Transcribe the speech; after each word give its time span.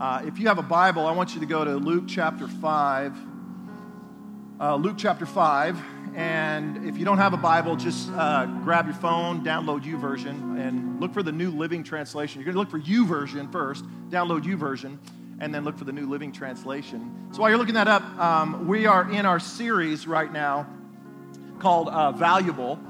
Uh, 0.00 0.22
if 0.24 0.38
you 0.38 0.48
have 0.48 0.56
a 0.58 0.62
Bible, 0.62 1.06
I 1.06 1.12
want 1.12 1.34
you 1.34 1.40
to 1.40 1.46
go 1.46 1.62
to 1.62 1.76
Luke 1.76 2.04
chapter 2.08 2.48
5. 2.48 3.12
Uh, 4.58 4.76
Luke 4.76 4.94
chapter 4.96 5.26
5. 5.26 5.78
And 6.16 6.88
if 6.88 6.96
you 6.96 7.04
don't 7.04 7.18
have 7.18 7.34
a 7.34 7.36
Bible, 7.36 7.76
just 7.76 8.10
uh, 8.12 8.46
grab 8.46 8.86
your 8.86 8.94
phone, 8.94 9.44
download 9.44 9.84
U 9.84 9.98
YouVersion, 9.98 10.58
and 10.58 11.00
look 11.02 11.12
for 11.12 11.22
the 11.22 11.32
New 11.32 11.50
Living 11.50 11.84
Translation. 11.84 12.40
You're 12.40 12.50
going 12.50 12.54
to 12.54 12.60
look 12.60 12.70
for 12.70 12.80
YouVersion 12.80 13.52
first, 13.52 13.84
download 14.08 14.46
U 14.46 14.56
YouVersion, 14.56 14.96
and 15.38 15.54
then 15.54 15.64
look 15.64 15.76
for 15.76 15.84
the 15.84 15.92
New 15.92 16.08
Living 16.08 16.32
Translation. 16.32 17.28
So 17.32 17.42
while 17.42 17.50
you're 17.50 17.58
looking 17.58 17.74
that 17.74 17.88
up, 17.88 18.02
um, 18.18 18.66
we 18.66 18.86
are 18.86 19.10
in 19.12 19.26
our 19.26 19.38
series 19.38 20.06
right 20.06 20.32
now 20.32 20.66
called 21.58 21.88
uh, 21.88 22.12
Valuable, 22.12 22.80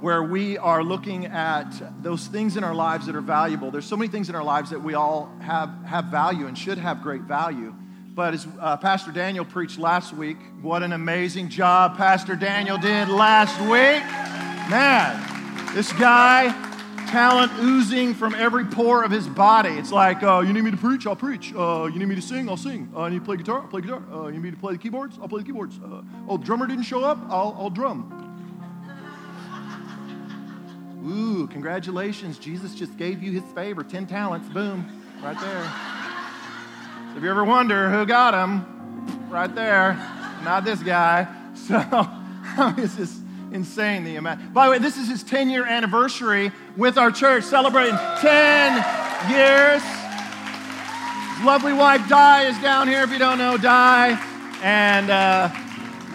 where 0.00 0.22
we 0.22 0.58
are 0.58 0.82
looking 0.82 1.26
at 1.26 1.70
those 2.02 2.26
things 2.26 2.56
in 2.56 2.64
our 2.64 2.74
lives 2.74 3.06
that 3.06 3.16
are 3.16 3.20
valuable. 3.20 3.70
There's 3.70 3.86
so 3.86 3.96
many 3.96 4.10
things 4.10 4.28
in 4.28 4.34
our 4.34 4.44
lives 4.44 4.70
that 4.70 4.82
we 4.82 4.94
all 4.94 5.30
have, 5.40 5.70
have 5.84 6.06
value 6.06 6.46
and 6.46 6.56
should 6.56 6.78
have 6.78 7.02
great 7.02 7.22
value. 7.22 7.74
But 8.14 8.34
as 8.34 8.46
uh, 8.60 8.76
Pastor 8.78 9.12
Daniel 9.12 9.44
preached 9.44 9.78
last 9.78 10.14
week, 10.14 10.38
what 10.62 10.82
an 10.82 10.92
amazing 10.92 11.50
job 11.50 11.96
Pastor 11.96 12.34
Daniel 12.34 12.78
did 12.78 13.08
last 13.08 13.58
week. 13.60 14.02
Man, 14.70 15.74
this 15.74 15.92
guy, 15.92 16.48
talent 17.08 17.52
oozing 17.60 18.14
from 18.14 18.34
every 18.34 18.64
pore 18.64 19.04
of 19.04 19.10
his 19.10 19.26
body. 19.26 19.70
It's 19.70 19.92
like, 19.92 20.22
uh, 20.22 20.40
you 20.40 20.52
need 20.52 20.64
me 20.64 20.70
to 20.70 20.76
preach? 20.76 21.06
I'll 21.06 21.14
preach. 21.14 21.54
Uh, 21.54 21.88
you 21.92 21.98
need 21.98 22.08
me 22.08 22.14
to 22.14 22.22
sing? 22.22 22.48
I'll 22.48 22.56
sing. 22.56 22.90
Uh, 22.96 23.04
you 23.04 23.10
need 23.10 23.18
to 23.20 23.24
play 23.24 23.36
guitar? 23.36 23.60
I'll 23.60 23.68
play 23.68 23.82
guitar. 23.82 24.02
Uh, 24.12 24.26
you 24.26 24.32
need 24.32 24.42
me 24.42 24.50
to 24.50 24.56
play 24.56 24.72
the 24.72 24.78
keyboards? 24.78 25.18
I'll 25.20 25.28
play 25.28 25.40
the 25.40 25.46
keyboards. 25.46 25.78
Uh, 25.78 26.02
oh, 26.28 26.36
drummer 26.36 26.66
didn't 26.66 26.84
show 26.84 27.04
up? 27.04 27.18
I'll, 27.28 27.56
I'll 27.58 27.70
drum. 27.70 28.25
Ooh, 31.06 31.46
congratulations. 31.46 32.38
Jesus 32.38 32.74
just 32.74 32.96
gave 32.96 33.22
you 33.22 33.30
his 33.30 33.44
favor 33.54 33.84
10 33.84 34.06
talents. 34.06 34.48
Boom, 34.48 35.02
right 35.22 35.38
there. 35.38 35.72
If 37.16 37.22
you 37.22 37.30
ever 37.30 37.44
wonder 37.44 37.88
who 37.88 38.04
got 38.06 38.34
him, 38.34 39.28
right 39.30 39.54
there, 39.54 39.94
not 40.44 40.64
this 40.64 40.82
guy. 40.82 41.28
So 41.66 41.80
it's 42.78 42.96
just 42.96 43.18
insane 43.50 44.04
the 44.04 44.16
amount. 44.16 44.52
By 44.54 44.66
the 44.66 44.72
way, 44.72 44.78
this 44.78 44.96
is 44.96 45.08
his 45.08 45.22
10 45.22 45.50
year 45.50 45.66
anniversary 45.66 46.52
with 46.76 46.96
our 46.96 47.10
church, 47.10 47.44
celebrating 47.44 47.96
10 48.20 48.72
years. 49.30 49.82
His 49.82 51.44
lovely 51.44 51.72
wife, 51.72 52.08
Di, 52.08 52.44
is 52.44 52.58
down 52.60 52.88
here 52.88 53.02
if 53.02 53.10
you 53.10 53.18
don't 53.18 53.38
know 53.38 53.56
Di. 53.56 54.18
And 54.62 55.10
uh, 55.10 55.48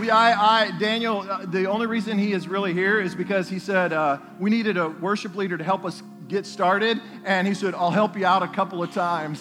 we, 0.01 0.09
I, 0.09 0.63
I, 0.63 0.71
Daniel, 0.79 1.19
uh, 1.19 1.45
the 1.45 1.67
only 1.67 1.85
reason 1.85 2.17
he 2.17 2.33
is 2.33 2.47
really 2.47 2.73
here 2.73 2.99
is 2.99 3.13
because 3.13 3.47
he 3.47 3.59
said 3.59 3.93
uh, 3.93 4.17
we 4.39 4.49
needed 4.49 4.75
a 4.75 4.89
worship 4.89 5.35
leader 5.35 5.59
to 5.59 5.63
help 5.63 5.85
us 5.85 6.01
get 6.27 6.47
started. 6.47 6.99
And 7.23 7.47
he 7.47 7.53
said, 7.53 7.75
I'll 7.75 7.91
help 7.91 8.17
you 8.17 8.25
out 8.25 8.41
a 8.41 8.47
couple 8.47 8.81
of 8.81 8.91
times. 8.93 9.39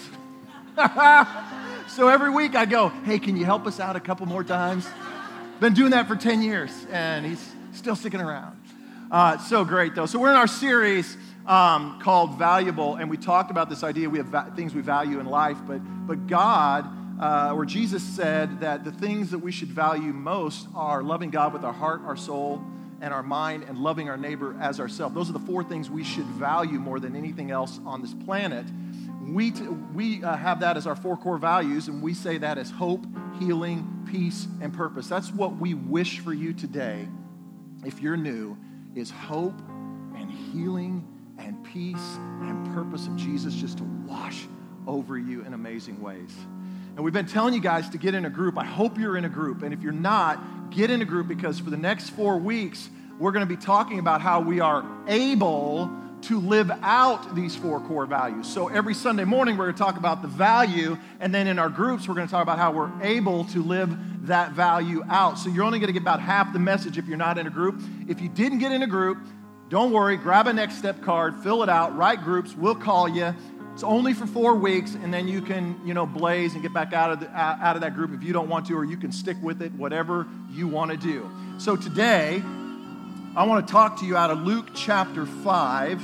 so 1.89 2.09
every 2.09 2.29
week 2.29 2.55
I 2.57 2.67
go, 2.67 2.91
hey, 2.91 3.19
can 3.19 3.39
you 3.39 3.47
help 3.47 3.67
us 3.67 3.81
out 3.81 3.97
a 3.97 4.01
couple 4.01 4.27
more 4.27 4.45
times? 4.45 4.87
Been 5.61 5.73
doing 5.73 5.93
that 5.93 6.07
for 6.07 6.15
10 6.15 6.43
years, 6.43 6.71
and 6.91 7.25
he's 7.25 7.51
still 7.73 7.97
sticking 7.97 8.21
around. 8.21 8.61
Uh, 9.11 9.39
so 9.39 9.65
great, 9.65 9.95
though. 9.95 10.05
So 10.05 10.19
we're 10.19 10.29
in 10.29 10.37
our 10.37 10.47
series 10.47 11.17
um, 11.47 11.99
called 12.03 12.39
Valuable, 12.39 12.97
and 12.97 13.09
we 13.09 13.17
talked 13.17 13.51
about 13.51 13.71
this 13.71 13.83
idea 13.83 14.11
we 14.11 14.19
have 14.19 14.27
va- 14.27 14.53
things 14.55 14.75
we 14.75 14.83
value 14.83 15.21
in 15.21 15.27
life, 15.27 15.57
but, 15.67 15.79
but 16.07 16.27
God, 16.27 16.85
uh, 17.21 17.53
or 17.55 17.67
Jesus 17.67 18.03
said 18.03 18.61
that 18.61 18.85
the 18.85 18.93
things 18.93 19.31
that 19.31 19.39
we 19.39 19.53
should 19.53 19.69
value 19.69 20.13
most 20.13 20.67
are 20.75 21.03
loving 21.03 21.31
God 21.31 21.53
with 21.53 21.65
our 21.65 21.73
heart, 21.73 22.01
our 22.05 22.17
soul, 22.17 22.63
and 23.01 23.15
our 23.15 23.23
mind, 23.23 23.65
and 23.65 23.79
loving 23.79 24.09
our 24.09 24.17
neighbor 24.17 24.57
as 24.61 24.81
ourselves. 24.81 25.15
Those 25.15 25.31
are 25.31 25.35
the 25.35 25.39
four 25.39 25.63
things 25.65 25.91
we 25.91 26.05
should 26.05 26.27
value 26.27 26.79
more 26.79 27.01
than 27.01 27.15
anything 27.17 27.51
else 27.51 27.79
on 27.85 28.03
this 28.03 28.15
planet 28.15 28.67
we, 29.31 29.51
t- 29.51 29.63
we 29.95 30.25
uh, 30.25 30.37
have 30.37 30.61
that 30.61 30.77
as 30.77 30.87
our 30.87 30.97
four 30.97 31.17
core 31.17 31.39
values, 31.39 31.89
and 31.89 32.03
we 32.03 32.15
say 32.15 32.39
that 32.39 32.59
as 32.59 32.71
hope, 32.71 33.05
healing, 33.39 34.07
peace, 34.11 34.49
and 34.61 34.73
purpose. 34.73 35.07
That's 35.07 35.31
what 35.33 35.57
we 35.57 35.75
wish 35.75 36.21
for 36.21 36.33
you 36.33 36.53
today, 36.53 37.07
if 37.85 38.01
you're 38.01 38.17
new, 38.17 38.57
is 38.95 39.11
hope 39.11 39.59
and 40.17 40.31
healing 40.31 41.07
and 41.39 41.63
peace 41.65 42.17
and 42.43 42.75
purpose 42.75 43.07
of 43.07 43.17
Jesus 43.17 43.55
just 43.55 43.79
to 43.79 43.85
wash 44.07 44.47
over 44.87 45.17
you 45.19 45.45
in 45.45 45.55
amazing 45.55 46.01
ways. 46.01 46.35
And 46.97 47.05
we've 47.05 47.15
been 47.15 47.27
telling 47.27 47.55
you 47.55 47.61
guys 47.61 47.89
to 47.91 47.99
get 47.99 48.15
in 48.15 48.25
a 48.25 48.31
group. 48.31 48.59
I 48.59 48.65
hope 48.65 48.99
you're 48.99 49.17
in 49.17 49.25
a 49.25 49.29
group. 49.29 49.63
And 49.63 49.73
if 49.73 49.83
you're 49.83 49.93
not, 49.93 50.71
get 50.71 50.91
in 50.91 51.03
a 51.03 51.05
group 51.05 51.29
because 51.29 51.59
for 51.59 51.71
the 51.71 51.77
next 51.77 52.11
four 52.11 52.39
weeks, 52.39 52.89
we're 53.19 53.33
going 53.33 53.47
to 53.47 53.55
be 53.55 53.61
talking 53.61 53.99
about 53.99 54.21
how 54.21 54.41
we 54.41 54.61
are 54.61 54.85
able 55.07 55.91
to 56.23 56.41
live 56.41 56.71
out 56.83 57.35
these 57.35 57.57
four 57.57 57.81
core 57.81 58.07
values. 58.07 58.47
So 58.47 58.69
every 58.69 58.95
Sunday 58.95 59.25
morning, 59.25 59.57
we're 59.57 59.67
going 59.67 59.77
to 59.77 59.83
talk 59.83 59.97
about 59.97 60.23
the 60.23 60.29
value, 60.29 60.99
and 61.19 61.35
then 61.35 61.47
in 61.47 61.59
our 61.59 61.71
groups, 61.71 62.07
we're 62.07 62.15
going 62.15 62.27
to 62.27 62.31
talk 62.31 62.43
about 62.43 62.59
how 62.59 62.73
we're 62.73 62.91
able 63.03 63.45
to 63.47 63.63
live 63.63 64.27
that 64.27 64.53
value 64.53 65.03
out. 65.09 65.39
So 65.39 65.49
you're 65.49 65.65
only 65.65 65.79
going 65.79 65.89
to 65.89 65.93
get 65.93 66.03
about 66.03 66.21
half 66.21 66.53
the 66.53 66.59
message 66.59 66.99
if 66.99 67.07
you're 67.07 67.17
not 67.17 67.39
in 67.39 67.47
a 67.47 67.51
group. 67.51 67.81
If 68.09 68.21
you 68.21 68.29
didn't 68.29 68.59
get 68.59 68.73
in 68.73 68.83
a 68.83 68.87
group, 68.87 69.19
don't 69.71 69.93
worry, 69.93 70.17
grab 70.17 70.47
a 70.47 70.53
next 70.53 70.77
step 70.77 71.03
card, 71.03 71.37
fill 71.43 71.63
it 71.63 71.69
out, 71.69 71.97
write 71.97 72.23
groups, 72.23 72.55
we'll 72.55 72.75
call 72.75 73.09
you. 73.09 73.35
It's 73.81 73.85
only 73.87 74.13
for 74.13 74.27
four 74.27 74.57
weeks, 74.57 74.93
and 74.93 75.11
then 75.11 75.27
you 75.27 75.41
can, 75.41 75.81
you 75.87 75.95
know, 75.95 76.05
blaze 76.05 76.53
and 76.53 76.61
get 76.61 76.71
back 76.71 76.93
out 76.93 77.13
of, 77.13 77.21
the, 77.21 77.31
out 77.31 77.77
of 77.77 77.81
that 77.81 77.95
group 77.95 78.13
if 78.13 78.23
you 78.23 78.31
don't 78.31 78.51
want 78.51 78.67
to, 78.67 78.75
or 78.77 78.85
you 78.85 78.99
can 78.99 79.11
stick 79.11 79.39
with 79.43 79.63
it, 79.63 79.73
whatever 79.73 80.27
you 80.51 80.69
want 80.69 80.91
to 80.91 80.99
do. 80.99 81.27
So 81.57 81.77
today, 81.77 82.43
I 83.35 83.47
want 83.47 83.67
to 83.67 83.73
talk 83.73 83.99
to 84.01 84.05
you 84.05 84.19
out 84.19 84.31
of 84.31 84.41
Luke 84.41 84.73
chapter 84.75 85.25
5. 85.25 86.03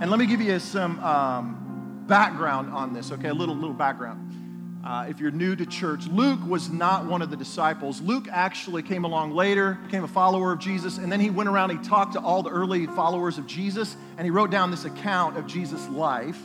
And 0.00 0.10
let 0.10 0.18
me 0.18 0.26
give 0.26 0.40
you 0.40 0.58
some 0.58 0.98
um, 1.04 2.04
background 2.08 2.72
on 2.72 2.92
this, 2.92 3.12
okay? 3.12 3.28
A 3.28 3.32
little, 3.32 3.54
little 3.54 3.74
background. 3.74 4.82
Uh, 4.84 5.06
if 5.08 5.20
you're 5.20 5.30
new 5.30 5.54
to 5.54 5.64
church, 5.64 6.08
Luke 6.08 6.40
was 6.48 6.68
not 6.68 7.06
one 7.06 7.22
of 7.22 7.30
the 7.30 7.36
disciples. 7.36 8.00
Luke 8.00 8.26
actually 8.28 8.82
came 8.82 9.04
along 9.04 9.30
later, 9.36 9.78
became 9.84 10.02
a 10.02 10.08
follower 10.08 10.50
of 10.50 10.58
Jesus, 10.58 10.98
and 10.98 11.12
then 11.12 11.20
he 11.20 11.30
went 11.30 11.48
around, 11.48 11.70
he 11.70 11.88
talked 11.88 12.14
to 12.14 12.20
all 12.20 12.42
the 12.42 12.50
early 12.50 12.86
followers 12.86 13.38
of 13.38 13.46
Jesus, 13.46 13.96
and 14.18 14.26
he 14.26 14.32
wrote 14.32 14.50
down 14.50 14.72
this 14.72 14.84
account 14.84 15.36
of 15.36 15.46
Jesus' 15.46 15.88
life. 15.90 16.40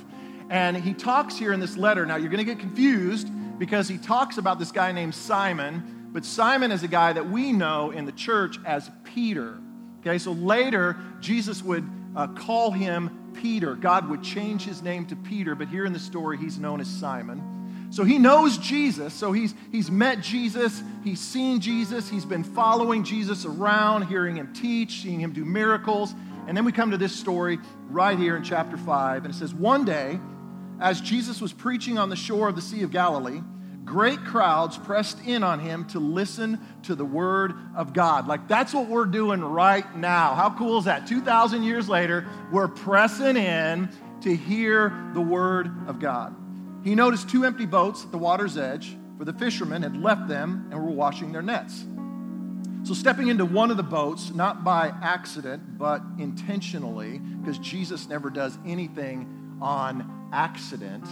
And 0.49 0.75
he 0.75 0.93
talks 0.93 1.37
here 1.37 1.53
in 1.53 1.59
this 1.59 1.77
letter. 1.77 2.05
Now, 2.05 2.15
you're 2.15 2.29
going 2.29 2.45
to 2.45 2.51
get 2.51 2.59
confused 2.59 3.29
because 3.59 3.87
he 3.87 3.97
talks 3.97 4.37
about 4.37 4.57
this 4.57 4.71
guy 4.71 4.91
named 4.91 5.13
Simon, 5.13 6.09
but 6.11 6.25
Simon 6.25 6.71
is 6.71 6.83
a 6.83 6.87
guy 6.87 7.13
that 7.13 7.29
we 7.29 7.51
know 7.51 7.91
in 7.91 8.05
the 8.05 8.11
church 8.11 8.57
as 8.65 8.89
Peter. 9.03 9.59
Okay, 9.99 10.17
so 10.17 10.31
later, 10.31 10.97
Jesus 11.19 11.61
would 11.61 11.87
uh, 12.15 12.27
call 12.27 12.71
him 12.71 13.31
Peter. 13.33 13.75
God 13.75 14.09
would 14.09 14.23
change 14.23 14.63
his 14.63 14.81
name 14.81 15.05
to 15.07 15.15
Peter, 15.15 15.55
but 15.55 15.67
here 15.67 15.85
in 15.85 15.93
the 15.93 15.99
story, 15.99 16.37
he's 16.37 16.57
known 16.57 16.81
as 16.81 16.87
Simon. 16.87 17.59
So 17.91 18.03
he 18.03 18.17
knows 18.17 18.57
Jesus. 18.57 19.13
So 19.13 19.31
he's, 19.31 19.55
he's 19.71 19.89
met 19.89 20.21
Jesus. 20.21 20.83
He's 21.03 21.19
seen 21.19 21.59
Jesus. 21.59 22.07
He's 22.07 22.25
been 22.25 22.43
following 22.43 23.03
Jesus 23.03 23.45
around, 23.45 24.03
hearing 24.03 24.37
him 24.37 24.53
teach, 24.53 25.01
seeing 25.01 25.19
him 25.19 25.33
do 25.33 25.43
miracles. 25.43 26.13
And 26.47 26.55
then 26.55 26.65
we 26.65 26.71
come 26.71 26.91
to 26.91 26.97
this 26.97 27.15
story 27.15 27.59
right 27.89 28.17
here 28.17 28.35
in 28.37 28.43
chapter 28.43 28.77
5. 28.77 29.25
And 29.25 29.33
it 29.33 29.37
says, 29.37 29.53
One 29.53 29.85
day, 29.85 30.19
as 30.79 31.01
Jesus 31.01 31.41
was 31.41 31.53
preaching 31.53 31.97
on 31.97 32.09
the 32.09 32.15
shore 32.15 32.49
of 32.49 32.55
the 32.55 32.61
Sea 32.61 32.83
of 32.83 32.91
Galilee, 32.91 33.41
great 33.85 34.23
crowds 34.23 34.77
pressed 34.77 35.19
in 35.25 35.43
on 35.43 35.59
him 35.59 35.85
to 35.87 35.99
listen 35.99 36.59
to 36.83 36.95
the 36.95 37.05
word 37.05 37.53
of 37.75 37.93
God. 37.93 38.27
Like 38.27 38.47
that's 38.47 38.73
what 38.73 38.87
we're 38.87 39.05
doing 39.05 39.41
right 39.41 39.95
now. 39.95 40.35
How 40.35 40.51
cool 40.51 40.77
is 40.77 40.85
that? 40.85 41.07
2,000 41.07 41.63
years 41.63 41.89
later, 41.89 42.27
we're 42.51 42.67
pressing 42.67 43.35
in 43.35 43.89
to 44.21 44.35
hear 44.35 45.11
the 45.13 45.21
word 45.21 45.71
of 45.87 45.99
God. 45.99 46.35
He 46.83 46.95
noticed 46.95 47.29
two 47.29 47.45
empty 47.45 47.65
boats 47.65 48.03
at 48.05 48.11
the 48.11 48.17
water's 48.17 48.57
edge, 48.57 48.95
for 49.17 49.25
the 49.25 49.33
fishermen 49.33 49.81
had 49.81 49.97
left 49.97 50.27
them 50.27 50.67
and 50.71 50.81
were 50.81 50.91
washing 50.91 51.31
their 51.31 51.41
nets. 51.41 51.83
So, 52.83 52.93
stepping 52.93 53.27
into 53.27 53.43
one 53.43 53.71
of 53.71 53.77
the 53.77 53.83
boats, 53.83 54.33
not 54.33 54.63
by 54.63 54.93
accident, 55.01 55.77
but 55.77 56.01
intentionally, 56.17 57.19
because 57.19 57.57
Jesus 57.59 58.07
never 58.07 58.29
does 58.29 58.57
anything 58.65 59.57
on 59.61 60.18
accident 60.31 61.05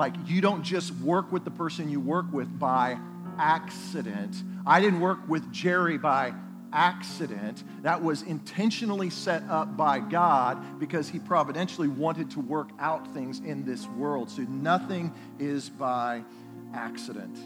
like, 0.00 0.14
you 0.26 0.40
don't 0.40 0.62
just 0.62 0.94
work 0.96 1.30
with 1.30 1.44
the 1.44 1.50
person 1.50 1.90
you 1.90 2.00
work 2.00 2.24
with 2.32 2.58
by 2.58 2.98
accident. 3.38 4.34
I 4.66 4.80
didn't 4.80 5.00
work 5.00 5.18
with 5.28 5.52
Jerry 5.52 5.98
by 5.98 6.32
accident. 6.72 7.62
That 7.82 8.02
was 8.02 8.22
intentionally 8.22 9.10
set 9.10 9.42
up 9.50 9.76
by 9.76 9.98
God 9.98 10.78
because 10.80 11.10
He 11.10 11.18
providentially 11.18 11.88
wanted 11.88 12.30
to 12.30 12.40
work 12.40 12.70
out 12.78 13.12
things 13.12 13.40
in 13.40 13.66
this 13.66 13.86
world. 13.88 14.30
So 14.30 14.40
nothing 14.42 15.12
is 15.38 15.68
by 15.68 16.22
accident. 16.72 17.36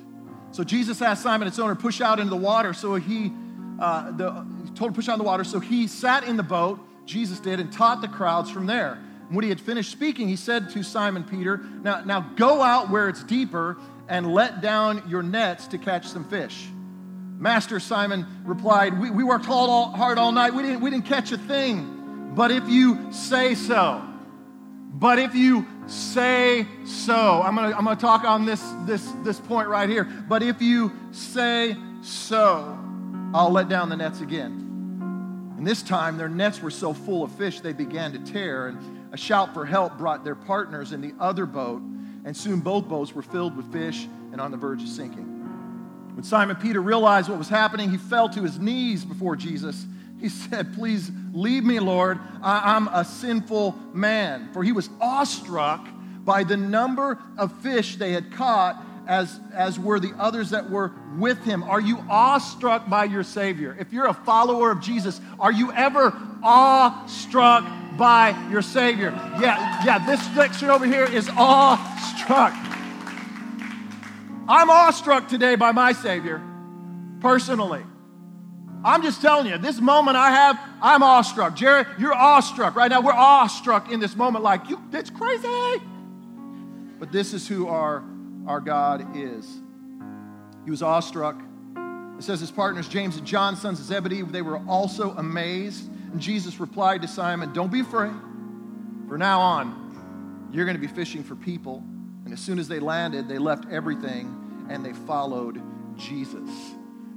So 0.53 0.63
Jesus 0.63 1.03
asked 1.03 1.25
Simon, 1.25 1.49
its 1.49 1.59
owner, 1.59 1.75
push 1.75 2.01
out 2.01 2.21
into 2.21 2.31
the 2.31 2.37
water. 2.37 2.73
So 2.73 2.95
he, 2.95 3.33
uh, 3.81 4.13
the, 4.13 4.31
told 4.77 4.91
him 4.91 4.93
to 4.93 4.93
push 4.93 5.09
out 5.09 5.15
in 5.15 5.19
the 5.19 5.25
water. 5.25 5.43
So 5.43 5.59
he 5.59 5.89
sat 5.89 6.23
in 6.23 6.37
the 6.37 6.45
boat, 6.45 6.79
Jesus 7.05 7.41
did, 7.41 7.59
and 7.59 7.73
taught 7.73 8.01
the 8.01 8.07
crowds 8.07 8.49
from 8.49 8.67
there. 8.67 9.01
When 9.31 9.43
he 9.43 9.49
had 9.49 9.61
finished 9.61 9.91
speaking, 9.91 10.29
he 10.29 10.37
said 10.37 10.71
to 10.71 10.83
Simon 10.83 11.25
Peter, 11.25 11.61
Now, 11.83 12.03
now 12.05 12.21
go 12.37 12.63
out 12.63 12.91
where 12.91 13.09
it's 13.09 13.23
deeper 13.25 13.77
and 14.09 14.33
let 14.33 14.61
down 14.61 15.03
your 15.09 15.23
nets 15.23 15.67
to 15.69 15.79
catch 15.79 16.07
some 16.07 16.25
fish. 16.25 16.67
Master 17.39 17.81
Simon 17.81 18.27
replied, 18.45 18.99
We, 18.99 19.11
we 19.11 19.25
worked 19.25 19.49
all, 19.49 19.91
hard 19.91 20.19
all 20.19 20.33
night. 20.33 20.55
We 20.55 20.63
didn't, 20.63 20.81
we 20.81 20.91
didn't 20.91 21.07
catch 21.07 21.33
a 21.33 21.39
thing. 21.39 22.33
But 22.35 22.51
if 22.51 22.69
you 22.69 23.13
say 23.13 23.55
so, 23.55 24.03
but 24.93 25.19
if 25.19 25.35
you 25.35 25.67
say 25.87 26.67
so. 26.85 27.43
I'm 27.43 27.55
going 27.55 27.71
to 27.71 27.77
I'm 27.77 27.85
to 27.85 27.97
talk 27.97 28.25
on 28.25 28.45
this, 28.45 28.63
this, 28.85 29.13
this 29.23 29.41
point 29.41 29.69
right 29.69 29.89
here. 29.89 30.05
But 30.05 30.43
if 30.43 30.63
you 30.63 30.93
say 31.13 31.77
so, 32.03 32.79
I'll 33.35 33.51
let 33.51 33.69
down 33.69 33.89
the 33.89 33.97
nets 33.97 34.21
again. 34.21 34.61
And 35.57 35.67
this 35.67 35.83
time, 35.83 36.17
their 36.17 36.29
nets 36.29 36.61
were 36.61 36.71
so 36.71 36.93
full 36.93 37.23
of 37.23 37.33
fish 37.33 37.61
they 37.61 37.73
began 37.73 38.13
to 38.13 38.19
tear, 38.19 38.69
and 38.69 38.94
a 39.15 39.17
shout 39.17 39.55
for 39.55 39.65
help 39.65 39.97
brought 39.97 40.25
their 40.25 40.35
partners 40.35 40.91
in 40.91 41.01
the 41.01 41.15
other 41.21 41.47
boat, 41.47 41.81
and 42.25 42.37
soon 42.37 42.59
both 42.59 42.89
boats 42.89 43.15
were 43.15 43.23
filled 43.23 43.57
with 43.57 43.73
fish 43.73 44.09
and 44.33 44.41
on 44.41 44.51
the 44.51 44.57
verge 44.57 44.83
of 44.83 44.89
sinking. 44.89 45.25
When 46.15 46.25
Simon 46.25 46.57
Peter 46.57 46.83
realized 46.83 47.29
what 47.29 47.39
was 47.39 47.49
happening, 47.49 47.93
he 47.93 47.97
fell 47.97 48.29
to 48.31 48.43
his 48.43 48.59
knees 48.59 49.05
before 49.05 49.37
Jesus. 49.37 49.87
He 50.21 50.29
said, 50.51 50.75
Please 50.75 51.13
leave 51.33 51.63
me, 51.63 51.79
Lord. 51.79 52.19
I- 52.43 52.75
am 52.75 52.89
a 52.89 53.05
sinful 53.05 53.79
man. 53.93 54.49
For 54.53 54.65
he 54.65 54.73
was 54.73 54.91
awestruck 55.01 55.87
by 56.25 56.43
the 56.43 56.57
number 56.57 57.23
of 57.39 57.53
fish 57.63 57.95
they 57.95 58.11
had 58.11 58.33
caught, 58.33 58.84
as, 59.07 59.41
as 59.53 59.79
were 59.79 60.01
the 60.01 60.13
others 60.19 60.51
that 60.51 60.71
were 60.71 60.93
with 61.19 61.43
him. 61.45 61.63
Are 61.63 61.81
you 61.81 61.99
awestruck 62.09 62.89
by 62.89 63.05
your 63.05 63.23
Savior? 63.23 63.77
If 63.79 63.93
you're 63.93 64.07
a 64.07 64.15
follower 64.15 64.71
of 64.71 64.81
Jesus, 64.81 65.21
are 65.39 65.53
you 65.53 65.73
ever 65.73 66.17
awestruck 66.43 67.65
by 67.97 68.35
your 68.51 68.63
Savior? 68.63 69.11
Yeah, 69.41 69.85
yeah, 69.85 70.05
this 70.07 70.23
section 70.35 70.71
over 70.71 70.87
here 70.87 71.05
is 71.05 71.29
awestruck. 71.37 72.53
I'm 74.47 74.69
awestruck 74.69 75.29
today 75.29 75.55
by 75.55 75.73
my 75.73 75.93
Savior, 75.93 76.43
personally. 77.21 77.83
I'm 78.85 79.03
just 79.03 79.23
telling 79.23 79.47
you, 79.47 79.57
this 79.57 79.81
moment 79.81 80.19
I 80.19 80.31
have, 80.31 80.59
I'm 80.83 81.03
awestruck. 81.03 81.57
Jared, 81.57 81.87
you're 81.99 82.13
awestruck 82.13 82.77
right 82.77 82.91
now. 82.91 83.01
We're 83.01 83.13
awestruck 83.13 83.91
in 83.91 83.99
this 83.99 84.15
moment, 84.15 84.45
like, 84.45 84.69
you, 84.69 84.79
it's 84.93 85.09
crazy. 85.09 85.81
But 86.99 87.11
this 87.11 87.33
is 87.33 87.49
who 87.49 87.69
our, 87.69 88.05
our 88.47 88.61
God 88.61 89.17
is. 89.17 89.61
He 90.65 90.71
was 90.71 90.83
awestruck. 90.83 91.41
It 92.19 92.23
says 92.23 92.41
his 92.41 92.51
partners, 92.51 92.89
James 92.89 93.17
and 93.17 93.27
John, 93.27 93.57
sons 93.57 93.81
of 93.81 93.87
Zebedee, 93.87 94.23
they 94.23 94.43
were 94.43 94.59
also 94.69 95.13
amazed. 95.13 95.91
And 96.13 96.21
Jesus 96.21 96.61
replied 96.61 97.03
to 97.03 97.09
Simon, 97.09 97.53
Don't 97.53 97.73
be 97.73 97.81
afraid. 97.81 98.15
For 99.09 99.19
now 99.19 99.41
on, 99.41 100.49
you're 100.53 100.65
going 100.65 100.77
to 100.77 100.81
be 100.81 100.93
fishing 100.93 101.25
for 101.25 101.35
people. 101.35 101.83
And 102.25 102.33
as 102.33 102.41
soon 102.41 102.59
as 102.59 102.69
they 102.69 102.81
landed, 102.81 103.29
they 103.29 103.39
left 103.39 103.67
everything 103.71 104.67
and 104.71 104.85
they 104.85 104.93
followed 104.93 105.61
Jesus. 105.97 106.51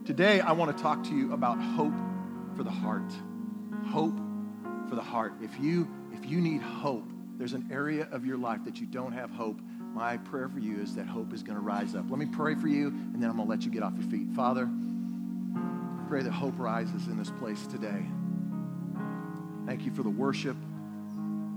Today, 0.05 0.39
I 0.41 0.51
want 0.51 0.75
to 0.75 0.83
talk 0.83 1.03
to 1.05 1.15
you 1.15 1.33
about 1.33 1.59
hope 1.59 1.93
for 2.55 2.63
the 2.63 2.71
heart. 2.71 3.11
Hope 3.89 4.17
for 4.89 4.95
the 4.95 5.01
heart. 5.01 5.33
If 5.41 5.59
you, 5.59 5.87
if 6.11 6.25
you 6.25 6.41
need 6.41 6.61
hope, 6.61 7.05
there's 7.37 7.53
an 7.53 7.69
area 7.71 8.07
of 8.11 8.25
your 8.25 8.37
life 8.37 8.63
that 8.65 8.79
you 8.79 8.87
don't 8.87 9.11
have 9.11 9.29
hope, 9.29 9.59
my 9.97 10.15
prayer 10.17 10.47
for 10.47 10.59
you 10.59 10.79
is 10.79 10.93
that 10.93 11.07
hope 11.07 11.33
is 11.33 11.41
going 11.41 11.57
to 11.57 11.63
rise 11.63 11.95
up. 11.95 12.05
Let 12.07 12.19
me 12.19 12.27
pray 12.27 12.53
for 12.53 12.67
you, 12.67 12.89
and 12.89 13.15
then 13.15 13.31
I'm 13.31 13.37
going 13.37 13.47
to 13.47 13.51
let 13.51 13.65
you 13.65 13.71
get 13.71 13.81
off 13.81 13.93
your 13.99 14.07
feet. 14.11 14.27
Father, 14.35 14.69
I 14.69 16.07
pray 16.07 16.21
that 16.21 16.31
hope 16.31 16.53
rises 16.59 17.07
in 17.07 17.17
this 17.17 17.31
place 17.31 17.65
today. 17.65 18.05
Thank 19.65 19.85
you 19.85 19.91
for 19.91 20.03
the 20.03 20.09
worship. 20.09 20.55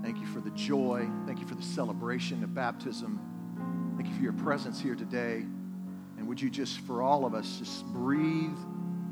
Thank 0.01 0.17
you 0.17 0.25
for 0.25 0.39
the 0.39 0.49
joy. 0.51 1.07
Thank 1.27 1.39
you 1.39 1.45
for 1.45 1.53
the 1.53 1.61
celebration 1.61 2.43
of 2.43 2.55
baptism. 2.55 3.93
Thank 3.95 4.09
you 4.09 4.15
for 4.15 4.23
your 4.23 4.33
presence 4.33 4.81
here 4.81 4.95
today. 4.95 5.45
And 6.17 6.27
would 6.27 6.41
you 6.41 6.49
just, 6.49 6.79
for 6.79 7.03
all 7.03 7.27
of 7.27 7.35
us, 7.35 7.59
just 7.59 7.85
breathe 7.93 8.57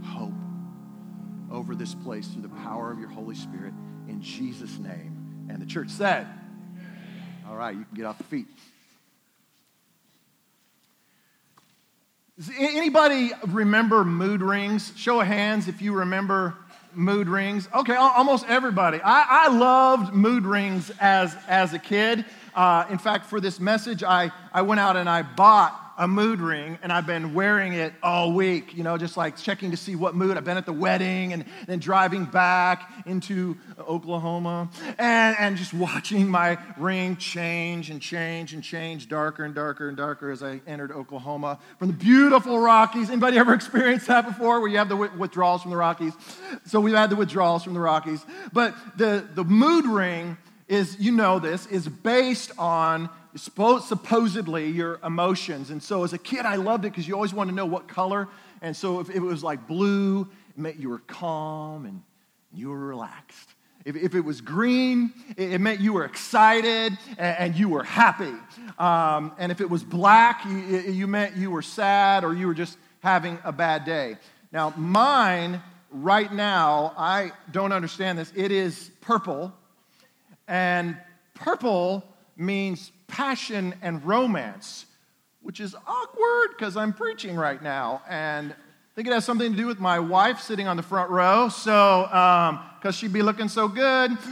hope 0.06 0.34
over 1.52 1.76
this 1.76 1.94
place 1.94 2.28
through 2.30 2.42
the 2.42 2.50
power 2.50 2.92
of 2.92 3.00
your 3.00 3.10
Holy 3.10 3.36
Spirit 3.36 3.74
in 4.08 4.24
Jesus' 4.24 4.80
name. 4.80 5.46
And 5.50 5.62
the 5.62 5.68
church 5.68 5.90
said, 5.90 6.26
All 7.48 7.56
right, 7.56 7.76
you 7.76 7.86
can 7.86 7.96
get 7.96 8.06
off 8.06 8.18
the 8.18 8.24
feet. 8.24 8.48
Does 12.40 12.52
anybody 12.58 13.34
remember 13.48 14.06
mood 14.06 14.42
rings? 14.42 14.94
Show 14.96 15.20
of 15.20 15.28
hands 15.28 15.68
if 15.68 15.82
you 15.82 15.92
remember 15.92 16.56
mood 16.94 17.28
rings. 17.28 17.68
Okay, 17.76 17.96
almost 17.96 18.46
everybody. 18.48 19.02
I, 19.04 19.26
I 19.28 19.48
loved 19.50 20.14
mood 20.14 20.46
rings 20.46 20.90
as, 21.02 21.36
as 21.50 21.74
a 21.74 21.80
kid. 21.80 22.24
Uh, 22.56 22.86
in 22.90 22.98
fact, 22.98 23.26
for 23.26 23.42
this 23.42 23.60
message, 23.60 24.04
I, 24.04 24.32
I 24.54 24.62
went 24.62 24.80
out 24.80 24.96
and 24.96 25.10
I 25.10 25.22
bought 25.22 25.89
a 26.00 26.08
mood 26.08 26.40
ring 26.40 26.80
and 26.82 26.94
I've 26.94 27.06
been 27.06 27.34
wearing 27.34 27.74
it 27.74 27.94
all 28.02 28.32
week, 28.32 28.74
you 28.74 28.84
know, 28.84 28.98
just 28.98 29.18
like 29.18 29.36
checking 29.36 29.72
to 29.72 29.78
see 29.78 29.98
what 29.98 30.16
mood. 30.16 30.38
I've 30.38 30.46
been 30.46 30.56
at 30.56 30.66
the 30.66 30.72
wedding 30.72 31.34
and 31.34 31.44
then 31.68 31.80
driving 31.80 32.24
back 32.24 32.90
into 33.06 33.58
Oklahoma 33.78 34.70
and, 34.98 35.36
and 35.38 35.58
just 35.58 35.74
watching 35.74 36.30
my 36.30 36.58
ring 36.78 37.18
change 37.18 37.90
and 37.90 38.02
change 38.02 38.54
and 38.54 38.64
change 38.64 39.10
darker 39.10 39.44
and 39.44 39.54
darker 39.54 39.90
and 39.90 39.98
darker 39.98 40.32
as 40.32 40.42
I 40.42 40.62
entered 40.66 40.94
Oklahoma 40.94 41.60
from 41.78 41.90
the 41.90 41.94
beautiful 41.94 42.58
Rockies. 42.58 43.10
Anybody 43.10 43.38
ever 43.38 43.54
experienced 43.60 44.08
that 44.08 44.26
before 44.26 44.62
where 44.62 44.70
you 44.70 44.78
have 44.78 44.90
the 44.90 44.96
withdrawals 44.96 45.64
from 45.64 45.72
the 45.72 45.78
Rockies? 45.78 46.14
So 46.66 46.80
we've 46.80 46.96
had 46.96 47.10
the 47.10 47.18
withdrawals 47.18 47.66
from 47.66 47.74
the 47.74 47.82
Rockies. 47.82 48.26
But 48.54 48.74
the, 48.98 49.28
the 49.36 49.44
mood 49.44 49.86
ring 49.86 50.38
is, 50.70 50.98
you 50.98 51.12
know 51.12 51.40
this, 51.40 51.66
is 51.66 51.90
based 51.90 52.52
on 52.58 53.10
supposedly 53.36 54.70
your 54.70 55.00
emotions. 55.04 55.70
And 55.70 55.82
so 55.82 56.04
as 56.04 56.14
a 56.14 56.18
kid, 56.18 56.46
I 56.46 56.56
loved 56.56 56.86
it 56.86 56.92
because 56.92 57.08
you 57.08 57.14
always 57.14 57.34
wanted 57.34 57.52
to 57.52 57.56
know 57.56 57.66
what 57.66 57.88
color. 57.88 58.28
And 58.62 58.76
so 58.76 59.00
if 59.00 59.10
it 59.10 59.20
was 59.20 59.44
like 59.44 59.68
blue, 59.68 60.22
it 60.22 60.58
meant 60.58 60.78
you 60.80 60.90
were 60.90 61.00
calm 61.00 61.86
and 61.86 62.02
you 62.54 62.70
were 62.70 62.80
relaxed. 62.80 63.54
If, 63.86 63.96
if 63.96 64.14
it 64.14 64.22
was 64.22 64.42
green, 64.42 65.14
it, 65.38 65.54
it, 65.54 65.62
meant 65.62 65.80
you 65.80 65.94
were 65.94 66.06
excited 66.06 66.98
and, 67.18 67.38
and 67.38 67.56
you 67.56 67.70
were 67.70 67.84
happy. 67.84 68.34
Um, 68.78 69.34
and 69.38 69.52
if 69.52 69.62
it 69.62 69.70
was 69.70 69.84
black, 69.84 70.44
you, 70.46 70.80
you 70.80 71.08
meant 71.08 71.38
you 71.38 71.50
were 71.50 71.62
sad 71.62 72.24
or 72.24 72.34
you 72.34 72.48
were 72.48 72.54
just 72.54 72.78
having 73.02 73.40
a 73.44 73.52
bad 73.52 73.86
day. 73.86 74.18
Now, 74.52 74.74
mine 74.76 75.62
right 75.92 76.32
now, 76.32 76.94
I 76.98 77.32
don't 77.52 77.72
understand 77.72 78.18
this. 78.18 78.34
It 78.36 78.52
is 78.52 78.92
purple. 79.02 79.54
And 80.48 80.98
purple 81.34 82.04
means 82.36 82.92
passion 83.10 83.76
and 83.82 84.04
romance, 84.06 84.86
which 85.42 85.60
is 85.60 85.76
awkward 85.88 86.50
because 86.58 86.78
I'm 86.78 86.94
preaching 86.94 87.36
right 87.36 87.62
now. 87.62 88.02
And 88.08 88.52
I 88.52 88.96
think 88.96 89.08
it 89.08 89.14
has 89.14 89.26
something 89.26 89.52
to 89.52 89.58
do 89.58 89.68
with 89.68 89.80
my 89.80 90.00
wife 90.00 90.40
sitting 90.40 90.68
on 90.68 90.78
the 90.78 90.84
front 90.84 91.10
row. 91.10 91.50
So, 91.50 92.06
because 92.08 92.56
um, 92.86 92.92
she'd 92.92 93.14
be 93.14 93.22
looking 93.22 93.48
so 93.48 93.68
good. 93.68 94.18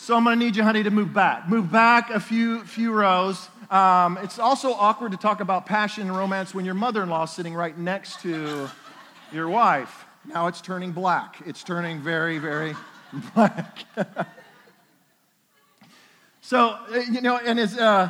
So 0.00 0.16
I'm 0.16 0.24
going 0.24 0.38
to 0.38 0.44
need 0.44 0.56
you, 0.56 0.62
honey, 0.62 0.84
to 0.84 0.90
move 0.90 1.12
back. 1.12 1.50
Move 1.50 1.70
back 1.70 2.08
a 2.10 2.20
few, 2.20 2.64
few 2.64 2.92
rows. 2.92 3.48
Um, 3.70 4.16
it's 4.22 4.38
also 4.38 4.72
awkward 4.72 5.10
to 5.10 5.18
talk 5.18 5.40
about 5.40 5.66
passion 5.66 6.04
and 6.04 6.16
romance 6.16 6.54
when 6.54 6.64
your 6.64 6.74
mother 6.74 7.02
in 7.02 7.10
law 7.10 7.24
is 7.24 7.30
sitting 7.30 7.52
right 7.52 7.76
next 7.76 8.20
to 8.22 8.70
your 9.32 9.48
wife. 9.48 10.06
Now 10.24 10.46
it's 10.46 10.60
turning 10.60 10.92
black. 10.92 11.36
It's 11.44 11.62
turning 11.62 12.00
very, 12.00 12.38
very 12.38 12.74
black. 13.34 13.84
So, 16.48 16.70
uh, 16.70 17.00
you 17.12 17.20
know, 17.20 17.36
and 17.36 17.60
as, 17.60 17.76
uh, 17.76 18.08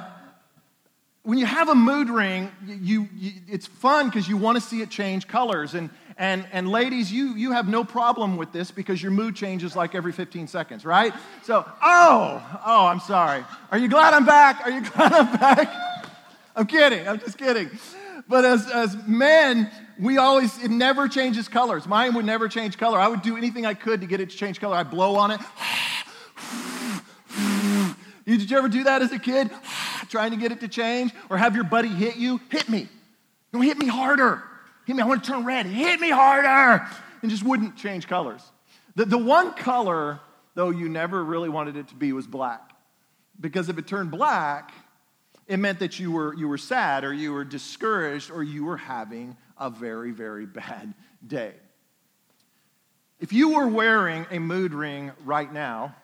when 1.24 1.38
you 1.38 1.46
have 1.46 1.68
a 1.68 1.74
mood 1.74 2.08
ring, 2.08 2.52
you, 2.64 3.08
you 3.16 3.32
it's 3.48 3.66
fun 3.66 4.06
because 4.06 4.28
you 4.28 4.36
want 4.36 4.54
to 4.54 4.60
see 4.60 4.80
it 4.80 4.90
change 4.90 5.26
colors. 5.26 5.74
And, 5.74 5.90
and, 6.16 6.46
and 6.52 6.68
ladies, 6.68 7.10
you, 7.10 7.34
you 7.34 7.50
have 7.50 7.66
no 7.66 7.82
problem 7.82 8.36
with 8.36 8.52
this 8.52 8.70
because 8.70 9.02
your 9.02 9.10
mood 9.10 9.34
changes 9.34 9.74
like 9.74 9.96
every 9.96 10.12
15 10.12 10.46
seconds, 10.46 10.84
right? 10.84 11.12
So, 11.42 11.66
oh, 11.82 12.60
oh, 12.64 12.86
I'm 12.86 13.00
sorry. 13.00 13.44
Are 13.72 13.78
you 13.78 13.88
glad 13.88 14.14
I'm 14.14 14.24
back? 14.24 14.60
Are 14.64 14.70
you 14.70 14.82
glad 14.90 15.12
I'm 15.12 15.36
back? 15.36 15.74
I'm 16.54 16.66
kidding. 16.68 17.08
I'm 17.08 17.18
just 17.18 17.38
kidding. 17.38 17.68
But 18.28 18.44
as, 18.44 18.70
as 18.70 18.96
men, 19.04 19.68
we 19.98 20.18
always, 20.18 20.62
it 20.62 20.70
never 20.70 21.08
changes 21.08 21.48
colors. 21.48 21.88
Mine 21.88 22.14
would 22.14 22.24
never 22.24 22.46
change 22.46 22.78
color. 22.78 23.00
I 23.00 23.08
would 23.08 23.22
do 23.22 23.36
anything 23.36 23.66
I 23.66 23.74
could 23.74 24.00
to 24.02 24.06
get 24.06 24.20
it 24.20 24.30
to 24.30 24.36
change 24.36 24.60
color. 24.60 24.76
I'd 24.76 24.92
blow 24.92 25.16
on 25.16 25.32
it. 25.32 25.40
Did 28.38 28.50
you 28.50 28.58
ever 28.58 28.68
do 28.68 28.84
that 28.84 29.02
as 29.02 29.12
a 29.12 29.18
kid? 29.18 29.50
Trying 30.08 30.30
to 30.30 30.36
get 30.36 30.52
it 30.52 30.60
to 30.60 30.68
change? 30.68 31.12
Or 31.28 31.36
have 31.36 31.54
your 31.54 31.64
buddy 31.64 31.88
hit 31.88 32.16
you? 32.16 32.40
Hit 32.50 32.68
me. 32.68 32.88
No, 33.52 33.60
hit 33.60 33.78
me 33.78 33.86
harder. 33.86 34.42
Hit 34.86 34.96
me. 34.96 35.02
I 35.02 35.06
want 35.06 35.24
to 35.24 35.30
turn 35.30 35.44
red. 35.44 35.66
Hit 35.66 36.00
me 36.00 36.10
harder. 36.10 36.86
And 37.22 37.30
just 37.30 37.42
wouldn't 37.42 37.76
change 37.76 38.06
colors. 38.06 38.42
The, 38.94 39.04
the 39.04 39.18
one 39.18 39.52
color, 39.52 40.20
though, 40.54 40.70
you 40.70 40.88
never 40.88 41.22
really 41.22 41.48
wanted 41.48 41.76
it 41.76 41.88
to 41.88 41.94
be 41.94 42.12
was 42.12 42.26
black. 42.26 42.72
Because 43.40 43.68
if 43.68 43.78
it 43.78 43.86
turned 43.86 44.10
black, 44.10 44.72
it 45.46 45.58
meant 45.58 45.78
that 45.80 45.98
you 45.98 46.12
were, 46.12 46.34
you 46.34 46.48
were 46.48 46.58
sad 46.58 47.04
or 47.04 47.12
you 47.12 47.32
were 47.32 47.44
discouraged 47.44 48.30
or 48.30 48.42
you 48.42 48.64
were 48.64 48.76
having 48.76 49.36
a 49.56 49.70
very, 49.70 50.10
very 50.10 50.46
bad 50.46 50.94
day. 51.26 51.54
If 53.20 53.32
you 53.32 53.56
were 53.56 53.66
wearing 53.66 54.26
a 54.30 54.38
mood 54.38 54.74
ring 54.74 55.10
right 55.24 55.52
now, 55.52 55.96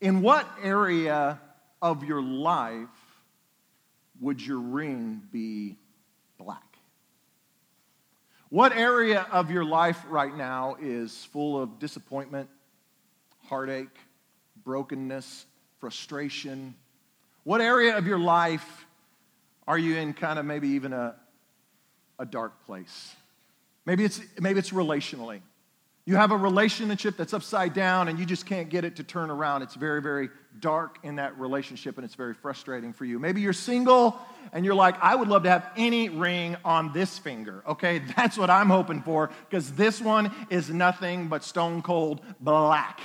in 0.00 0.22
what 0.22 0.48
area 0.62 1.40
of 1.82 2.04
your 2.04 2.22
life 2.22 2.88
would 4.20 4.44
your 4.44 4.58
ring 4.58 5.22
be 5.30 5.76
black? 6.38 6.62
What 8.48 8.76
area 8.76 9.26
of 9.30 9.50
your 9.50 9.64
life 9.64 10.02
right 10.08 10.34
now 10.36 10.76
is 10.80 11.24
full 11.26 11.60
of 11.60 11.78
disappointment, 11.78 12.50
heartache, 13.46 13.96
brokenness, 14.64 15.46
frustration, 15.78 16.74
What 17.44 17.60
area 17.60 17.96
of 17.96 18.06
your 18.06 18.18
life 18.18 18.86
are 19.66 19.78
you 19.78 19.96
in 19.96 20.12
kind 20.12 20.38
of 20.38 20.44
maybe 20.44 20.68
even 20.68 20.92
a, 20.92 21.16
a 22.18 22.26
dark 22.26 22.66
place? 22.66 23.14
Maybe 23.86 24.04
it's, 24.04 24.20
maybe 24.38 24.58
it's 24.58 24.70
relationally. 24.70 25.40
You 26.06 26.16
have 26.16 26.32
a 26.32 26.36
relationship 26.36 27.16
that's 27.16 27.34
upside 27.34 27.74
down 27.74 28.08
and 28.08 28.18
you 28.18 28.24
just 28.24 28.46
can't 28.46 28.68
get 28.68 28.84
it 28.84 28.96
to 28.96 29.04
turn 29.04 29.30
around. 29.30 29.62
It's 29.62 29.74
very, 29.74 30.00
very 30.00 30.30
dark 30.58 30.98
in 31.02 31.16
that 31.16 31.38
relationship 31.38 31.98
and 31.98 32.04
it's 32.04 32.14
very 32.14 32.34
frustrating 32.34 32.92
for 32.92 33.04
you. 33.04 33.18
Maybe 33.18 33.40
you're 33.42 33.52
single 33.52 34.18
and 34.52 34.64
you're 34.64 34.74
like, 34.74 34.96
I 35.02 35.14
would 35.14 35.28
love 35.28 35.42
to 35.44 35.50
have 35.50 35.70
any 35.76 36.08
ring 36.08 36.56
on 36.64 36.92
this 36.92 37.18
finger. 37.18 37.62
Okay, 37.68 37.98
that's 38.16 38.38
what 38.38 38.50
I'm 38.50 38.70
hoping 38.70 39.02
for 39.02 39.30
because 39.48 39.72
this 39.72 40.00
one 40.00 40.34
is 40.48 40.70
nothing 40.70 41.28
but 41.28 41.44
stone 41.44 41.82
cold 41.82 42.22
black. 42.40 43.00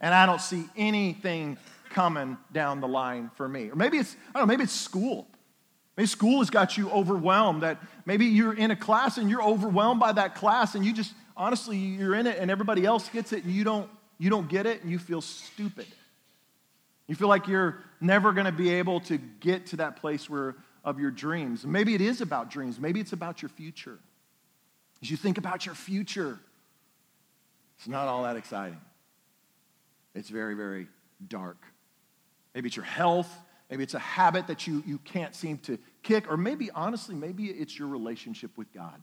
And 0.00 0.14
I 0.14 0.26
don't 0.26 0.40
see 0.40 0.64
anything 0.76 1.56
coming 1.90 2.36
down 2.52 2.80
the 2.80 2.88
line 2.88 3.30
for 3.34 3.48
me. 3.48 3.70
Or 3.70 3.74
maybe 3.76 3.96
it's, 3.96 4.14
I 4.34 4.38
don't 4.38 4.42
know, 4.42 4.52
maybe 4.52 4.64
it's 4.64 4.72
school. 4.72 5.26
Maybe 5.96 6.06
school 6.06 6.40
has 6.40 6.50
got 6.50 6.76
you 6.76 6.90
overwhelmed 6.90 7.62
that 7.62 7.80
maybe 8.04 8.26
you're 8.26 8.52
in 8.52 8.70
a 8.70 8.76
class 8.76 9.16
and 9.16 9.30
you're 9.30 9.42
overwhelmed 9.42 9.98
by 9.98 10.12
that 10.12 10.34
class 10.34 10.74
and 10.74 10.84
you 10.84 10.92
just 10.92 11.14
honestly 11.36 11.76
you're 11.76 12.14
in 12.14 12.26
it 12.26 12.38
and 12.38 12.50
everybody 12.50 12.84
else 12.84 13.08
gets 13.08 13.32
it 13.32 13.44
and 13.44 13.52
you 13.52 13.64
don't 13.64 13.90
you 14.18 14.30
don't 14.30 14.48
get 14.48 14.66
it 14.66 14.82
and 14.82 14.90
you 14.90 14.98
feel 14.98 15.20
stupid. 15.20 15.86
You 17.06 17.14
feel 17.14 17.28
like 17.28 17.46
you're 17.46 17.82
never 18.00 18.32
going 18.32 18.46
to 18.46 18.52
be 18.52 18.70
able 18.74 19.00
to 19.00 19.18
get 19.18 19.66
to 19.66 19.76
that 19.76 19.96
place 19.96 20.28
where 20.28 20.56
of 20.86 21.00
your 21.00 21.10
dreams. 21.10 21.66
Maybe 21.66 21.94
it 21.94 22.00
is 22.00 22.20
about 22.20 22.48
dreams. 22.48 22.78
Maybe 22.78 23.00
it's 23.00 23.12
about 23.12 23.42
your 23.42 23.48
future. 23.48 23.98
As 25.02 25.10
you 25.10 25.16
think 25.16 25.36
about 25.36 25.66
your 25.66 25.74
future, 25.74 26.38
it's 27.76 27.88
not 27.88 28.06
all 28.06 28.22
that 28.22 28.36
exciting. 28.36 28.80
It's 30.14 30.30
very, 30.30 30.54
very 30.54 30.86
dark. 31.28 31.58
Maybe 32.54 32.68
it's 32.68 32.76
your 32.76 32.84
health. 32.84 33.28
Maybe 33.68 33.82
it's 33.82 33.94
a 33.94 33.98
habit 33.98 34.46
that 34.46 34.66
you, 34.66 34.82
you 34.86 34.98
can't 34.98 35.34
seem 35.34 35.58
to 35.58 35.76
kick. 36.04 36.30
Or 36.30 36.36
maybe, 36.36 36.70
honestly, 36.70 37.16
maybe 37.16 37.46
it's 37.46 37.76
your 37.76 37.88
relationship 37.88 38.56
with 38.56 38.72
God. 38.72 39.02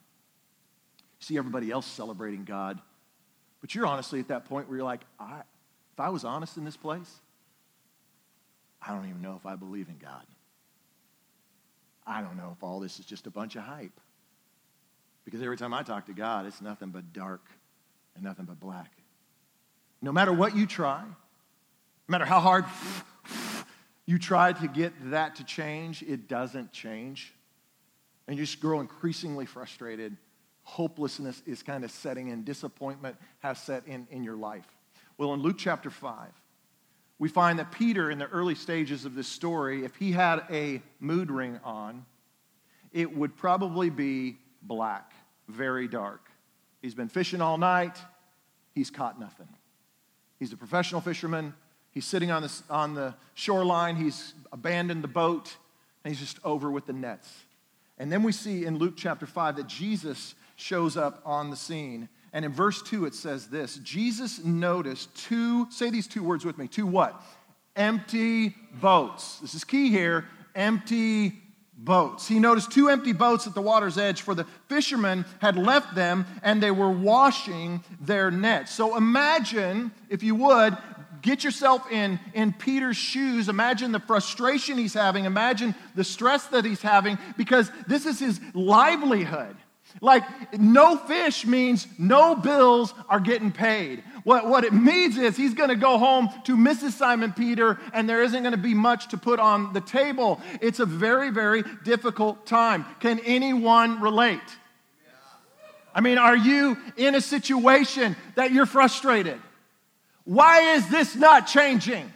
See 1.23 1.37
everybody 1.37 1.71
else 1.71 1.85
celebrating 1.85 2.43
God. 2.43 2.81
But 3.61 3.73
you're 3.73 3.85
honestly 3.85 4.19
at 4.19 4.27
that 4.27 4.43
point 4.43 4.67
where 4.67 4.75
you're 4.75 4.85
like, 4.85 5.05
I, 5.17 5.43
if 5.93 5.99
I 5.99 6.09
was 6.09 6.25
honest 6.25 6.57
in 6.57 6.65
this 6.65 6.75
place, 6.75 7.09
I 8.85 8.93
don't 8.93 9.07
even 9.07 9.21
know 9.21 9.37
if 9.37 9.45
I 9.45 9.55
believe 9.55 9.87
in 9.87 9.97
God. 9.99 10.25
I 12.05 12.21
don't 12.21 12.35
know 12.35 12.53
if 12.57 12.61
all 12.61 12.81
this 12.81 12.99
is 12.99 13.05
just 13.05 13.25
a 13.25 13.29
bunch 13.29 13.55
of 13.55 13.63
hype. 13.63 13.97
Because 15.23 15.41
every 15.41 15.55
time 15.55 15.73
I 15.73 15.81
talk 15.81 16.07
to 16.07 16.13
God, 16.13 16.45
it's 16.45 16.61
nothing 16.61 16.89
but 16.89 17.13
dark 17.13 17.45
and 18.15 18.23
nothing 18.25 18.43
but 18.43 18.59
black. 18.59 18.91
No 20.01 20.11
matter 20.11 20.33
what 20.33 20.57
you 20.57 20.65
try, 20.65 21.03
no 21.03 22.11
matter 22.11 22.25
how 22.25 22.41
hard 22.41 22.65
you 24.05 24.19
try 24.19 24.51
to 24.51 24.67
get 24.67 24.91
that 25.11 25.37
to 25.37 25.45
change, 25.45 26.03
it 26.03 26.27
doesn't 26.27 26.73
change. 26.73 27.33
And 28.27 28.37
you 28.37 28.43
just 28.43 28.59
grow 28.59 28.81
increasingly 28.81 29.45
frustrated. 29.45 30.17
Hopelessness 30.63 31.41
is 31.45 31.61
kind 31.61 31.83
of 31.83 31.91
setting 31.91 32.29
in, 32.29 32.43
disappointment 32.43 33.17
has 33.39 33.59
set 33.59 33.85
in 33.87 34.07
in 34.11 34.23
your 34.23 34.35
life. 34.35 34.65
Well, 35.17 35.33
in 35.33 35.41
Luke 35.41 35.57
chapter 35.57 35.89
5, 35.89 36.29
we 37.19 37.29
find 37.29 37.59
that 37.59 37.71
Peter, 37.71 38.09
in 38.09 38.17
the 38.17 38.27
early 38.27 38.55
stages 38.55 39.05
of 39.05 39.15
this 39.15 39.27
story, 39.27 39.85
if 39.85 39.95
he 39.95 40.11
had 40.11 40.43
a 40.49 40.81
mood 40.99 41.29
ring 41.29 41.59
on, 41.63 42.05
it 42.91 43.15
would 43.15 43.35
probably 43.35 43.89
be 43.89 44.37
black, 44.61 45.13
very 45.47 45.87
dark. 45.87 46.29
He's 46.81 46.95
been 46.95 47.09
fishing 47.09 47.41
all 47.41 47.57
night, 47.57 47.97
he's 48.73 48.89
caught 48.89 49.19
nothing. 49.19 49.47
He's 50.39 50.51
a 50.51 50.57
professional 50.57 50.99
fisherman. 50.99 51.53
He's 51.91 52.05
sitting 52.05 52.31
on 52.31 52.41
the, 52.41 52.61
on 52.69 52.95
the 52.95 53.13
shoreline. 53.33 53.95
He's 53.95 54.33
abandoned 54.51 55.01
the 55.03 55.07
boat, 55.07 55.55
and 56.03 56.13
he's 56.13 56.19
just 56.19 56.37
over 56.43 56.69
with 56.69 56.85
the 56.85 56.91
nets. 56.91 57.31
And 57.97 58.11
then 58.11 58.23
we 58.23 58.33
see 58.33 58.65
in 58.65 58.77
Luke 58.77 58.95
chapter 58.97 59.25
5 59.25 59.55
that 59.55 59.67
Jesus 59.67 60.35
shows 60.55 60.97
up 60.97 61.21
on 61.25 61.49
the 61.49 61.55
scene. 61.55 62.09
And 62.31 62.43
in 62.45 62.51
verse 62.51 62.81
2, 62.81 63.05
it 63.05 63.13
says 63.13 63.47
this 63.47 63.77
Jesus 63.77 64.43
noticed 64.43 65.15
two, 65.15 65.69
say 65.71 65.89
these 65.89 66.07
two 66.07 66.23
words 66.23 66.45
with 66.45 66.57
me, 66.57 66.67
two 66.67 66.87
what? 66.87 67.21
Empty 67.75 68.55
boats. 68.79 69.39
This 69.39 69.55
is 69.55 69.63
key 69.63 69.89
here 69.89 70.25
empty 70.55 71.33
boats. 71.77 72.27
He 72.27 72.39
noticed 72.39 72.71
two 72.71 72.89
empty 72.89 73.13
boats 73.13 73.47
at 73.47 73.55
the 73.55 73.61
water's 73.61 73.97
edge, 73.97 74.21
for 74.21 74.35
the 74.35 74.45
fishermen 74.69 75.25
had 75.39 75.57
left 75.57 75.95
them 75.95 76.25
and 76.43 76.61
they 76.61 76.71
were 76.71 76.91
washing 76.91 77.83
their 77.99 78.31
nets. 78.31 78.71
So 78.73 78.95
imagine, 78.95 79.91
if 80.09 80.23
you 80.23 80.35
would, 80.35 80.77
get 81.21 81.43
yourself 81.43 81.89
in, 81.91 82.19
in 82.33 82.53
Peter's 82.53 82.97
shoes. 82.97 83.49
Imagine 83.49 83.91
the 83.91 83.99
frustration 83.99 84.77
he's 84.77 84.93
having. 84.93 85.25
Imagine 85.25 85.73
the 85.95 86.03
stress 86.03 86.47
that 86.47 86.65
he's 86.65 86.81
having 86.81 87.17
because 87.37 87.71
this 87.87 88.05
is 88.05 88.19
his 88.19 88.39
livelihood. 88.53 89.55
Like, 90.01 90.23
no 90.59 90.97
fish 90.97 91.45
means 91.45 91.87
no 91.97 92.35
bills 92.35 92.93
are 93.09 93.19
getting 93.19 93.51
paid. 93.51 94.03
What, 94.23 94.47
what 94.47 94.63
it 94.63 94.73
means 94.73 95.17
is 95.17 95.35
he's 95.35 95.53
going 95.53 95.69
to 95.69 95.75
go 95.75 95.97
home 95.97 96.29
to 96.45 96.55
Mrs. 96.55 96.91
Simon 96.91 97.33
Peter, 97.33 97.79
and 97.93 98.09
there 98.09 98.23
isn't 98.23 98.41
going 98.41 98.53
to 98.53 98.57
be 98.57 98.73
much 98.73 99.09
to 99.09 99.17
put 99.17 99.39
on 99.39 99.73
the 99.73 99.81
table. 99.81 100.41
It's 100.61 100.79
a 100.79 100.85
very, 100.85 101.29
very 101.29 101.63
difficult 101.83 102.45
time. 102.45 102.85
Can 102.99 103.19
anyone 103.19 104.01
relate? 104.01 104.39
I 105.95 106.01
mean, 106.01 106.17
are 106.17 106.35
you 106.35 106.77
in 106.97 107.15
a 107.15 107.21
situation 107.21 108.15
that 108.35 108.51
you're 108.51 108.65
frustrated? 108.65 109.39
Why 110.25 110.75
is 110.75 110.89
this 110.89 111.15
not 111.15 111.47
changing? 111.47 112.11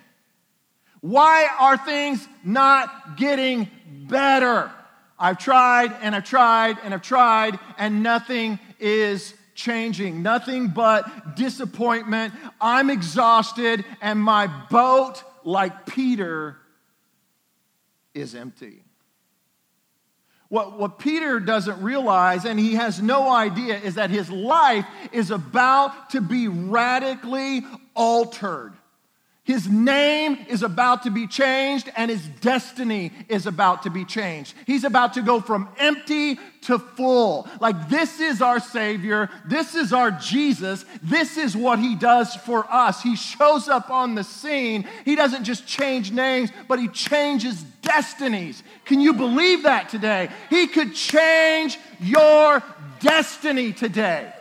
Why 1.01 1.48
are 1.60 1.77
things 1.77 2.27
not 2.43 3.17
getting 3.17 3.69
better? 3.86 4.72
I've 5.19 5.38
tried 5.38 5.95
and 6.01 6.15
I've 6.15 6.25
tried 6.25 6.77
and 6.83 6.93
I've 6.93 7.01
tried, 7.01 7.59
and 7.77 8.03
nothing 8.03 8.59
is 8.79 9.33
changing. 9.55 10.21
Nothing 10.21 10.67
but 10.69 11.36
disappointment. 11.36 12.33
I'm 12.62 12.89
exhausted, 12.89 13.83
and 14.01 14.19
my 14.19 14.47
boat, 14.69 15.24
like 15.43 15.88
Peter, 15.88 16.57
is 18.13 18.36
empty. 18.36 18.83
What, 20.50 20.79
what 20.79 20.97
Peter 20.97 21.41
doesn't 21.41 21.81
realize, 21.81 22.45
and 22.45 22.57
he 22.57 22.75
has 22.75 23.01
no 23.01 23.29
idea, 23.29 23.77
is 23.77 23.95
that 23.95 24.09
his 24.09 24.29
life 24.29 24.86
is 25.12 25.29
about 25.29 26.12
to 26.12 26.21
be 26.21 26.47
radically 26.47 27.65
altered. 27.95 28.76
His 29.47 29.69
name 29.69 30.45
is 30.49 30.61
about 30.61 31.03
to 31.03 31.09
be 31.09 31.25
changed 31.25 31.89
and 31.95 32.11
his 32.11 32.27
destiny 32.41 33.13
is 33.29 33.45
about 33.45 33.83
to 33.83 33.89
be 33.89 34.03
changed. 34.03 34.53
He's 34.65 34.83
about 34.83 35.13
to 35.13 35.21
go 35.21 35.39
from 35.39 35.69
empty 35.77 36.37
to 36.63 36.77
full. 36.77 37.47
Like, 37.61 37.87
this 37.87 38.19
is 38.19 38.41
our 38.41 38.59
Savior. 38.59 39.29
This 39.45 39.73
is 39.73 39.93
our 39.93 40.11
Jesus. 40.11 40.83
This 41.01 41.37
is 41.37 41.55
what 41.55 41.79
he 41.79 41.95
does 41.95 42.35
for 42.35 42.69
us. 42.69 43.01
He 43.01 43.15
shows 43.15 43.69
up 43.69 43.89
on 43.89 44.15
the 44.15 44.25
scene. 44.25 44.85
He 45.05 45.15
doesn't 45.15 45.45
just 45.45 45.65
change 45.65 46.11
names, 46.11 46.49
but 46.67 46.77
he 46.77 46.89
changes 46.89 47.63
destinies. 47.81 48.63
Can 48.83 48.99
you 48.99 49.13
believe 49.13 49.63
that 49.63 49.87
today? 49.87 50.27
He 50.49 50.67
could 50.67 50.93
change 50.93 51.79
your 52.01 52.61
destiny 52.99 53.71
today 53.71 54.33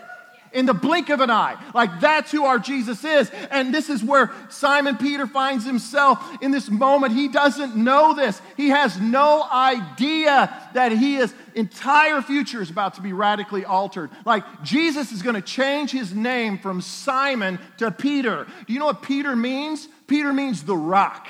in 0.57 0.65
the 0.65 0.75
blink 0.75 1.11
of 1.11 1.21
an 1.21 1.31
eye. 1.31 1.55
Like 1.75 2.01
that's 2.01 2.33
who 2.33 2.47
our 2.47 2.59
Jesus 2.59 3.05
is. 3.05 3.31
And 3.51 3.75
this 3.75 3.91
is 3.91 4.03
where 4.03 4.33
Simon 4.49 4.97
Peter 4.97 5.27
finds 5.27 5.67
himself 5.67 6.19
in 6.41 6.51
this 6.51 6.71
moment. 6.71 7.13
He 7.13 7.29
doesn't 7.29 7.77
know 7.77 8.15
this. 8.15 8.41
He 8.57 8.71
has 8.71 8.99
no 8.99 9.47
idea 9.53 10.71
that 10.73 10.93
his 10.93 11.35
entire 11.55 12.23
future 12.23 12.63
is 12.63 12.71
about 12.71 12.95
to 12.95 13.03
be 13.03 13.13
radically 13.13 13.67
altered. 13.67 14.11
Like 14.25 14.45
Jesus 14.63 15.13
is 15.13 15.21
going 15.21 15.35
to 15.35 15.43
change 15.43 15.91
his 15.91 16.15
name 16.15 16.59
from 16.59 16.81
Simon 16.81 17.59
to 17.77 17.91
Peter. 17.91 18.47
Do 18.67 18.73
you 18.73 18.79
know 18.79 18.87
what 18.87 19.03
Peter 19.03 19.37
means? 19.37 19.87
Peter 20.07 20.33
means 20.33 20.63
the 20.63 20.77
rock. 20.77 21.29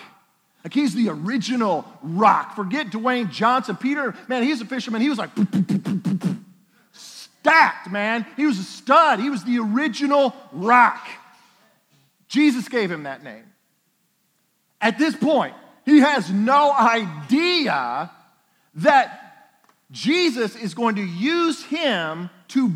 Like 0.62 0.72
he's 0.72 0.94
the 0.94 1.08
original 1.08 1.84
rock. 2.00 2.54
Forget 2.54 2.88
Dwayne 2.90 3.28
Johnson. 3.30 3.74
Peter, 3.76 4.14
man, 4.28 4.44
he's 4.44 4.60
a 4.60 4.64
fisherman. 4.64 5.00
He 5.00 5.08
was 5.08 5.18
like, 5.18 5.30
man. 7.90 8.26
He 8.36 8.46
was 8.46 8.58
a 8.58 8.64
stud. 8.64 9.20
He 9.20 9.30
was 9.30 9.44
the 9.44 9.58
original 9.58 10.34
rock. 10.52 11.06
Jesus 12.28 12.68
gave 12.68 12.90
him 12.90 13.04
that 13.04 13.22
name. 13.22 13.44
At 14.80 14.98
this 14.98 15.16
point, 15.16 15.54
he 15.84 16.00
has 16.00 16.30
no 16.30 16.72
idea 16.72 18.10
that 18.76 19.50
Jesus 19.90 20.56
is 20.56 20.74
going 20.74 20.96
to 20.96 21.04
use 21.04 21.62
him 21.64 22.28
to 22.48 22.72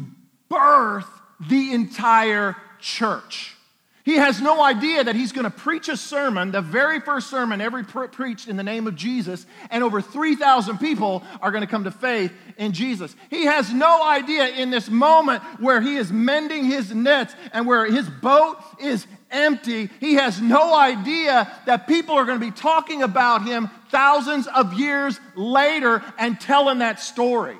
birth 0.49 1.09
the 1.49 1.73
entire 1.73 2.57
church. 2.81 3.57
He 4.05 4.17
has 4.17 4.41
no 4.41 4.63
idea 4.63 5.05
that 5.05 5.15
he's 5.15 5.33
going 5.33 5.45
to 5.45 5.51
preach 5.51 5.89
a 5.89 5.97
sermon, 5.97 6.53
the 6.53 6.63
very 6.63 7.01
first 7.01 7.29
sermon 7.29 7.61
ever 7.61 7.85
pre- 7.85 8.09
preached 8.09 8.49
in 8.49 8.57
the 8.57 8.63
name 8.63 8.87
of 8.87 8.97
Jesus, 8.97 9.45
and 9.71 9.85
over 9.85 10.01
3,000 10.01 10.79
people 10.79 11.23
are 11.43 11.51
going 11.51 11.63
to 11.63 11.67
come 11.67 11.85
to 11.85 11.91
faith 11.91 12.33
in 12.57 12.73
Jesus. 12.73 13.15
He 13.29 13.45
has 13.45 13.73
no 13.73 14.03
idea 14.03 14.49
in 14.49 14.71
this 14.71 14.89
moment 14.89 15.43
where 15.61 15.81
he 15.81 15.97
is 15.97 16.11
mending 16.11 16.65
his 16.65 16.95
nets 16.95 17.35
and 17.53 17.67
where 17.67 17.85
his 17.85 18.09
boat 18.09 18.57
is 18.81 19.07
empty. 19.31 19.91
He 20.01 20.15
has 20.15 20.41
no 20.41 20.75
idea 20.75 21.51
that 21.67 21.87
people 21.87 22.15
are 22.15 22.25
going 22.25 22.41
to 22.41 22.45
be 22.45 22.53
talking 22.53 23.03
about 23.03 23.47
him 23.47 23.69
thousands 23.91 24.47
of 24.47 24.75
years 24.75 25.21
later 25.37 26.03
and 26.19 26.41
telling 26.41 26.79
that 26.79 27.01
story 27.01 27.59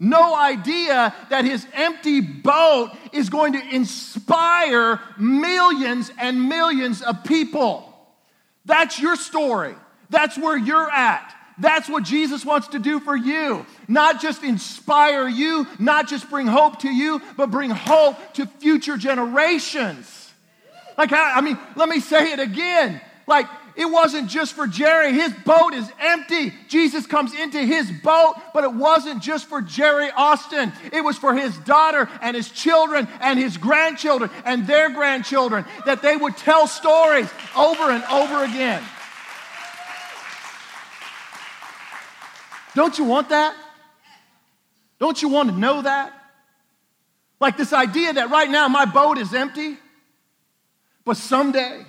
no 0.00 0.34
idea 0.34 1.14
that 1.28 1.44
his 1.44 1.66
empty 1.74 2.20
boat 2.22 2.90
is 3.12 3.28
going 3.28 3.52
to 3.52 3.74
inspire 3.74 4.98
millions 5.18 6.10
and 6.18 6.48
millions 6.48 7.02
of 7.02 7.22
people. 7.22 7.86
That's 8.64 8.98
your 8.98 9.16
story. 9.16 9.74
That's 10.08 10.38
where 10.38 10.56
you're 10.56 10.90
at. 10.90 11.36
That's 11.58 11.88
what 11.90 12.04
Jesus 12.04 12.44
wants 12.44 12.68
to 12.68 12.78
do 12.78 13.00
for 13.00 13.14
you. 13.14 13.66
Not 13.86 14.22
just 14.22 14.42
inspire 14.42 15.28
you, 15.28 15.66
not 15.78 16.08
just 16.08 16.30
bring 16.30 16.46
hope 16.46 16.80
to 16.80 16.88
you, 16.88 17.20
but 17.36 17.50
bring 17.50 17.68
hope 17.68 18.16
to 18.34 18.46
future 18.46 18.96
generations. 18.96 20.32
Like, 20.96 21.12
I 21.12 21.42
mean, 21.42 21.58
let 21.76 21.88
me 21.90 22.00
say 22.00 22.32
it 22.32 22.40
again. 22.40 23.00
Like, 23.26 23.46
it 23.76 23.86
wasn't 23.86 24.28
just 24.28 24.54
for 24.54 24.66
Jerry. 24.66 25.12
His 25.12 25.32
boat 25.44 25.74
is 25.74 25.90
empty. 26.00 26.52
Jesus 26.68 27.06
comes 27.06 27.34
into 27.34 27.58
his 27.58 27.90
boat, 28.02 28.34
but 28.52 28.64
it 28.64 28.72
wasn't 28.72 29.22
just 29.22 29.48
for 29.48 29.60
Jerry 29.62 30.10
Austin. 30.10 30.72
It 30.92 31.02
was 31.02 31.16
for 31.16 31.34
his 31.34 31.56
daughter 31.58 32.08
and 32.20 32.36
his 32.36 32.50
children 32.50 33.08
and 33.20 33.38
his 33.38 33.56
grandchildren 33.56 34.30
and 34.44 34.66
their 34.66 34.90
grandchildren 34.90 35.64
that 35.86 36.02
they 36.02 36.16
would 36.16 36.36
tell 36.36 36.66
stories 36.66 37.30
over 37.56 37.90
and 37.90 38.04
over 38.04 38.44
again. 38.44 38.82
Don't 42.74 42.96
you 42.98 43.04
want 43.04 43.30
that? 43.30 43.56
Don't 44.98 45.20
you 45.20 45.28
want 45.28 45.48
to 45.48 45.58
know 45.58 45.82
that? 45.82 46.12
Like 47.40 47.56
this 47.56 47.72
idea 47.72 48.12
that 48.12 48.30
right 48.30 48.50
now 48.50 48.68
my 48.68 48.84
boat 48.84 49.18
is 49.18 49.32
empty, 49.32 49.78
but 51.04 51.16
someday 51.16 51.84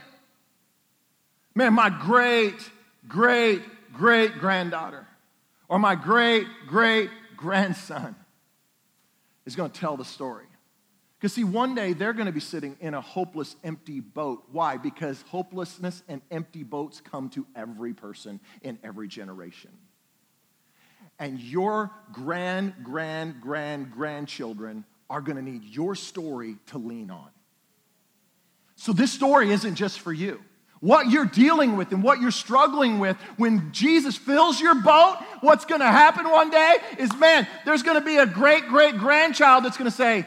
Man, 1.53 1.73
my 1.73 1.89
great, 1.89 2.69
great, 3.07 3.61
great 3.93 4.39
granddaughter 4.39 5.05
or 5.67 5.79
my 5.79 5.95
great, 5.95 6.47
great 6.67 7.09
grandson 7.35 8.15
is 9.45 9.55
going 9.55 9.69
to 9.69 9.79
tell 9.79 9.97
the 9.97 10.05
story. 10.05 10.45
Because, 11.17 11.33
see, 11.33 11.43
one 11.43 11.75
day 11.75 11.93
they're 11.93 12.13
going 12.13 12.25
to 12.25 12.31
be 12.31 12.39
sitting 12.39 12.75
in 12.79 12.93
a 12.93 13.01
hopeless, 13.01 13.55
empty 13.63 13.99
boat. 13.99 14.43
Why? 14.51 14.77
Because 14.77 15.21
hopelessness 15.23 16.01
and 16.07 16.21
empty 16.31 16.63
boats 16.63 16.99
come 16.99 17.29
to 17.31 17.45
every 17.55 17.93
person 17.93 18.39
in 18.63 18.79
every 18.83 19.07
generation. 19.07 19.71
And 21.19 21.39
your 21.39 21.91
grand, 22.11 22.73
grand, 22.81 23.39
grand, 23.39 23.91
grandchildren 23.91 24.83
are 25.09 25.21
going 25.21 25.35
to 25.35 25.43
need 25.43 25.63
your 25.63 25.93
story 25.93 26.55
to 26.67 26.79
lean 26.79 27.11
on. 27.11 27.29
So, 28.75 28.91
this 28.93 29.11
story 29.11 29.51
isn't 29.51 29.75
just 29.75 29.99
for 29.99 30.11
you 30.11 30.41
what 30.81 31.09
you're 31.09 31.25
dealing 31.25 31.77
with 31.77 31.91
and 31.93 32.03
what 32.03 32.19
you're 32.19 32.31
struggling 32.31 32.99
with, 32.99 33.15
when 33.37 33.71
Jesus 33.71 34.17
fills 34.17 34.59
your 34.59 34.75
boat, 34.75 35.17
what's 35.39 35.63
going 35.63 35.79
to 35.79 35.87
happen 35.87 36.29
one 36.29 36.49
day 36.49 36.75
is 36.99 37.15
man, 37.15 37.47
there's 37.65 37.83
going 37.83 37.99
to 37.99 38.05
be 38.05 38.17
a 38.17 38.25
great 38.25 38.67
great 38.67 38.97
grandchild 38.97 39.63
that's 39.63 39.77
going 39.77 39.89
to 39.89 39.95
say, 39.95 40.25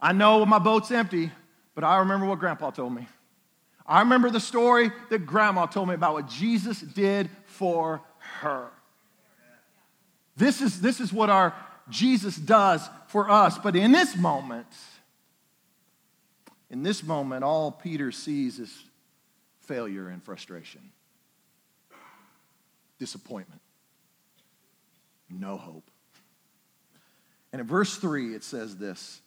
I 0.00 0.12
know 0.12 0.44
my 0.44 0.58
boat's 0.58 0.90
empty, 0.90 1.30
but 1.74 1.84
I 1.84 1.98
remember 1.98 2.26
what 2.26 2.38
grandpa 2.38 2.70
told 2.70 2.94
me. 2.94 3.08
I 3.86 4.00
remember 4.00 4.28
the 4.28 4.40
story 4.40 4.90
that 5.08 5.20
grandma 5.20 5.66
told 5.66 5.88
me 5.88 5.94
about 5.94 6.12
what 6.12 6.28
Jesus 6.28 6.80
did 6.80 7.30
for 7.46 8.02
her. 8.40 8.68
This 10.36 10.60
is, 10.60 10.80
this 10.80 11.00
is 11.00 11.12
what 11.12 11.30
our 11.30 11.54
Jesus 11.88 12.36
does 12.36 12.88
for 13.06 13.30
us. 13.30 13.56
But 13.58 13.74
in 13.76 13.92
this 13.92 14.16
moment, 14.16 14.66
in 16.70 16.82
this 16.82 17.02
moment, 17.02 17.44
all 17.44 17.72
Peter 17.72 18.12
sees 18.12 18.58
is 18.58 18.84
failure 19.68 20.08
and 20.08 20.22
frustration, 20.24 20.80
disappointment, 22.98 23.60
no 25.30 25.56
hope. 25.56 25.90
And 27.52 27.60
in 27.60 27.66
verse 27.66 27.96
3, 27.96 28.34
it 28.34 28.42
says 28.42 28.76
this 28.76 29.20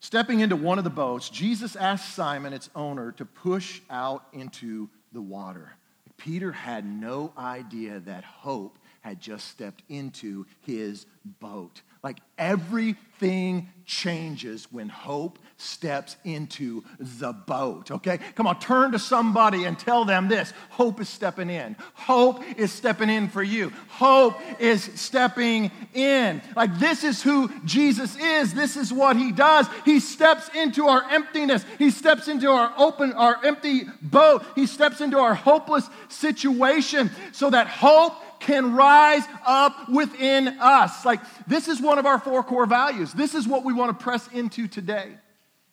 Stepping 0.00 0.40
into 0.40 0.56
one 0.56 0.76
of 0.76 0.84
the 0.84 0.90
boats, 0.90 1.30
Jesus 1.30 1.76
asked 1.76 2.14
Simon, 2.14 2.52
its 2.52 2.68
owner, 2.74 3.12
to 3.12 3.24
push 3.24 3.80
out 3.88 4.26
into 4.34 4.90
the 5.12 5.22
water. 5.22 5.72
Peter 6.16 6.52
had 6.52 6.84
no 6.84 7.32
idea 7.38 8.00
that 8.00 8.24
hope 8.24 8.78
had 9.00 9.20
just 9.20 9.48
stepped 9.48 9.82
into 9.88 10.46
his 10.60 11.06
boat. 11.40 11.82
Like 12.04 12.20
everything 12.36 13.70
changes 13.86 14.68
when 14.70 14.90
hope 14.90 15.38
steps 15.56 16.16
into 16.22 16.84
the 16.98 17.32
boat, 17.32 17.90
okay? 17.90 18.18
Come 18.34 18.46
on, 18.46 18.60
turn 18.60 18.92
to 18.92 18.98
somebody 18.98 19.64
and 19.64 19.78
tell 19.78 20.04
them 20.04 20.28
this 20.28 20.52
hope 20.68 21.00
is 21.00 21.08
stepping 21.08 21.48
in. 21.48 21.76
Hope 21.94 22.42
is 22.58 22.70
stepping 22.70 23.08
in 23.08 23.28
for 23.28 23.42
you. 23.42 23.72
Hope 23.88 24.38
is 24.60 24.84
stepping 24.96 25.70
in. 25.94 26.42
Like 26.54 26.78
this 26.78 27.04
is 27.04 27.22
who 27.22 27.50
Jesus 27.64 28.16
is. 28.16 28.52
This 28.52 28.76
is 28.76 28.92
what 28.92 29.16
he 29.16 29.32
does. 29.32 29.66
He 29.86 29.98
steps 29.98 30.50
into 30.54 30.88
our 30.88 31.10
emptiness. 31.10 31.64
He 31.78 31.90
steps 31.90 32.28
into 32.28 32.50
our 32.50 32.70
open, 32.76 33.14
our 33.14 33.42
empty 33.42 33.84
boat. 34.02 34.44
He 34.54 34.66
steps 34.66 35.00
into 35.00 35.18
our 35.18 35.34
hopeless 35.34 35.88
situation 36.10 37.10
so 37.32 37.48
that 37.48 37.66
hope 37.66 38.14
can 38.44 38.74
rise 38.74 39.24
up 39.46 39.88
within 39.88 40.48
us. 40.60 41.04
Like, 41.04 41.20
this 41.46 41.66
is 41.66 41.80
one 41.94 42.00
of 42.00 42.06
our 42.06 42.18
four 42.18 42.42
core 42.42 42.66
values. 42.66 43.12
This 43.12 43.36
is 43.36 43.46
what 43.46 43.64
we 43.64 43.72
want 43.72 43.96
to 43.96 44.02
press 44.02 44.28
into 44.32 44.66
today. 44.66 45.12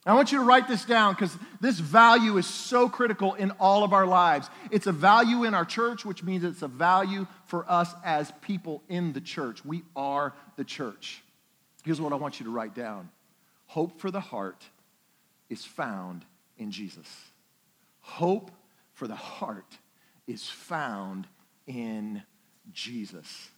I 0.05 0.13
want 0.13 0.31
you 0.31 0.37
to 0.37 0.43
write 0.43 0.67
this 0.67 0.85
down 0.85 1.15
because 1.15 1.35
this 1.59 1.79
value 1.79 2.37
is 2.37 2.45
so 2.45 2.87
critical 2.87 3.33
in 3.33 3.49
all 3.59 3.83
of 3.83 3.91
our 3.91 4.05
lives. 4.05 4.47
It's 4.69 4.85
a 4.85 4.91
value 4.91 5.45
in 5.45 5.55
our 5.55 5.65
church, 5.65 6.05
which 6.05 6.21
means 6.21 6.43
it's 6.43 6.61
a 6.61 6.67
value 6.67 7.25
for 7.47 7.65
us 7.67 7.91
as 8.05 8.31
people 8.41 8.83
in 8.87 9.13
the 9.13 9.21
church. 9.21 9.65
We 9.65 9.81
are 9.95 10.33
the 10.57 10.63
church. 10.63 11.23
Here's 11.83 11.99
what 11.99 12.13
I 12.13 12.17
want 12.17 12.39
you 12.39 12.43
to 12.45 12.51
write 12.51 12.75
down 12.75 13.09
Hope 13.65 13.99
for 13.99 14.11
the 14.11 14.19
heart 14.19 14.63
is 15.49 15.65
found 15.65 16.23
in 16.59 16.69
Jesus. 16.69 17.07
Hope 18.01 18.51
for 18.93 19.07
the 19.07 19.15
heart 19.15 19.79
is 20.27 20.47
found 20.47 21.25
in 21.65 22.21
Jesus. 22.71 23.49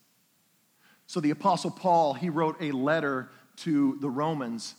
So 1.14 1.20
the 1.20 1.30
Apostle 1.30 1.70
Paul, 1.70 2.16
he 2.16 2.32
wrote 2.32 2.56
a 2.60 2.72
letter 2.72 3.30
to 3.58 4.00
the 4.02 4.10
Romans. 4.10 4.74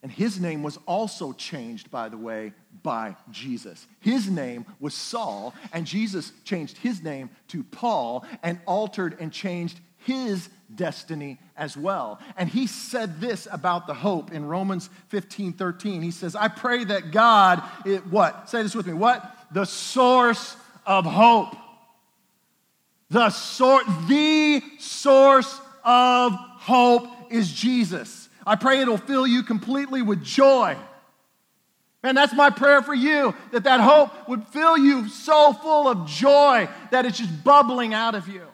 And 0.00 0.12
his 0.12 0.38
name 0.38 0.62
was 0.62 0.78
also 0.86 1.32
changed, 1.32 1.90
by 1.90 2.08
the 2.10 2.16
way, 2.16 2.52
by 2.84 3.16
Jesus. 3.32 3.88
His 3.98 4.30
name 4.30 4.64
was 4.78 4.94
Saul, 4.94 5.52
and 5.72 5.84
Jesus 5.84 6.30
changed 6.44 6.78
his 6.78 7.02
name 7.02 7.28
to 7.48 7.64
Paul 7.64 8.24
and 8.44 8.60
altered 8.66 9.16
and 9.18 9.32
changed 9.32 9.80
his 9.96 10.48
destiny 10.72 11.40
as 11.56 11.76
well. 11.76 12.20
And 12.36 12.48
he 12.48 12.68
said 12.68 13.20
this 13.20 13.48
about 13.50 13.88
the 13.88 13.94
hope 13.94 14.30
in 14.30 14.44
Romans 14.44 14.90
15 15.08 15.54
13. 15.54 16.02
He 16.02 16.12
says, 16.12 16.36
I 16.36 16.46
pray 16.46 16.84
that 16.84 17.10
God, 17.10 17.64
it, 17.84 18.06
what? 18.06 18.48
Say 18.48 18.62
this 18.62 18.76
with 18.76 18.86
me. 18.86 18.92
What? 18.92 19.28
The 19.50 19.64
source 19.64 20.56
of 20.86 21.04
hope 21.04 21.56
the, 23.12 23.28
sor- 23.28 23.84
the 24.08 24.62
source 24.78 25.60
of 25.84 26.32
hope 26.34 27.06
is 27.30 27.52
Jesus. 27.52 28.30
I 28.46 28.56
pray 28.56 28.80
it'll 28.80 28.96
fill 28.96 29.26
you 29.26 29.42
completely 29.42 30.00
with 30.00 30.24
joy. 30.24 30.76
Man, 32.02 32.14
that's 32.14 32.32
my 32.32 32.48
prayer 32.48 32.82
for 32.82 32.94
you 32.94 33.34
that 33.52 33.64
that 33.64 33.80
hope 33.80 34.28
would 34.28 34.44
fill 34.48 34.78
you 34.78 35.08
so 35.08 35.52
full 35.52 35.88
of 35.88 36.06
joy 36.08 36.68
that 36.90 37.04
it's 37.04 37.18
just 37.18 37.44
bubbling 37.44 37.92
out 37.92 38.14
of 38.14 38.28
you. 38.28 38.46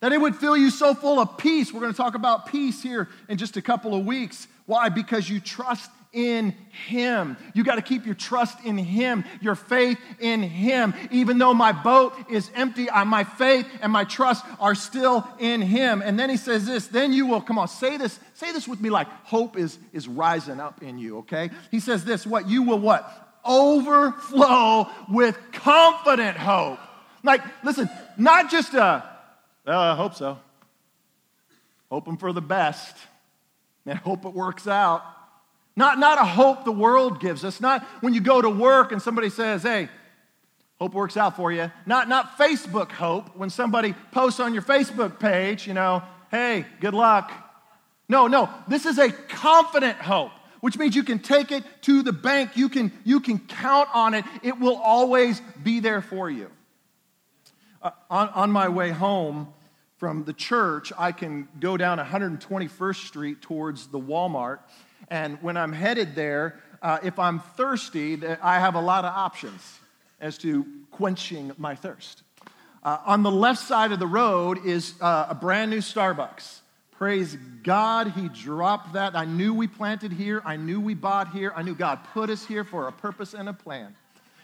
That 0.00 0.12
it 0.12 0.20
would 0.20 0.36
fill 0.36 0.56
you 0.56 0.70
so 0.70 0.94
full 0.94 1.18
of 1.18 1.38
peace. 1.38 1.72
We're 1.72 1.80
going 1.80 1.92
to 1.92 1.96
talk 1.96 2.14
about 2.14 2.46
peace 2.46 2.82
here 2.82 3.08
in 3.28 3.38
just 3.38 3.56
a 3.56 3.62
couple 3.62 3.94
of 3.94 4.04
weeks. 4.04 4.48
Why? 4.66 4.90
Because 4.90 5.28
you 5.28 5.40
trust 5.40 5.90
in 6.12 6.50
Him. 6.88 7.36
You 7.54 7.62
got 7.64 7.76
to 7.76 7.82
keep 7.82 8.04
your 8.04 8.14
trust 8.14 8.64
in 8.64 8.76
Him, 8.78 9.24
your 9.40 9.54
faith 9.54 9.98
in 10.18 10.42
Him. 10.42 10.94
Even 11.10 11.38
though 11.38 11.54
my 11.54 11.72
boat 11.72 12.14
is 12.28 12.50
empty, 12.54 12.88
my 13.06 13.24
faith 13.24 13.66
and 13.80 13.92
my 13.92 14.04
trust 14.04 14.44
are 14.58 14.74
still 14.74 15.26
in 15.38 15.62
Him. 15.62 16.02
And 16.04 16.18
then 16.18 16.30
He 16.30 16.36
says 16.36 16.66
this, 16.66 16.88
then 16.88 17.12
you 17.12 17.26
will, 17.26 17.40
come 17.40 17.58
on, 17.58 17.68
say 17.68 17.96
this, 17.96 18.18
say 18.34 18.52
this 18.52 18.66
with 18.66 18.80
me 18.80 18.90
like 18.90 19.08
hope 19.24 19.56
is, 19.56 19.78
is 19.92 20.08
rising 20.08 20.60
up 20.60 20.82
in 20.82 20.98
you, 20.98 21.18
okay? 21.18 21.50
He 21.70 21.80
says 21.80 22.04
this, 22.04 22.26
what? 22.26 22.48
You 22.48 22.62
will 22.62 22.80
what? 22.80 23.38
Overflow 23.44 24.88
with 25.08 25.38
confident 25.52 26.36
hope. 26.36 26.78
Like, 27.22 27.42
listen, 27.62 27.88
not 28.16 28.50
just 28.50 28.74
a, 28.74 29.08
well, 29.66 29.80
I 29.80 29.94
hope 29.94 30.14
so. 30.14 30.38
Hoping 31.90 32.16
for 32.16 32.32
the 32.32 32.40
best. 32.40 32.96
And 33.86 33.98
hope 33.98 34.24
it 34.24 34.34
works 34.34 34.68
out. 34.68 35.02
Not, 35.76 35.98
not 35.98 36.18
a 36.20 36.24
hope 36.24 36.64
the 36.64 36.72
world 36.72 37.20
gives 37.20 37.44
us. 37.44 37.60
Not 37.60 37.84
when 38.00 38.14
you 38.14 38.20
go 38.20 38.42
to 38.42 38.50
work 38.50 38.92
and 38.92 39.00
somebody 39.00 39.30
says, 39.30 39.62
hey, 39.62 39.88
hope 40.78 40.94
works 40.94 41.16
out 41.16 41.36
for 41.36 41.52
you. 41.52 41.70
Not, 41.86 42.08
not 42.08 42.38
Facebook 42.38 42.90
hope 42.90 43.36
when 43.36 43.50
somebody 43.50 43.94
posts 44.12 44.40
on 44.40 44.52
your 44.52 44.62
Facebook 44.62 45.18
page, 45.18 45.66
you 45.66 45.74
know, 45.74 46.02
hey, 46.30 46.66
good 46.80 46.94
luck. 46.94 47.30
No, 48.08 48.26
no, 48.26 48.50
this 48.66 48.86
is 48.86 48.98
a 48.98 49.10
confident 49.10 49.98
hope, 49.98 50.32
which 50.60 50.76
means 50.76 50.96
you 50.96 51.04
can 51.04 51.20
take 51.20 51.52
it 51.52 51.62
to 51.82 52.02
the 52.02 52.12
bank. 52.12 52.56
You 52.56 52.68
can, 52.68 52.92
you 53.04 53.20
can 53.20 53.38
count 53.38 53.88
on 53.94 54.14
it. 54.14 54.24
It 54.42 54.58
will 54.58 54.76
always 54.76 55.40
be 55.62 55.78
there 55.80 56.02
for 56.02 56.28
you. 56.28 56.50
Uh, 57.82 57.92
on, 58.10 58.28
on 58.30 58.50
my 58.50 58.68
way 58.68 58.90
home 58.90 59.52
from 59.96 60.24
the 60.24 60.32
church, 60.32 60.92
I 60.98 61.12
can 61.12 61.46
go 61.60 61.76
down 61.76 61.98
121st 61.98 63.06
Street 63.06 63.42
towards 63.42 63.86
the 63.86 64.00
Walmart. 64.00 64.58
And 65.10 65.42
when 65.42 65.56
I'm 65.56 65.72
headed 65.72 66.14
there, 66.14 66.60
uh, 66.80 66.98
if 67.02 67.18
I'm 67.18 67.40
thirsty, 67.40 68.18
I 68.42 68.58
have 68.58 68.76
a 68.76 68.80
lot 68.80 69.04
of 69.04 69.12
options 69.12 69.80
as 70.20 70.38
to 70.38 70.64
quenching 70.92 71.52
my 71.58 71.74
thirst. 71.74 72.22
Uh, 72.82 72.98
on 73.04 73.22
the 73.22 73.30
left 73.30 73.60
side 73.60 73.92
of 73.92 73.98
the 73.98 74.06
road 74.06 74.64
is 74.64 74.94
uh, 75.00 75.26
a 75.28 75.34
brand 75.34 75.70
new 75.70 75.80
Starbucks. 75.80 76.60
Praise 76.92 77.36
God, 77.62 78.12
He 78.12 78.28
dropped 78.28 78.92
that. 78.92 79.16
I 79.16 79.24
knew 79.24 79.52
we 79.52 79.66
planted 79.66 80.12
here. 80.12 80.42
I 80.44 80.56
knew 80.56 80.80
we 80.80 80.94
bought 80.94 81.32
here. 81.32 81.52
I 81.56 81.62
knew 81.62 81.74
God 81.74 82.00
put 82.12 82.30
us 82.30 82.44
here 82.44 82.64
for 82.64 82.88
a 82.88 82.92
purpose 82.92 83.34
and 83.34 83.48
a 83.48 83.52
plan 83.52 83.94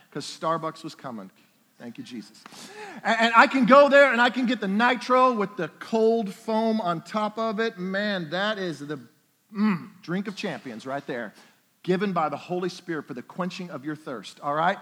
because 0.08 0.24
Starbucks 0.24 0.82
was 0.82 0.94
coming. 0.94 1.30
Thank 1.78 1.98
you, 1.98 2.04
Jesus. 2.04 2.42
And, 3.04 3.16
and, 3.20 3.34
I 3.36 3.46
can 3.46 3.66
go 3.66 3.90
there 3.90 4.10
and 4.10 4.18
I 4.18 4.30
can 4.30 4.46
get 4.46 4.60
the 4.60 4.68
nitro 4.68 5.34
with 5.34 5.58
the 5.58 5.68
cold 5.78 6.32
foam 6.32 6.80
on 6.80 7.02
top 7.02 7.38
of 7.38 7.60
it. 7.60 7.78
Man, 7.78 8.30
that 8.30 8.58
is 8.58 8.78
the 8.78 8.98
mm, 9.56 9.88
drink 10.02 10.28
of 10.28 10.36
champions 10.36 10.86
right 10.86 11.06
there, 11.06 11.34
given 11.82 12.12
by 12.12 12.28
the 12.28 12.36
Holy 12.36 12.68
Spirit 12.68 13.06
for 13.06 13.14
the 13.14 13.22
quenching 13.22 13.70
of 13.70 13.84
your 13.84 13.96
thirst, 13.96 14.40
all 14.40 14.54
right? 14.54 14.78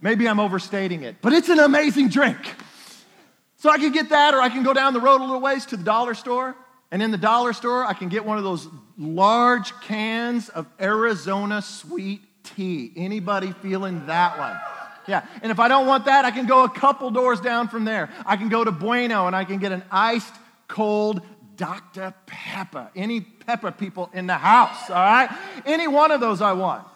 Maybe 0.00 0.28
I'm 0.28 0.38
overstating 0.38 1.02
it, 1.02 1.16
but 1.20 1.32
it's 1.32 1.48
an 1.48 1.58
amazing 1.58 2.08
drink. 2.08 2.38
So 3.56 3.68
I 3.68 3.78
can 3.78 3.90
get 3.90 4.10
that, 4.10 4.34
or 4.34 4.40
I 4.40 4.48
can 4.48 4.62
go 4.62 4.72
down 4.72 4.92
the 4.92 5.00
road 5.00 5.20
a 5.20 5.24
little 5.24 5.40
ways 5.40 5.66
to 5.66 5.76
the 5.76 5.82
dollar 5.82 6.14
store. 6.14 6.54
And 6.90 7.02
in 7.02 7.10
the 7.10 7.18
dollar 7.18 7.52
store, 7.52 7.84
I 7.84 7.92
can 7.92 8.08
get 8.08 8.24
one 8.24 8.38
of 8.38 8.44
those 8.44 8.68
large 8.96 9.78
cans 9.80 10.48
of 10.48 10.66
Arizona 10.80 11.60
sweet 11.60 12.22
tea. 12.44 12.92
Anybody 12.96 13.52
feeling 13.60 14.06
that 14.06 14.38
one? 14.38 14.56
Yeah. 15.08 15.26
And 15.42 15.50
if 15.50 15.58
I 15.58 15.68
don't 15.68 15.86
want 15.86 16.04
that, 16.04 16.24
I 16.24 16.30
can 16.30 16.46
go 16.46 16.64
a 16.64 16.70
couple 16.70 17.10
doors 17.10 17.40
down 17.40 17.68
from 17.68 17.84
there. 17.84 18.10
I 18.24 18.36
can 18.36 18.48
go 18.48 18.62
to 18.62 18.70
Bueno 18.70 19.26
and 19.26 19.34
I 19.34 19.44
can 19.44 19.58
get 19.58 19.72
an 19.72 19.82
iced 19.90 20.34
cold 20.68 21.22
Dr. 21.58 22.14
Pepper. 22.24 22.90
Any 22.96 23.20
pepper 23.20 23.70
people 23.70 24.08
in 24.14 24.26
the 24.26 24.34
house, 24.34 24.88
all 24.88 24.96
right? 24.96 25.28
Any 25.66 25.86
one 25.86 26.10
of 26.10 26.20
those 26.20 26.40
I 26.40 26.54
want. 26.54 26.86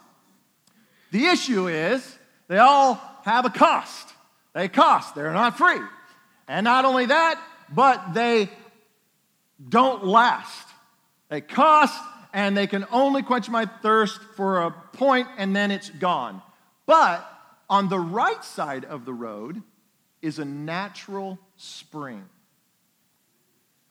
The 1.10 1.26
issue 1.26 1.68
is 1.68 2.18
they 2.48 2.56
all 2.56 2.94
have 3.24 3.44
a 3.44 3.50
cost. 3.50 4.08
They 4.54 4.68
cost, 4.68 5.14
they're 5.14 5.32
not 5.32 5.58
free. 5.58 5.80
And 6.48 6.64
not 6.64 6.86
only 6.86 7.06
that, 7.06 7.42
but 7.74 8.14
they 8.14 8.48
don't 9.68 10.04
last. 10.04 10.68
They 11.28 11.40
cost 11.40 11.98
and 12.32 12.56
they 12.56 12.66
can 12.66 12.86
only 12.90 13.22
quench 13.22 13.48
my 13.50 13.66
thirst 13.82 14.20
for 14.36 14.62
a 14.62 14.70
point 14.70 15.28
and 15.38 15.54
then 15.54 15.70
it's 15.70 15.90
gone. 15.90 16.40
But 16.86 17.26
on 17.68 17.88
the 17.88 17.98
right 17.98 18.42
side 18.44 18.84
of 18.84 19.04
the 19.04 19.14
road 19.14 19.62
is 20.20 20.38
a 20.38 20.44
natural 20.44 21.38
spring 21.56 22.24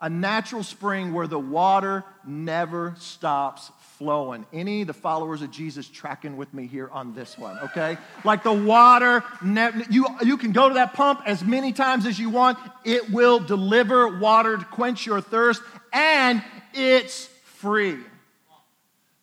a 0.01 0.09
natural 0.09 0.63
spring 0.63 1.13
where 1.13 1.27
the 1.27 1.39
water 1.39 2.03
never 2.25 2.95
stops 2.97 3.71
flowing. 3.97 4.47
Any 4.51 4.81
of 4.81 4.87
the 4.87 4.93
followers 4.93 5.43
of 5.43 5.51
Jesus 5.51 5.87
tracking 5.87 6.37
with 6.37 6.51
me 6.55 6.65
here 6.65 6.89
on 6.91 7.13
this 7.13 7.37
one, 7.37 7.59
okay? 7.59 7.97
Like 8.23 8.41
the 8.41 8.51
water, 8.51 9.23
ne- 9.43 9.85
you, 9.91 10.07
you 10.23 10.37
can 10.37 10.53
go 10.53 10.69
to 10.69 10.75
that 10.75 10.93
pump 10.93 11.21
as 11.27 11.43
many 11.43 11.71
times 11.71 12.07
as 12.07 12.17
you 12.17 12.31
want. 12.31 12.57
It 12.83 13.11
will 13.11 13.39
deliver 13.39 14.17
water 14.17 14.57
to 14.57 14.65
quench 14.65 15.05
your 15.05 15.21
thirst, 15.21 15.61
and 15.93 16.43
it's 16.73 17.27
free. 17.59 17.99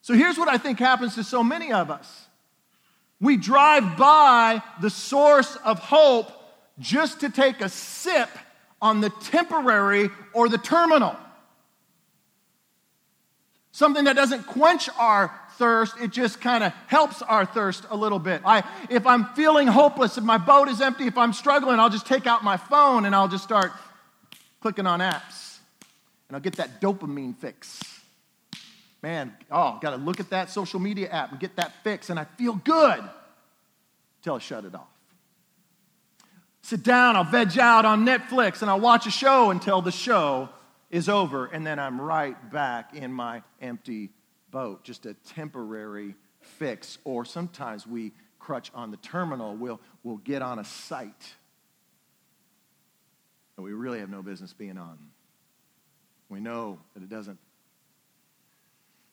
So 0.02 0.14
here's 0.14 0.38
what 0.38 0.48
I 0.48 0.58
think 0.58 0.78
happens 0.78 1.16
to 1.16 1.24
so 1.24 1.42
many 1.42 1.72
of 1.72 1.90
us 1.90 2.26
we 3.20 3.36
drive 3.36 3.96
by 3.96 4.62
the 4.80 4.90
source 4.90 5.56
of 5.64 5.80
hope 5.80 6.30
just 6.78 7.20
to 7.20 7.30
take 7.30 7.60
a 7.60 7.68
sip 7.68 8.28
on 8.80 9.00
the 9.00 9.10
temporary 9.10 10.10
or 10.32 10.48
the 10.48 10.58
terminal. 10.58 11.16
Something 13.72 14.04
that 14.04 14.16
doesn't 14.16 14.46
quench 14.46 14.88
our 14.98 15.32
thirst, 15.52 15.94
it 16.00 16.10
just 16.10 16.40
kind 16.40 16.64
of 16.64 16.72
helps 16.86 17.22
our 17.22 17.44
thirst 17.44 17.84
a 17.90 17.96
little 17.96 18.18
bit. 18.18 18.42
I, 18.44 18.64
if 18.90 19.06
I'm 19.06 19.26
feeling 19.34 19.66
hopeless, 19.66 20.18
if 20.18 20.24
my 20.24 20.38
boat 20.38 20.68
is 20.68 20.80
empty, 20.80 21.06
if 21.06 21.18
I'm 21.18 21.32
struggling, 21.32 21.78
I'll 21.78 21.90
just 21.90 22.06
take 22.06 22.26
out 22.26 22.42
my 22.42 22.56
phone 22.56 23.04
and 23.04 23.14
I'll 23.14 23.28
just 23.28 23.44
start 23.44 23.72
clicking 24.60 24.86
on 24.86 25.00
apps. 25.00 25.58
And 26.28 26.36
I'll 26.36 26.40
get 26.42 26.56
that 26.56 26.80
dopamine 26.80 27.36
fix. 27.36 27.80
Man, 29.02 29.32
oh, 29.50 29.78
got 29.80 29.90
to 29.90 29.96
look 29.96 30.18
at 30.18 30.30
that 30.30 30.50
social 30.50 30.80
media 30.80 31.08
app 31.08 31.30
and 31.30 31.40
get 31.40 31.56
that 31.56 31.72
fix, 31.84 32.10
and 32.10 32.18
I 32.18 32.24
feel 32.24 32.54
good 32.54 33.02
until 34.18 34.34
I 34.34 34.38
shut 34.38 34.64
it 34.64 34.74
off 34.74 34.88
sit 36.68 36.82
down, 36.82 37.16
I'll 37.16 37.24
veg 37.24 37.58
out 37.58 37.86
on 37.86 38.04
Netflix, 38.04 38.60
and 38.60 38.70
I'll 38.70 38.78
watch 38.78 39.06
a 39.06 39.10
show 39.10 39.50
until 39.50 39.80
the 39.80 39.90
show 39.90 40.50
is 40.90 41.08
over, 41.08 41.46
and 41.46 41.66
then 41.66 41.78
I'm 41.78 41.98
right 41.98 42.36
back 42.50 42.94
in 42.94 43.10
my 43.10 43.42
empty 43.62 44.10
boat. 44.50 44.84
Just 44.84 45.06
a 45.06 45.14
temporary 45.14 46.14
fix. 46.40 46.98
Or 47.04 47.24
sometimes 47.24 47.86
we 47.86 48.12
crutch 48.38 48.70
on 48.74 48.90
the 48.90 48.98
terminal, 48.98 49.56
we'll, 49.56 49.80
we'll 50.02 50.18
get 50.18 50.42
on 50.42 50.58
a 50.58 50.64
site 50.64 51.34
that 53.56 53.62
we 53.62 53.72
really 53.72 54.00
have 54.00 54.10
no 54.10 54.22
business 54.22 54.52
being 54.52 54.76
on. 54.76 54.98
We 56.28 56.40
know 56.40 56.78
that 56.92 57.02
it 57.02 57.08
doesn't, 57.08 57.38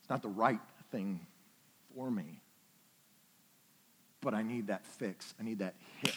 it's 0.01 0.09
not 0.09 0.21
the 0.21 0.27
right 0.27 0.59
thing 0.91 1.21
for 1.95 2.11
me. 2.11 2.41
But 4.19 4.33
I 4.33 4.43
need 4.43 4.67
that 4.67 4.85
fix, 4.85 5.33
I 5.39 5.43
need 5.43 5.59
that 5.59 5.75
hit 6.01 6.15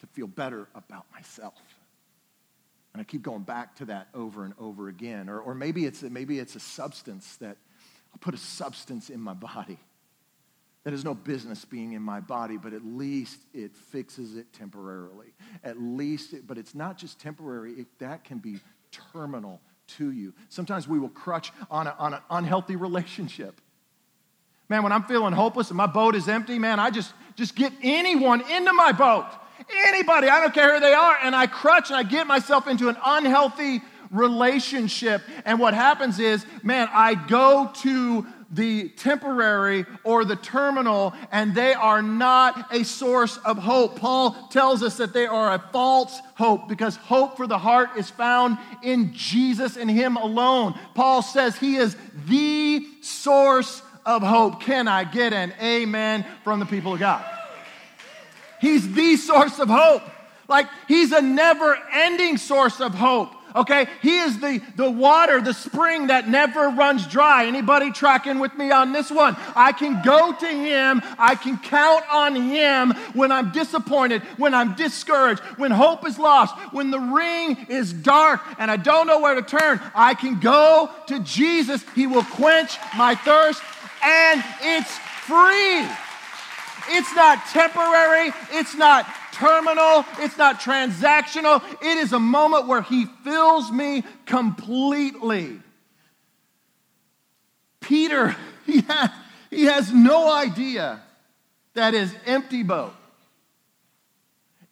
to 0.00 0.06
feel 0.06 0.26
better 0.26 0.68
about 0.74 1.06
myself. 1.12 1.54
And 2.92 3.00
I 3.00 3.04
keep 3.04 3.22
going 3.22 3.42
back 3.42 3.76
to 3.76 3.84
that 3.86 4.08
over 4.14 4.44
and 4.44 4.54
over 4.58 4.88
again. 4.88 5.28
Or, 5.28 5.40
or 5.40 5.54
maybe, 5.54 5.86
it's, 5.86 6.02
maybe 6.02 6.38
it's 6.38 6.56
a 6.56 6.60
substance 6.60 7.36
that 7.36 7.56
I'll 8.12 8.18
put 8.20 8.34
a 8.34 8.38
substance 8.38 9.10
in 9.10 9.20
my 9.20 9.34
body 9.34 9.78
that 10.84 10.92
has 10.92 11.04
no 11.04 11.14
business 11.14 11.64
being 11.64 11.92
in 11.92 12.02
my 12.02 12.20
body, 12.20 12.56
but 12.56 12.72
at 12.72 12.84
least 12.84 13.40
it 13.52 13.76
fixes 13.76 14.36
it 14.36 14.52
temporarily. 14.52 15.34
At 15.62 15.80
least, 15.80 16.32
it, 16.32 16.46
but 16.46 16.56
it's 16.56 16.74
not 16.74 16.96
just 16.96 17.20
temporary, 17.20 17.72
it, 17.72 17.86
that 17.98 18.24
can 18.24 18.38
be 18.38 18.58
terminal 18.90 19.60
to 19.98 20.10
you. 20.12 20.32
Sometimes 20.48 20.88
we 20.88 20.98
will 20.98 21.08
crutch 21.10 21.52
on, 21.70 21.86
a, 21.86 21.94
on 21.98 22.14
an 22.14 22.20
unhealthy 22.30 22.76
relationship. 22.76 23.60
Man, 24.68 24.82
when 24.82 24.92
I'm 24.92 25.04
feeling 25.04 25.32
hopeless 25.32 25.68
and 25.68 25.76
my 25.76 25.86
boat 25.86 26.14
is 26.14 26.28
empty, 26.28 26.58
man, 26.58 26.78
I 26.80 26.90
just, 26.90 27.12
just 27.36 27.54
get 27.54 27.72
anyone 27.82 28.40
into 28.50 28.72
my 28.72 28.92
boat 28.92 29.26
anybody, 29.70 30.28
I 30.28 30.40
don't 30.40 30.54
care 30.54 30.74
who 30.74 30.80
they 30.80 30.92
are, 30.92 31.16
and 31.22 31.34
I 31.34 31.46
crutch 31.46 31.90
and 31.90 31.96
I 31.96 32.02
get 32.02 32.26
myself 32.26 32.66
into 32.66 32.88
an 32.88 32.96
unhealthy 33.04 33.82
relationship. 34.10 35.22
And 35.44 35.58
what 35.58 35.74
happens 35.74 36.18
is, 36.18 36.44
man, 36.62 36.88
I 36.92 37.14
go 37.14 37.70
to 37.82 38.26
the 38.50 38.88
temporary 38.90 39.84
or 40.04 40.24
the 40.24 40.36
terminal, 40.36 41.12
and 41.30 41.54
they 41.54 41.74
are 41.74 42.00
not 42.00 42.72
a 42.72 42.82
source 42.82 43.36
of 43.38 43.58
hope. 43.58 43.96
Paul 43.96 44.48
tells 44.50 44.82
us 44.82 44.96
that 44.96 45.12
they 45.12 45.26
are 45.26 45.52
a 45.52 45.58
false 45.70 46.18
hope 46.34 46.68
because 46.68 46.96
hope 46.96 47.36
for 47.36 47.46
the 47.46 47.58
heart 47.58 47.90
is 47.98 48.08
found 48.08 48.56
in 48.82 49.12
Jesus 49.12 49.76
and 49.76 49.90
Him 49.90 50.16
alone. 50.16 50.78
Paul 50.94 51.20
says 51.20 51.56
He 51.56 51.76
is 51.76 51.96
the 52.26 52.86
source 53.02 53.82
of 54.06 54.22
hope. 54.22 54.62
Can 54.62 54.88
I 54.88 55.04
get 55.04 55.34
an 55.34 55.52
amen 55.60 56.24
from 56.42 56.60
the 56.60 56.66
people 56.66 56.94
of 56.94 57.00
God? 57.00 57.37
He's 58.60 58.92
the 58.94 59.16
source 59.16 59.58
of 59.58 59.68
hope. 59.68 60.02
Like 60.48 60.66
he's 60.86 61.12
a 61.12 61.20
never 61.20 61.78
ending 61.92 62.38
source 62.38 62.80
of 62.80 62.94
hope. 62.94 63.32
Okay, 63.56 63.86
he 64.02 64.18
is 64.18 64.38
the, 64.40 64.60
the 64.76 64.90
water, 64.90 65.40
the 65.40 65.54
spring 65.54 66.08
that 66.08 66.28
never 66.28 66.68
runs 66.68 67.06
dry. 67.06 67.46
Anybody 67.46 67.90
tracking 67.90 68.38
with 68.38 68.54
me 68.56 68.70
on 68.70 68.92
this 68.92 69.10
one? 69.10 69.36
I 69.56 69.72
can 69.72 70.02
go 70.02 70.32
to 70.32 70.46
him, 70.46 71.02
I 71.18 71.34
can 71.34 71.58
count 71.58 72.04
on 72.10 72.36
him 72.36 72.92
when 73.14 73.32
I'm 73.32 73.50
disappointed, 73.50 74.22
when 74.36 74.54
I'm 74.54 74.74
discouraged, 74.74 75.40
when 75.56 75.70
hope 75.70 76.06
is 76.06 76.18
lost, 76.18 76.54
when 76.72 76.90
the 76.90 77.00
ring 77.00 77.66
is 77.68 77.92
dark 77.92 78.40
and 78.58 78.70
I 78.70 78.76
don't 78.76 79.06
know 79.06 79.20
where 79.20 79.34
to 79.34 79.42
turn. 79.42 79.80
I 79.94 80.14
can 80.14 80.40
go 80.40 80.90
to 81.06 81.18
Jesus. 81.20 81.84
He 81.94 82.06
will 82.06 82.24
quench 82.24 82.76
my 82.96 83.14
thirst 83.14 83.62
and 84.02 84.44
it's 84.60 84.98
free. 85.26 85.86
It's 86.88 87.14
not 87.14 87.44
temporary, 87.46 88.32
it's 88.52 88.74
not 88.74 89.06
terminal, 89.32 90.04
it's 90.18 90.36
not 90.36 90.60
transactional. 90.60 91.62
It 91.82 91.98
is 91.98 92.12
a 92.12 92.18
moment 92.18 92.66
where 92.66 92.82
He 92.82 93.06
fills 93.24 93.70
me 93.70 94.04
completely. 94.26 95.60
Peter, 97.80 98.36
he, 98.66 98.80
ha- 98.80 99.14
he 99.50 99.64
has 99.64 99.92
no 99.92 100.32
idea 100.32 101.00
that 101.74 101.94
his 101.94 102.14
empty 102.26 102.62
boat 102.62 102.92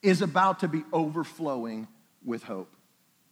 is 0.02 0.22
about 0.22 0.60
to 0.60 0.68
be 0.68 0.84
overflowing 0.92 1.88
with 2.24 2.42
hope. 2.42 2.72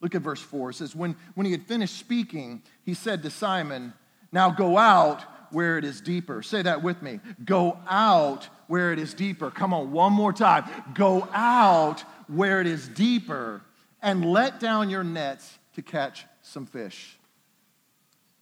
Look 0.01 0.15
at 0.15 0.23
verse 0.23 0.41
4. 0.41 0.71
It 0.71 0.75
says, 0.75 0.95
when, 0.95 1.17
when 1.35 1.47
he 1.47 1.53
had 1.53 1.63
finished 1.63 1.99
speaking, 1.99 2.63
he 2.85 2.95
said 2.95 3.23
to 3.23 3.31
Simon, 3.31 3.93
Now 4.33 4.51
go 4.51 4.77
out 4.79 5.25
where 5.55 5.79
it 5.79 5.85
is 5.85 6.01
deeper. 6.01 6.43
Say 6.43 6.63
that 6.63 6.83
with 6.83 7.01
me. 7.01 7.21
Go 7.45 7.79
out 7.89 8.49
where 8.67 8.93
it 8.93 8.99
is 8.99 9.15
deeper. 9.15 9.51
Come 9.51 9.73
on, 9.73 9.93
one 9.93 10.13
more 10.13 10.33
time. 10.33 10.65
Go 10.95 11.27
out 11.33 12.01
where 12.27 12.61
it 12.61 12.67
is 12.67 12.89
deeper 12.89 13.63
and 14.03 14.25
let 14.25 14.61
down 14.61 14.91
your 14.91 15.05
nets 15.05 15.59
to 15.77 15.83
catch 15.83 16.27
some 16.43 16.67
fish. 16.67 17.17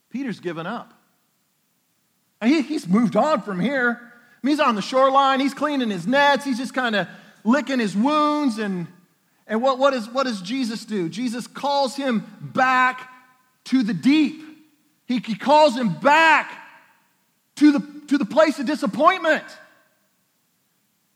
Peter's 0.09 0.39
given 0.39 0.65
up. 0.67 0.93
He, 2.43 2.61
he's 2.61 2.87
moved 2.87 3.15
on 3.15 3.41
from 3.41 3.59
here. 3.59 4.13
He's 4.41 4.59
on 4.59 4.75
the 4.75 4.81
shoreline, 4.81 5.39
he's 5.39 5.53
cleaning 5.53 5.89
his 5.89 6.05
nets, 6.05 6.43
he's 6.43 6.57
just 6.57 6.73
kind 6.73 6.95
of 6.97 7.07
licking 7.45 7.79
his 7.79 7.95
wounds. 7.95 8.57
And, 8.57 8.87
and 9.47 9.61
what, 9.61 9.79
what, 9.79 9.93
is, 9.93 10.09
what 10.09 10.23
does 10.23 10.41
Jesus 10.41 10.83
do? 10.83 11.07
Jesus 11.07 11.47
calls 11.47 11.95
him 11.95 12.25
back 12.41 13.09
to 13.65 13.83
the 13.83 13.93
deep. 13.93 14.43
He, 15.05 15.19
he 15.19 15.35
calls 15.35 15.77
him 15.77 15.93
back 15.93 16.51
to 17.63 17.71
the, 17.71 18.07
to 18.07 18.17
the 18.17 18.25
place 18.25 18.59
of 18.59 18.65
disappointment. 18.65 19.43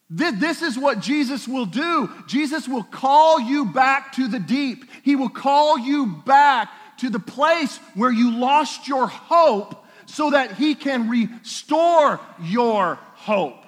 This, 0.10 0.40
this 0.40 0.62
is 0.62 0.80
what 0.80 1.02
Jesus 1.02 1.46
will 1.46 1.66
do. 1.66 2.10
Jesus 2.26 2.70
will 2.70 2.84
call 2.84 3.42
you 3.42 3.66
back 3.66 4.14
to 4.14 4.30
the 4.30 4.40
deep. 4.40 4.86
He 5.04 5.18
will 5.18 5.30
call 5.30 5.78
you 5.78 6.08
back 6.26 6.70
to 7.00 7.10
the 7.10 7.20
place 7.20 7.78
where 7.96 8.12
you 8.12 8.32
lost 8.32 8.88
your 8.88 9.08
hope 9.08 9.86
so 10.06 10.32
that 10.32 10.54
He 10.54 10.74
can 10.74 11.10
restore 11.10 12.22
your 12.42 12.96
hope. 12.96 13.66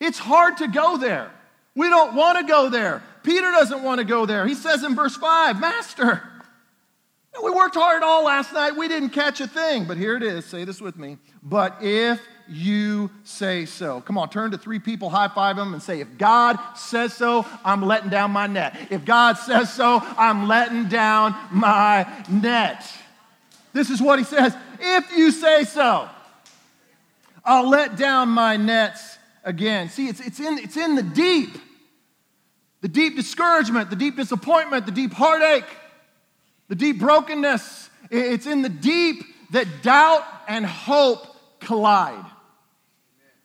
It's 0.00 0.18
hard 0.18 0.56
to 0.56 0.68
go 0.68 0.96
there. 0.96 1.30
We 1.74 1.90
don't 1.90 2.14
want 2.14 2.38
to 2.38 2.44
go 2.44 2.70
there. 2.70 3.02
Peter 3.22 3.50
doesn't 3.50 3.82
want 3.82 3.98
to 3.98 4.04
go 4.04 4.24
there. 4.24 4.46
He 4.46 4.54
says 4.54 4.82
in 4.82 4.94
verse 4.94 5.16
5, 5.16 5.60
Master, 5.60 6.22
we 7.42 7.50
worked 7.50 7.74
hard 7.74 8.02
all 8.02 8.24
last 8.24 8.52
night. 8.52 8.76
We 8.76 8.88
didn't 8.88 9.10
catch 9.10 9.40
a 9.40 9.46
thing. 9.46 9.84
But 9.84 9.96
here 9.96 10.16
it 10.16 10.22
is. 10.22 10.44
Say 10.44 10.64
this 10.64 10.80
with 10.80 10.96
me. 10.96 11.18
But 11.42 11.76
if 11.80 12.20
you 12.48 13.10
say 13.24 13.64
so. 13.64 14.00
Come 14.02 14.18
on, 14.18 14.28
turn 14.28 14.50
to 14.50 14.58
three 14.58 14.78
people, 14.78 15.08
high 15.08 15.28
five 15.28 15.56
them, 15.56 15.72
and 15.72 15.82
say, 15.82 16.00
If 16.00 16.18
God 16.18 16.58
says 16.76 17.14
so, 17.14 17.46
I'm 17.64 17.82
letting 17.82 18.10
down 18.10 18.30
my 18.30 18.46
net. 18.46 18.76
If 18.90 19.04
God 19.04 19.38
says 19.38 19.72
so, 19.72 20.00
I'm 20.18 20.48
letting 20.48 20.88
down 20.88 21.34
my 21.50 22.06
net. 22.28 22.84
This 23.72 23.90
is 23.90 24.02
what 24.02 24.18
he 24.18 24.24
says. 24.24 24.54
If 24.78 25.16
you 25.16 25.30
say 25.30 25.64
so, 25.64 26.08
I'll 27.44 27.68
let 27.68 27.96
down 27.96 28.28
my 28.28 28.56
nets 28.56 29.18
again. 29.44 29.88
See, 29.88 30.08
it's, 30.08 30.20
it's, 30.20 30.40
in, 30.40 30.58
it's 30.58 30.76
in 30.76 30.94
the 30.94 31.02
deep. 31.02 31.56
The 32.82 32.88
deep 32.88 33.16
discouragement, 33.16 33.90
the 33.90 33.96
deep 33.96 34.16
disappointment, 34.16 34.86
the 34.86 34.92
deep 34.92 35.12
heartache, 35.12 35.64
the 36.72 36.76
deep 36.76 36.98
brokenness. 36.98 37.90
It's 38.10 38.46
in 38.46 38.62
the 38.62 38.70
deep 38.70 39.24
that 39.50 39.82
doubt 39.82 40.24
and 40.48 40.64
hope 40.64 41.26
collide. 41.60 42.24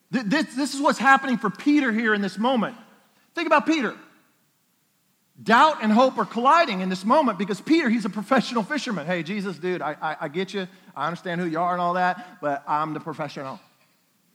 This, 0.09 0.55
this 0.55 0.73
is 0.73 0.79
what's 0.79 0.97
happening 0.97 1.37
for 1.37 1.49
Peter 1.49 1.91
here 1.91 2.13
in 2.13 2.21
this 2.21 2.37
moment. 2.37 2.77
Think 3.35 3.47
about 3.47 3.65
Peter. 3.65 3.93
Doubt 5.43 5.79
and 5.83 5.91
hope 5.91 6.17
are 6.17 6.23
colliding 6.23 6.79
in 6.79 6.87
this 6.87 7.03
moment 7.03 7.37
because 7.37 7.59
Peter, 7.59 7.89
he's 7.89 8.05
a 8.05 8.09
professional 8.09 8.63
fisherman. 8.63 9.05
Hey, 9.05 9.23
Jesus, 9.23 9.57
dude, 9.57 9.81
I, 9.81 9.97
I, 10.01 10.15
I 10.21 10.27
get 10.29 10.53
you. 10.53 10.65
I 10.95 11.07
understand 11.07 11.41
who 11.41 11.47
you 11.47 11.59
are 11.59 11.73
and 11.73 11.81
all 11.81 11.95
that, 11.95 12.39
but 12.39 12.63
I'm 12.65 12.93
the 12.93 13.01
professional. 13.01 13.59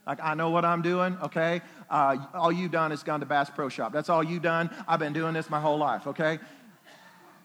Like, 0.06 0.18
I 0.22 0.34
know 0.34 0.50
what 0.50 0.66
I'm 0.66 0.82
doing, 0.82 1.16
okay? 1.22 1.62
Uh, 1.88 2.18
all 2.34 2.52
you've 2.52 2.72
done 2.72 2.92
is 2.92 3.02
gone 3.02 3.20
to 3.20 3.26
Bass 3.26 3.48
Pro 3.48 3.70
Shop. 3.70 3.90
That's 3.90 4.10
all 4.10 4.22
you've 4.22 4.42
done. 4.42 4.68
I've 4.86 5.00
been 5.00 5.14
doing 5.14 5.32
this 5.32 5.48
my 5.48 5.62
whole 5.62 5.78
life, 5.78 6.06
okay? 6.08 6.38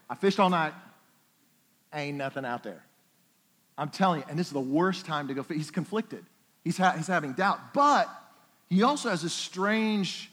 I 0.09 0.15
fished 0.15 0.41
all 0.41 0.49
night. 0.49 0.73
Ain't 1.97 2.17
nothing 2.17 2.45
out 2.45 2.63
there. 2.63 2.83
I'm 3.77 3.89
telling 3.89 4.21
you, 4.21 4.25
and 4.29 4.37
this 4.37 4.47
is 4.47 4.53
the 4.53 4.59
worst 4.59 5.05
time 5.05 5.27
to 5.29 5.33
go. 5.33 5.43
He's 5.43 5.71
conflicted. 5.71 6.23
He's, 6.63 6.77
ha- 6.77 6.93
he's 6.95 7.07
having 7.07 7.33
doubt, 7.33 7.73
but 7.73 8.07
he 8.69 8.83
also 8.83 9.09
has 9.09 9.23
a 9.23 9.29
strange 9.29 10.31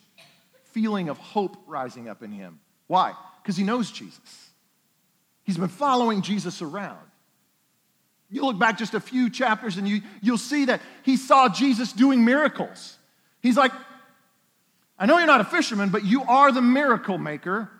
feeling 0.72 1.09
of 1.09 1.16
hope 1.16 1.57
rising 1.66 2.09
up 2.09 2.22
in 2.22 2.33
him. 2.33 2.61
Why? 2.87 3.14
Because 3.42 3.57
he 3.57 3.64
knows 3.64 3.90
Jesus. 3.90 4.50
He's 5.44 5.57
been 5.57 5.68
following 5.68 6.20
Jesus 6.20 6.61
around. 6.61 6.98
You 8.31 8.42
look 8.42 8.59
back 8.59 8.77
just 8.77 8.94
a 8.94 9.00
few 9.00 9.31
chapters 9.31 9.77
and 9.77 9.88
you, 9.88 10.03
you'll 10.20 10.38
see 10.38 10.66
that 10.66 10.83
he 11.03 11.16
saw 11.16 11.48
Jesus 11.48 11.92
doing 11.92 12.24
miracles. 12.24 12.98
He's 13.40 13.57
like, 13.57 13.72
I 14.98 15.07
know 15.07 15.18
you're 15.18 15.27
not 15.27 15.40
a 15.40 15.44
fisherman, 15.44 15.88
but 15.88 16.05
you 16.05 16.24
are 16.24 16.53
the 16.53 16.62
miracle 16.62 17.16
maker. 17.16 17.70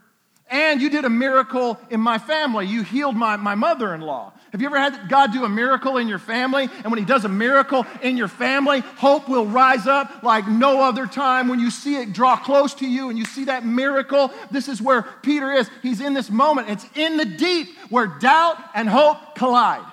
And 0.51 0.81
you 0.81 0.91
did 0.91 1.05
a 1.05 1.11
miracle 1.11 1.79
in 1.91 2.01
my 2.01 2.19
family. 2.19 2.67
You 2.67 2.83
healed 2.83 3.17
my, 3.17 3.37
my 3.37 3.55
mother 3.55 3.95
in 3.95 4.03
law. 4.03 4.33
Have 4.53 4.61
you 4.61 4.69
ever 4.69 4.79
had 4.79 5.09
God 5.09 5.33
do 5.33 5.45
a 5.45 5.49
miracle 5.49 5.97
in 5.97 6.07
your 6.07 6.21
family? 6.21 6.69
And 6.85 6.85
when 6.85 6.99
He 6.99 7.05
does 7.05 7.25
a 7.25 7.29
miracle 7.29 7.85
in 8.03 8.17
your 8.17 8.29
family, 8.29 8.81
hope 8.81 9.29
will 9.29 9.47
rise 9.47 9.89
up 9.89 10.23
like 10.23 10.47
no 10.47 10.81
other 10.81 11.07
time. 11.07 11.49
When 11.49 11.59
you 11.59 11.71
see 11.71 11.97
it 11.97 12.13
draw 12.13 12.37
close 12.37 12.75
to 12.75 12.87
you 12.87 13.09
and 13.09 13.19
you 13.19 13.25
see 13.25 13.47
that 13.47 13.67
miracle, 13.67 14.31
this 14.53 14.69
is 14.69 14.81
where 14.81 15.03
Peter 15.23 15.51
is. 15.51 15.69
He's 15.83 16.01
in 16.01 16.15
this 16.15 16.31
moment. 16.31 16.69
It's 16.71 16.87
in 16.95 17.17
the 17.17 17.25
deep 17.25 17.77
where 17.89 18.07
doubt 18.07 18.59
and 18.75 18.89
hope 18.89 19.35
collide. 19.35 19.85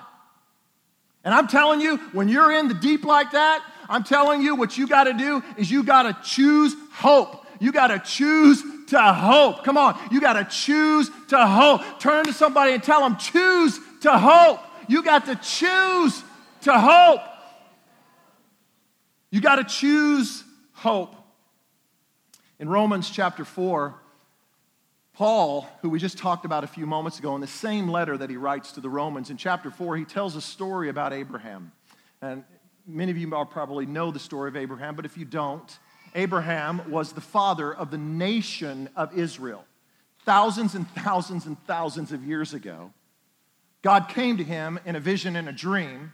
And 1.24 1.34
I'm 1.34 1.48
telling 1.48 1.80
you, 1.80 1.96
when 2.12 2.28
you're 2.28 2.52
in 2.52 2.68
the 2.68 2.74
deep 2.74 3.04
like 3.04 3.32
that, 3.32 3.64
I'm 3.88 4.04
telling 4.04 4.42
you 4.42 4.54
what 4.54 4.78
you 4.78 4.86
got 4.86 5.04
to 5.04 5.12
do 5.12 5.42
is 5.56 5.70
you 5.70 5.82
got 5.82 6.02
to 6.04 6.16
choose 6.22 6.74
hope. 6.92 7.46
You 7.58 7.72
got 7.72 7.88
to 7.88 7.98
choose 7.98 8.62
to 8.92 9.12
hope. 9.12 9.64
Come 9.64 9.76
on, 9.76 9.98
you 10.10 10.20
got 10.20 10.34
to 10.34 10.44
choose 10.44 11.10
to 11.28 11.46
hope. 11.46 11.82
Turn 11.98 12.24
to 12.24 12.32
somebody 12.32 12.72
and 12.72 12.82
tell 12.82 13.00
them, 13.00 13.16
choose 13.16 13.78
to 14.02 14.16
hope. 14.16 14.60
You 14.88 15.02
got 15.02 15.26
to 15.26 15.36
choose 15.36 16.22
to 16.62 16.78
hope. 16.78 17.20
You 19.30 19.40
got 19.40 19.56
to 19.56 19.64
choose 19.64 20.44
hope. 20.72 21.14
In 22.58 22.68
Romans 22.68 23.10
chapter 23.10 23.44
4, 23.44 23.94
Paul, 25.14 25.66
who 25.80 25.88
we 25.88 25.98
just 25.98 26.18
talked 26.18 26.44
about 26.44 26.64
a 26.64 26.66
few 26.66 26.86
moments 26.86 27.18
ago, 27.18 27.34
in 27.34 27.40
the 27.40 27.46
same 27.46 27.88
letter 27.88 28.16
that 28.16 28.30
he 28.30 28.36
writes 28.36 28.72
to 28.72 28.80
the 28.80 28.90
Romans, 28.90 29.30
in 29.30 29.36
chapter 29.36 29.70
4, 29.70 29.96
he 29.96 30.04
tells 30.04 30.36
a 30.36 30.40
story 30.40 30.88
about 30.88 31.12
Abraham. 31.12 31.72
And 32.20 32.44
many 32.86 33.10
of 33.10 33.18
you 33.18 33.28
probably 33.50 33.86
know 33.86 34.10
the 34.10 34.18
story 34.18 34.48
of 34.48 34.56
Abraham, 34.56 34.94
but 34.94 35.04
if 35.04 35.16
you 35.16 35.24
don't, 35.24 35.78
Abraham 36.14 36.90
was 36.90 37.12
the 37.12 37.20
father 37.20 37.72
of 37.72 37.90
the 37.90 37.98
nation 37.98 38.88
of 38.96 39.16
Israel. 39.16 39.64
Thousands 40.24 40.74
and 40.74 40.88
thousands 40.90 41.46
and 41.46 41.60
thousands 41.66 42.12
of 42.12 42.24
years 42.24 42.54
ago, 42.54 42.92
God 43.82 44.08
came 44.08 44.36
to 44.36 44.44
him 44.44 44.78
in 44.84 44.94
a 44.94 45.00
vision 45.00 45.34
and 45.34 45.48
a 45.48 45.52
dream, 45.52 46.12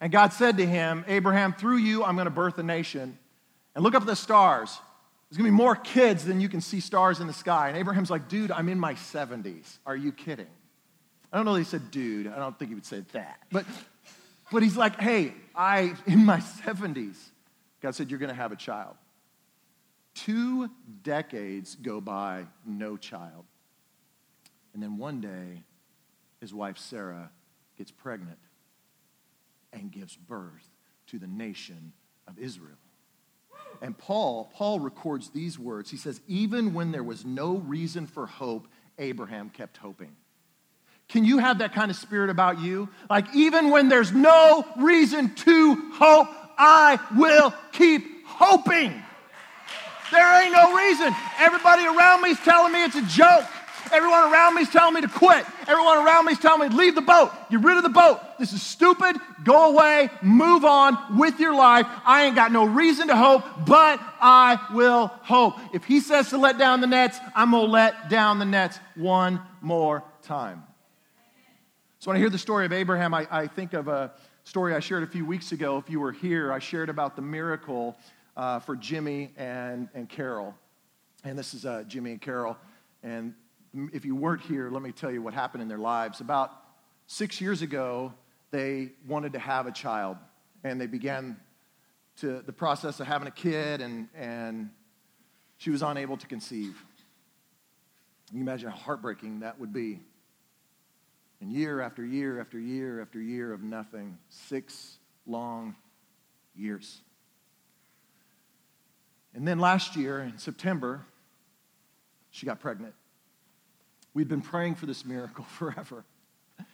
and 0.00 0.10
God 0.12 0.32
said 0.32 0.56
to 0.58 0.66
him, 0.66 1.04
Abraham, 1.06 1.52
through 1.52 1.76
you, 1.78 2.04
I'm 2.04 2.16
going 2.16 2.26
to 2.26 2.30
birth 2.30 2.58
a 2.58 2.62
nation. 2.62 3.16
And 3.74 3.82
look 3.82 3.94
up 3.94 4.02
at 4.02 4.06
the 4.06 4.16
stars. 4.16 4.78
There's 5.30 5.38
going 5.38 5.50
to 5.50 5.56
be 5.56 5.62
more 5.62 5.76
kids 5.76 6.24
than 6.24 6.40
you 6.40 6.48
can 6.48 6.60
see 6.60 6.80
stars 6.80 7.20
in 7.20 7.26
the 7.26 7.32
sky. 7.32 7.68
And 7.68 7.76
Abraham's 7.76 8.10
like, 8.10 8.28
dude, 8.28 8.50
I'm 8.50 8.68
in 8.68 8.78
my 8.78 8.94
70s. 8.94 9.78
Are 9.86 9.96
you 9.96 10.12
kidding? 10.12 10.46
I 11.32 11.36
don't 11.36 11.46
know 11.46 11.54
that 11.54 11.60
he 11.60 11.64
said 11.64 11.90
dude. 11.90 12.26
I 12.28 12.36
don't 12.36 12.56
think 12.58 12.70
he 12.70 12.74
would 12.74 12.86
say 12.86 13.04
that. 13.12 13.38
But, 13.50 13.64
but 14.52 14.62
he's 14.62 14.76
like, 14.76 15.00
hey, 15.00 15.32
I, 15.54 15.94
in 16.06 16.24
my 16.24 16.38
70s, 16.38 17.16
God 17.82 17.94
said, 17.94 18.10
you're 18.10 18.20
going 18.20 18.30
to 18.30 18.36
have 18.36 18.52
a 18.52 18.56
child. 18.56 18.94
Two 20.14 20.70
decades 21.02 21.74
go 21.76 22.00
by, 22.00 22.46
no 22.64 22.96
child. 22.96 23.44
And 24.72 24.82
then 24.82 24.96
one 24.96 25.20
day, 25.20 25.62
his 26.40 26.54
wife 26.54 26.78
Sarah 26.78 27.30
gets 27.76 27.90
pregnant 27.90 28.38
and 29.72 29.90
gives 29.90 30.16
birth 30.16 30.68
to 31.08 31.18
the 31.18 31.26
nation 31.26 31.92
of 32.28 32.38
Israel. 32.38 32.76
And 33.82 33.96
Paul, 33.96 34.50
Paul 34.54 34.80
records 34.80 35.30
these 35.30 35.58
words. 35.58 35.90
He 35.90 35.96
says, 35.96 36.20
Even 36.28 36.74
when 36.74 36.92
there 36.92 37.02
was 37.02 37.24
no 37.24 37.56
reason 37.56 38.06
for 38.06 38.26
hope, 38.26 38.68
Abraham 38.98 39.50
kept 39.50 39.76
hoping. 39.76 40.14
Can 41.08 41.24
you 41.24 41.38
have 41.38 41.58
that 41.58 41.74
kind 41.74 41.90
of 41.90 41.96
spirit 41.96 42.30
about 42.30 42.60
you? 42.60 42.88
Like, 43.10 43.26
even 43.34 43.70
when 43.70 43.88
there's 43.88 44.12
no 44.12 44.66
reason 44.76 45.34
to 45.34 45.90
hope, 45.92 46.28
I 46.56 46.98
will 47.16 47.52
keep 47.72 48.26
hoping. 48.26 49.02
There 50.10 50.42
ain't 50.42 50.52
no 50.52 50.76
reason. 50.76 51.14
Everybody 51.38 51.86
around 51.86 52.22
me 52.22 52.30
is 52.30 52.40
telling 52.40 52.72
me 52.72 52.84
it's 52.84 52.96
a 52.96 53.02
joke. 53.02 53.44
Everyone 53.92 54.32
around 54.32 54.54
me 54.54 54.62
is 54.62 54.70
telling 54.70 54.94
me 54.94 55.02
to 55.02 55.08
quit. 55.08 55.44
Everyone 55.68 56.04
around 56.04 56.26
me 56.26 56.32
is 56.32 56.38
telling 56.38 56.62
me 56.62 56.68
to 56.68 56.76
leave 56.76 56.94
the 56.94 57.02
boat. 57.02 57.32
Get 57.50 57.60
rid 57.60 57.76
of 57.76 57.82
the 57.82 57.90
boat. 57.90 58.20
This 58.38 58.52
is 58.52 58.62
stupid. 58.62 59.16
Go 59.44 59.70
away. 59.72 60.10
Move 60.22 60.64
on 60.64 61.18
with 61.18 61.38
your 61.38 61.54
life. 61.54 61.86
I 62.04 62.24
ain't 62.24 62.34
got 62.34 62.50
no 62.50 62.64
reason 62.64 63.08
to 63.08 63.16
hope, 63.16 63.44
but 63.66 64.00
I 64.20 64.58
will 64.72 65.08
hope. 65.22 65.58
If 65.72 65.84
he 65.84 66.00
says 66.00 66.30
to 66.30 66.38
let 66.38 66.58
down 66.58 66.80
the 66.80 66.86
nets, 66.86 67.18
I'm 67.34 67.50
going 67.50 67.66
to 67.66 67.70
let 67.70 68.08
down 68.08 68.38
the 68.38 68.44
nets 68.44 68.78
one 68.96 69.40
more 69.60 70.02
time. 70.22 70.64
So 71.98 72.10
when 72.10 72.16
I 72.16 72.20
hear 72.20 72.30
the 72.30 72.38
story 72.38 72.66
of 72.66 72.72
Abraham, 72.72 73.14
I, 73.14 73.26
I 73.30 73.46
think 73.46 73.74
of 73.74 73.88
a 73.88 74.12
story 74.44 74.74
I 74.74 74.80
shared 74.80 75.02
a 75.02 75.06
few 75.06 75.24
weeks 75.24 75.52
ago. 75.52 75.78
If 75.78 75.88
you 75.88 76.00
were 76.00 76.12
here, 76.12 76.52
I 76.52 76.58
shared 76.58 76.88
about 76.88 77.16
the 77.16 77.22
miracle 77.22 77.96
uh, 78.36 78.58
for 78.60 78.76
Jimmy 78.76 79.32
and, 79.36 79.88
and 79.94 80.08
Carol. 80.08 80.54
And 81.24 81.38
this 81.38 81.54
is 81.54 81.64
uh, 81.64 81.84
Jimmy 81.86 82.12
and 82.12 82.20
Carol. 82.20 82.56
And 83.02 83.34
if 83.92 84.04
you 84.04 84.14
weren't 84.14 84.42
here, 84.42 84.70
let 84.70 84.82
me 84.82 84.92
tell 84.92 85.10
you 85.10 85.22
what 85.22 85.34
happened 85.34 85.62
in 85.62 85.68
their 85.68 85.78
lives. 85.78 86.20
About 86.20 86.50
six 87.06 87.40
years 87.40 87.62
ago, 87.62 88.12
they 88.50 88.92
wanted 89.06 89.32
to 89.32 89.38
have 89.38 89.66
a 89.66 89.72
child, 89.72 90.16
and 90.62 90.80
they 90.80 90.86
began 90.86 91.36
to 92.20 92.42
the 92.42 92.52
process 92.52 93.00
of 93.00 93.06
having 93.06 93.26
a 93.26 93.32
kid, 93.32 93.80
and, 93.80 94.08
and 94.14 94.70
she 95.56 95.70
was 95.70 95.82
unable 95.82 96.16
to 96.16 96.26
conceive. 96.26 96.76
Can 98.28 98.38
you 98.38 98.42
imagine 98.42 98.70
how 98.70 98.76
heartbreaking 98.76 99.40
that 99.40 99.58
would 99.58 99.72
be? 99.72 100.00
And 101.40 101.52
year 101.52 101.80
after 101.80 102.04
year 102.04 102.40
after 102.40 102.58
year 102.58 103.02
after 103.02 103.20
year 103.20 103.52
of 103.52 103.62
nothing, 103.62 104.18
six 104.28 104.98
long 105.26 105.74
years. 106.54 107.00
And 109.34 109.46
then 109.46 109.58
last 109.58 109.96
year 109.96 110.20
in 110.20 110.38
September, 110.38 111.04
she 112.30 112.46
got 112.46 112.60
pregnant. 112.60 112.94
We'd 114.14 114.28
been 114.28 114.42
praying 114.42 114.76
for 114.76 114.86
this 114.86 115.04
miracle 115.04 115.44
forever. 115.58 116.04
I 116.58 116.64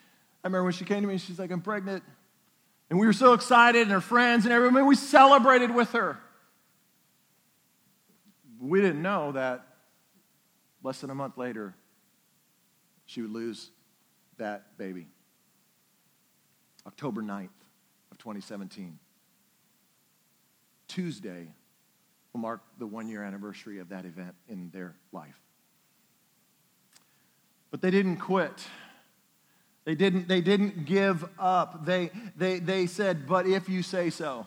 remember 0.45 0.65
when 0.65 0.73
she 0.73 0.85
came 0.85 1.03
to 1.03 1.09
me, 1.09 1.19
she's 1.19 1.39
like, 1.39 1.51
I'm 1.51 1.63
pregnant. 1.63 2.03
And 2.89 2.99
we 2.99 3.07
were 3.07 3.13
so 3.13 3.35
excited, 3.35 3.83
and 3.83 3.91
her 3.91 4.01
friends 4.01 4.45
and 4.45 4.53
everyone, 4.53 4.87
we 4.87 4.97
celebrated 4.97 5.73
with 5.75 5.93
her. 5.93 6.19
We 8.61 8.81
didn't 8.81 9.01
know 9.01 9.33
that 9.33 9.67
less 10.83 11.01
than 11.01 11.11
a 11.11 11.15
month 11.15 11.39
later, 11.39 11.75
she 13.07 13.23
would 13.23 13.31
lose 13.31 13.71
that 14.39 14.77
baby. 14.77 15.07
October 16.87 17.23
9th 17.23 17.49
of 18.11 18.19
2017. 18.19 18.99
Tuesday 20.89 21.49
will 22.33 22.41
mark 22.41 22.63
the 22.79 22.87
one 22.87 23.09
year 23.09 23.23
anniversary 23.23 23.79
of 23.79 23.89
that 23.91 24.05
event 24.05 24.35
in 24.49 24.71
their 24.71 24.95
life. 25.13 25.41
But 27.71 27.81
they 27.81 27.91
didn't 27.91 28.17
quit. 28.17 28.67
They 29.85 29.95
didn't, 29.95 30.29
they 30.29 30.41
didn't 30.41 30.85
give 30.85 31.25
up. 31.39 31.85
They, 31.87 32.11
they, 32.37 32.59
they 32.59 32.87
said, 32.87 33.27
But 33.27 33.47
if 33.47 33.69
you 33.69 33.83
say 33.83 34.11
so, 34.11 34.47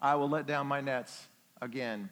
I 0.00 0.14
will 0.16 0.28
let 0.28 0.46
down 0.46 0.66
my 0.66 0.80
nets 0.80 1.26
again. 1.60 2.10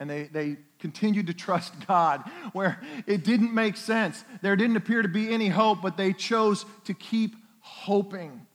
And 0.00 0.08
they, 0.08 0.24
they 0.24 0.56
continued 0.78 1.26
to 1.26 1.34
trust 1.34 1.74
God 1.86 2.22
where 2.52 2.80
it 3.06 3.24
didn't 3.24 3.52
make 3.52 3.76
sense. 3.76 4.24
There 4.42 4.56
didn't 4.56 4.76
appear 4.76 5.02
to 5.02 5.08
be 5.08 5.32
any 5.32 5.48
hope, 5.48 5.82
but 5.82 5.96
they 5.96 6.12
chose 6.12 6.64
to 6.84 6.94
keep 6.94 7.34
hoping. 7.60 8.46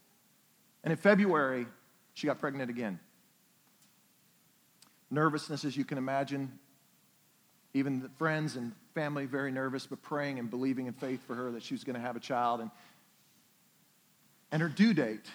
And 0.82 0.92
in 0.92 0.96
February, 0.96 1.66
she 2.14 2.26
got 2.26 2.38
pregnant 2.38 2.70
again. 2.70 2.98
Nervousness, 5.10 5.64
as 5.64 5.76
you 5.76 5.84
can 5.84 5.98
imagine. 5.98 6.58
Even 7.72 8.00
the 8.00 8.08
friends 8.10 8.56
and 8.56 8.72
family 8.94 9.26
very 9.26 9.50
nervous, 9.50 9.86
but 9.86 10.00
praying 10.02 10.38
and 10.38 10.48
believing 10.48 10.86
in 10.86 10.92
faith 10.92 11.26
for 11.26 11.34
her 11.34 11.50
that 11.52 11.62
she 11.62 11.74
was 11.74 11.84
going 11.84 11.94
to 11.94 12.00
have 12.00 12.16
a 12.16 12.20
child. 12.20 12.60
And, 12.60 12.70
and 14.52 14.62
her 14.62 14.68
due 14.68 14.94
date 14.94 15.26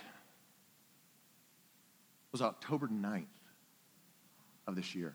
was 2.31 2.41
October 2.41 2.87
9th 2.87 3.25
of 4.67 4.75
this 4.75 4.95
year. 4.95 5.13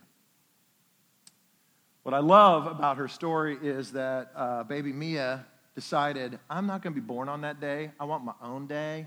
What 2.02 2.14
I 2.14 2.18
love 2.18 2.66
about 2.66 2.98
her 2.98 3.08
story 3.08 3.56
is 3.62 3.92
that 3.92 4.30
uh, 4.36 4.64
baby 4.64 4.92
Mia 4.92 5.46
decided, 5.74 6.38
I'm 6.50 6.66
not 6.66 6.82
going 6.82 6.94
to 6.94 7.00
be 7.00 7.06
born 7.06 7.30
on 7.30 7.40
that 7.40 7.60
day. 7.60 7.92
I 7.98 8.04
want 8.04 8.24
my 8.24 8.34
own 8.42 8.66
day. 8.66 9.06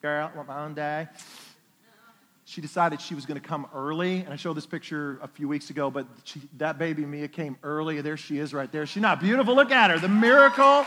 Girl, 0.00 0.30
I 0.32 0.36
want 0.36 0.48
my 0.48 0.62
own 0.62 0.74
day 0.74 1.08
she 2.46 2.60
decided 2.60 3.00
she 3.00 3.16
was 3.16 3.26
going 3.26 3.40
to 3.40 3.46
come 3.46 3.66
early. 3.74 4.20
And 4.20 4.32
I 4.32 4.36
showed 4.36 4.54
this 4.54 4.66
picture 4.66 5.18
a 5.20 5.26
few 5.26 5.48
weeks 5.48 5.70
ago, 5.70 5.90
but 5.90 6.06
she, 6.22 6.40
that 6.58 6.78
baby 6.78 7.04
Mia 7.04 7.26
came 7.26 7.58
early. 7.64 8.00
There 8.00 8.16
she 8.16 8.38
is 8.38 8.54
right 8.54 8.70
there. 8.70 8.86
She's 8.86 9.02
not 9.02 9.20
beautiful. 9.20 9.56
Look 9.56 9.72
at 9.72 9.90
her. 9.90 9.98
The 9.98 10.08
miracle. 10.08 10.86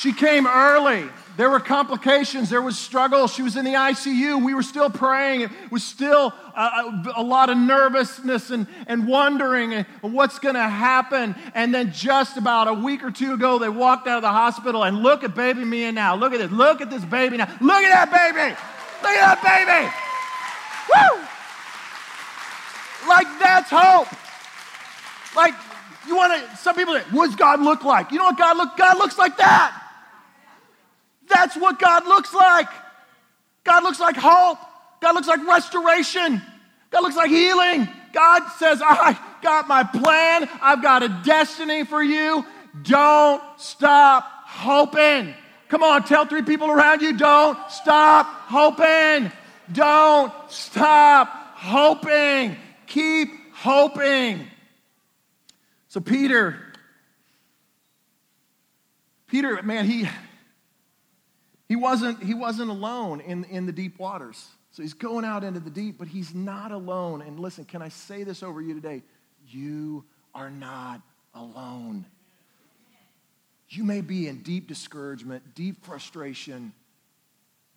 She 0.00 0.14
came 0.14 0.46
early. 0.46 1.04
There 1.36 1.50
were 1.50 1.60
complications, 1.60 2.48
there 2.48 2.62
was 2.62 2.78
struggle. 2.78 3.26
She 3.26 3.42
was 3.42 3.54
in 3.54 3.66
the 3.66 3.74
ICU. 3.74 4.42
We 4.42 4.54
were 4.54 4.62
still 4.62 4.88
praying. 4.88 5.42
It 5.42 5.50
was 5.70 5.84
still 5.84 6.32
a, 6.56 7.12
a 7.16 7.22
lot 7.22 7.50
of 7.50 7.58
nervousness 7.58 8.48
and, 8.48 8.66
and 8.86 9.06
wondering 9.06 9.84
what's 10.00 10.38
going 10.38 10.54
to 10.54 10.66
happen. 10.66 11.34
And 11.54 11.74
then 11.74 11.92
just 11.92 12.38
about 12.38 12.66
a 12.66 12.72
week 12.72 13.04
or 13.04 13.10
two 13.10 13.34
ago, 13.34 13.58
they 13.58 13.68
walked 13.68 14.08
out 14.08 14.16
of 14.16 14.22
the 14.22 14.30
hospital 14.30 14.84
and 14.84 15.02
look 15.02 15.22
at 15.22 15.34
baby 15.34 15.66
Mia 15.66 15.92
now. 15.92 16.16
Look 16.16 16.32
at 16.32 16.38
this. 16.38 16.50
Look 16.50 16.80
at 16.80 16.88
this 16.88 17.04
baby 17.04 17.36
now. 17.36 17.48
Look 17.60 17.82
at 17.84 18.10
that 18.10 18.10
baby. 18.10 18.56
Look 19.02 19.12
at 19.12 19.42
that 19.42 19.42
baby. 19.44 19.84
Woo! 20.88 21.20
Like 23.06 23.26
that's 23.38 23.68
hope. 23.70 24.08
Like 25.36 25.52
you 26.08 26.16
want 26.16 26.32
to, 26.32 26.56
some 26.56 26.74
people 26.74 26.94
say, 26.94 27.04
what 27.10 27.26
does 27.26 27.36
God 27.36 27.60
look 27.60 27.84
like? 27.84 28.12
You 28.12 28.16
know 28.16 28.24
what 28.24 28.38
God 28.38 28.56
look? 28.56 28.78
God 28.78 28.96
looks 28.96 29.18
like 29.18 29.36
that. 29.36 29.88
That's 31.32 31.56
what 31.56 31.78
God 31.78 32.06
looks 32.06 32.34
like. 32.34 32.68
God 33.64 33.82
looks 33.82 34.00
like 34.00 34.16
hope. 34.16 34.58
God 35.00 35.14
looks 35.14 35.28
like 35.28 35.46
restoration. 35.46 36.42
God 36.90 37.02
looks 37.02 37.16
like 37.16 37.30
healing. 37.30 37.88
God 38.12 38.48
says, 38.58 38.82
I 38.84 39.18
got 39.42 39.68
my 39.68 39.84
plan. 39.84 40.48
I've 40.60 40.82
got 40.82 41.02
a 41.02 41.08
destiny 41.24 41.84
for 41.84 42.02
you. 42.02 42.44
Don't 42.82 43.42
stop 43.58 44.24
hoping. 44.44 45.34
Come 45.68 45.82
on, 45.82 46.02
tell 46.02 46.26
three 46.26 46.42
people 46.42 46.68
around 46.68 47.00
you, 47.00 47.16
don't 47.16 47.56
stop 47.70 48.26
hoping. 48.26 49.30
Don't 49.70 50.32
stop 50.48 51.28
hoping. 51.54 52.56
Keep 52.86 53.28
hoping. 53.54 54.46
So, 55.86 56.00
Peter, 56.00 56.56
Peter, 59.28 59.62
man, 59.62 59.86
he 59.86 60.08
he 61.70 61.76
wasn't, 61.76 62.20
he 62.20 62.34
wasn't 62.34 62.68
alone 62.68 63.20
in, 63.20 63.44
in 63.44 63.64
the 63.64 63.70
deep 63.70 64.00
waters. 64.00 64.44
So 64.72 64.82
he's 64.82 64.92
going 64.92 65.24
out 65.24 65.44
into 65.44 65.60
the 65.60 65.70
deep, 65.70 65.98
but 65.98 66.08
he's 66.08 66.34
not 66.34 66.72
alone. 66.72 67.22
And 67.22 67.38
listen, 67.38 67.64
can 67.64 67.80
I 67.80 67.90
say 67.90 68.24
this 68.24 68.42
over 68.42 68.60
you 68.60 68.74
today? 68.74 69.04
You 69.46 70.04
are 70.34 70.50
not 70.50 71.00
alone. 71.32 72.06
You 73.68 73.84
may 73.84 74.00
be 74.00 74.26
in 74.26 74.42
deep 74.42 74.66
discouragement, 74.66 75.54
deep 75.54 75.84
frustration, 75.84 76.72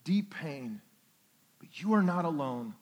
deep 0.03 0.33
pain, 0.33 0.81
but 1.59 1.79
you 1.79 1.93
are 1.93 2.01
not 2.01 2.25
alone. 2.25 2.73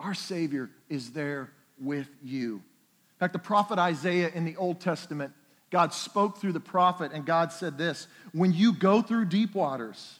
Our 0.00 0.14
Savior 0.14 0.68
is 0.88 1.12
there 1.12 1.52
with 1.80 2.08
you. 2.24 2.54
In 2.56 3.20
fact, 3.20 3.34
the 3.34 3.38
prophet 3.38 3.78
Isaiah 3.78 4.32
in 4.34 4.44
the 4.44 4.56
Old 4.56 4.80
Testament 4.80 5.32
God 5.70 5.92
spoke 5.92 6.38
through 6.38 6.52
the 6.52 6.60
prophet, 6.60 7.12
and 7.12 7.24
God 7.24 7.52
said 7.52 7.76
this 7.76 8.06
When 8.32 8.52
you 8.52 8.72
go 8.72 9.02
through 9.02 9.26
deep 9.26 9.54
waters, 9.54 10.18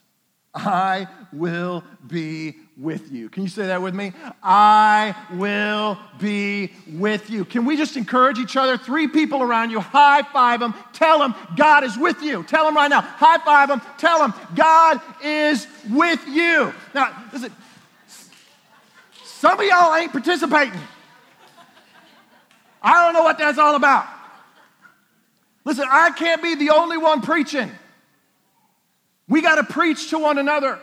I 0.55 1.07
will 1.33 1.85
be 2.07 2.57
with 2.77 3.13
you. 3.13 3.29
Can 3.29 3.45
you 3.45 3.49
say 3.49 3.67
that 3.67 3.81
with 3.81 3.95
me? 3.95 4.13
I 4.43 5.15
will 5.33 5.99
be 6.19 6.73
with 6.93 7.31
you. 7.31 7.45
Can 7.45 7.65
we 7.65 7.77
just 7.77 7.97
encourage 7.97 8.39
each 8.39 8.57
other? 8.57 8.77
Three 8.77 9.09
people 9.09 9.43
around 9.43 9.71
you, 9.71 9.81
high 9.81 10.23
five 10.23 10.61
them, 10.61 10.75
tell 10.93 11.19
them 11.19 11.35
God 11.57 11.85
is 11.85 11.97
with 11.97 12.23
you. 12.23 12.43
Tell 12.45 12.65
them 12.65 12.77
right 12.77 12.89
now, 12.89 13.01
high 13.03 13.39
five 13.39 13.69
them, 13.69 13.81
tell 13.99 14.19
them 14.19 14.35
God 14.55 15.01
is 15.23 15.67
with 15.91 16.27
you. 16.27 16.73
Now, 16.95 17.25
listen, 17.33 17.53
some 19.23 19.59
of 19.59 19.67
y'all 19.67 19.95
ain't 19.95 20.13
participating. 20.13 20.81
I 22.83 23.05
don't 23.05 23.15
know 23.15 23.23
what 23.23 23.39
that's 23.39 23.59
all 23.59 23.75
about. 23.75 24.18
Listen, 25.69 25.87
I 25.87 26.13
can't 26.13 26.43
be 26.43 26.55
the 26.55 26.71
only 26.71 26.97
one 26.97 27.21
preaching. 27.21 27.71
We 29.29 29.43
got 29.43 29.57
to 29.57 29.65
preach 29.65 30.09
to 30.09 30.19
one 30.19 30.39
another. 30.39 30.79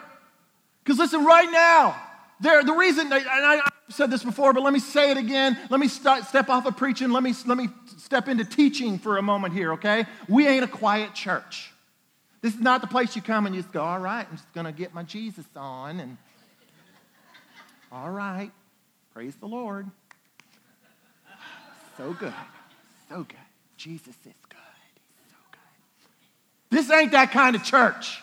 Because 0.83 0.99
listen, 0.99 1.25
right 1.25 1.49
now, 1.51 1.99
there, 2.39 2.63
the 2.63 2.71
reason, 2.71 3.11
and 3.11 3.27
I, 3.27 3.55
have 3.55 3.73
said 3.89 4.11
this 4.11 4.23
before, 4.23 4.53
but 4.53 4.61
let 4.61 4.73
me 4.73 4.79
say 4.79 5.09
it 5.09 5.17
again. 5.17 5.57
Let 5.71 5.79
me 5.79 5.87
start, 5.87 6.25
step 6.25 6.49
off 6.49 6.67
of 6.67 6.77
preaching. 6.77 7.09
Let 7.09 7.23
me, 7.23 7.33
let 7.47 7.57
me 7.57 7.67
step 7.97 8.27
into 8.27 8.45
teaching 8.45 8.99
for 8.99 9.17
a 9.17 9.23
moment 9.23 9.55
here, 9.55 9.73
okay? 9.73 10.05
We 10.29 10.47
ain't 10.47 10.63
a 10.63 10.67
quiet 10.67 11.15
church. 11.15 11.71
This 12.43 12.53
is 12.53 12.61
not 12.61 12.81
the 12.81 12.87
place 12.87 13.15
you 13.15 13.23
come 13.23 13.47
and 13.47 13.55
you 13.55 13.63
just 13.63 13.73
go, 13.73 13.81
all 13.81 13.97
right, 13.97 14.27
I'm 14.29 14.37
just 14.37 14.53
going 14.53 14.67
to 14.67 14.71
get 14.71 14.93
my 14.93 15.01
Jesus 15.01 15.47
on. 15.55 15.99
And 15.99 16.17
all 17.91 18.11
right, 18.11 18.51
praise 19.15 19.33
the 19.37 19.47
Lord. 19.47 19.89
So 21.97 22.13
good, 22.13 22.33
so 23.09 23.23
good. 23.23 23.39
Jesus 23.77 24.15
is 24.27 24.44
this 26.75 26.91
ain't 26.91 27.13
that 27.13 27.31
kind 27.31 27.55
of 27.55 27.63
church, 27.63 28.21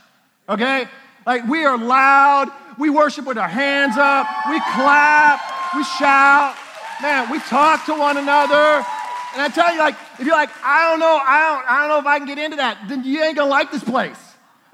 okay? 0.49 0.87
Like, 1.27 1.47
we 1.49 1.65
are 1.65 1.79
loud. 1.79 2.53
We 2.79 2.91
worship 2.91 3.25
with 3.25 3.39
our 3.39 3.49
hands 3.49 3.97
up. 3.97 4.27
We 4.51 4.61
clap. 4.61 5.41
We 5.75 5.85
shout. 5.85 6.57
Man, 7.01 7.31
we 7.31 7.39
talk 7.41 7.87
to 7.87 7.95
one 7.95 8.19
another. 8.19 8.85
And 9.33 9.41
I 9.41 9.49
tell 9.49 9.73
you, 9.73 9.79
like, 9.79 9.97
if 10.19 10.27
you're 10.27 10.37
like, 10.37 10.51
I 10.63 10.91
don't 10.91 11.01
know, 11.01 11.19
I 11.23 11.47
don't, 11.47 11.71
I 11.71 11.81
don't 11.81 11.89
know 11.89 11.99
if 11.99 12.07
I 12.07 12.19
can 12.19 12.27
get 12.27 12.39
into 12.39 12.59
that, 12.59 12.79
then 12.89 13.05
you 13.05 13.23
ain't 13.23 13.37
gonna 13.37 13.49
like 13.49 13.73
this 13.73 13.83
place. 13.83 14.19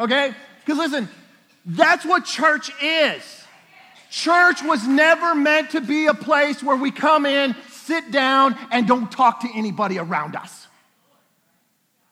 Okay? 0.00 0.34
Because 0.64 0.78
listen, 0.78 1.08
that's 1.64 2.04
what 2.04 2.24
church 2.24 2.72
is. 2.82 3.44
Church 4.10 4.62
was 4.62 4.88
never 4.88 5.34
meant 5.34 5.70
to 5.70 5.80
be 5.80 6.06
a 6.06 6.14
place 6.14 6.62
where 6.62 6.76
we 6.76 6.90
come 6.90 7.26
in, 7.26 7.54
sit 7.70 8.10
down, 8.10 8.56
and 8.72 8.88
don't 8.88 9.12
talk 9.12 9.40
to 9.42 9.48
anybody 9.54 9.98
around 9.98 10.34
us. 10.34 10.66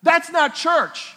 That's 0.03 0.31
not 0.31 0.55
church. 0.55 1.16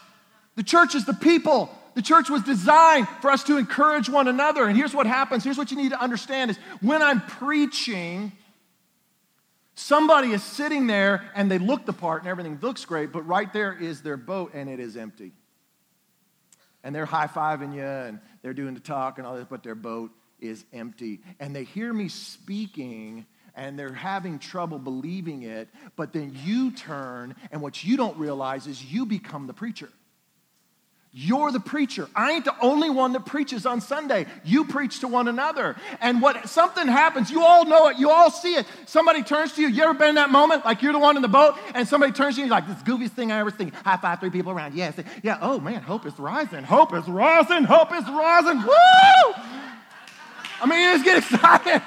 The 0.59 0.63
church 0.63 0.93
is 0.93 1.05
the 1.05 1.13
people. 1.13 1.73
The 1.95 2.01
church 2.01 2.29
was 2.29 2.43
designed 2.43 3.07
for 3.21 3.31
us 3.31 3.45
to 3.45 3.55
encourage 3.55 4.09
one 4.09 4.27
another. 4.27 4.65
And 4.65 4.75
here's 4.75 4.93
what 4.93 5.07
happens. 5.07 5.41
Here's 5.41 5.57
what 5.57 5.71
you 5.71 5.77
need 5.77 5.91
to 5.91 6.01
understand 6.01 6.51
is 6.51 6.57
when 6.81 7.01
I'm 7.01 7.21
preaching, 7.21 8.33
somebody 9.73 10.31
is 10.33 10.43
sitting 10.43 10.85
there 10.85 11.31
and 11.33 11.49
they 11.49 11.59
look 11.59 11.85
the 11.85 11.93
part 11.93 12.23
and 12.23 12.29
everything 12.29 12.59
looks 12.61 12.83
great, 12.83 13.13
but 13.13 13.25
right 13.25 13.53
there 13.53 13.71
is 13.71 14.01
their 14.01 14.17
boat 14.17 14.51
and 14.53 14.69
it 14.69 14.81
is 14.81 14.97
empty. 14.97 15.31
And 16.83 16.93
they're 16.93 17.05
high 17.05 17.27
fiving 17.27 17.73
you 17.73 17.81
and 17.81 18.19
they're 18.41 18.53
doing 18.53 18.73
the 18.73 18.81
talk 18.81 19.17
and 19.17 19.25
all 19.25 19.37
this, 19.37 19.47
but 19.49 19.63
their 19.63 19.75
boat 19.75 20.11
is 20.41 20.65
empty. 20.73 21.21
And 21.39 21.55
they 21.55 21.63
hear 21.63 21.93
me 21.93 22.09
speaking 22.09 23.25
and 23.55 23.79
they're 23.79 23.93
having 23.93 24.39
trouble 24.39 24.77
believing 24.77 25.43
it, 25.43 25.69
but 25.95 26.11
then 26.11 26.37
you 26.43 26.71
turn, 26.71 27.33
and 27.49 27.61
what 27.61 27.81
you 27.81 27.95
don't 27.95 28.17
realize 28.17 28.67
is 28.67 28.83
you 28.83 29.05
become 29.05 29.47
the 29.47 29.53
preacher. 29.53 29.89
You're 31.11 31.51
the 31.51 31.59
preacher. 31.59 32.07
I 32.15 32.33
ain't 32.33 32.45
the 32.45 32.53
only 32.61 32.91
one 32.91 33.13
that 33.13 33.25
preaches 33.25 33.65
on 33.65 33.81
Sunday. 33.81 34.27
You 34.43 34.65
preach 34.65 34.99
to 34.99 35.07
one 35.07 35.27
another. 35.27 35.75
And 36.01 36.21
what 36.21 36.47
something 36.47 36.87
happens, 36.87 37.31
you 37.31 37.43
all 37.43 37.65
know 37.65 37.87
it, 37.87 37.97
you 37.97 38.11
all 38.11 38.29
see 38.29 38.53
it. 38.53 38.67
Somebody 38.85 39.23
turns 39.23 39.53
to 39.53 39.61
you. 39.63 39.69
You 39.69 39.83
ever 39.83 39.95
been 39.95 40.09
in 40.09 40.15
that 40.15 40.29
moment? 40.29 40.65
Like 40.65 40.83
you're 40.83 40.93
the 40.93 40.99
one 40.99 41.15
in 41.15 41.23
the 41.23 41.27
boat, 41.27 41.55
and 41.73 41.87
somebody 41.87 42.11
turns 42.11 42.35
to 42.35 42.41
you, 42.41 42.47
like, 42.47 42.67
this 42.67 42.77
goofiest 42.83 43.11
thing 43.11 43.31
I 43.31 43.39
ever 43.39 43.49
seen. 43.49 43.71
High 43.71 43.97
five 43.97 44.19
three 44.19 44.29
people 44.29 44.51
around. 44.51 44.75
Yes. 44.75 44.99
Yeah, 45.23 45.39
oh 45.41 45.59
man, 45.59 45.81
hope 45.81 46.05
is 46.05 46.17
rising. 46.19 46.63
Hope 46.63 46.93
is 46.93 47.07
rising. 47.07 47.63
Hope 47.63 47.91
is 47.91 48.07
rising. 48.07 48.61
Woo! 48.61 49.33
I 50.61 50.65
mean, 50.67 50.79
you 50.79 50.93
just 50.93 51.05
get 51.05 51.17
excited. 51.31 51.81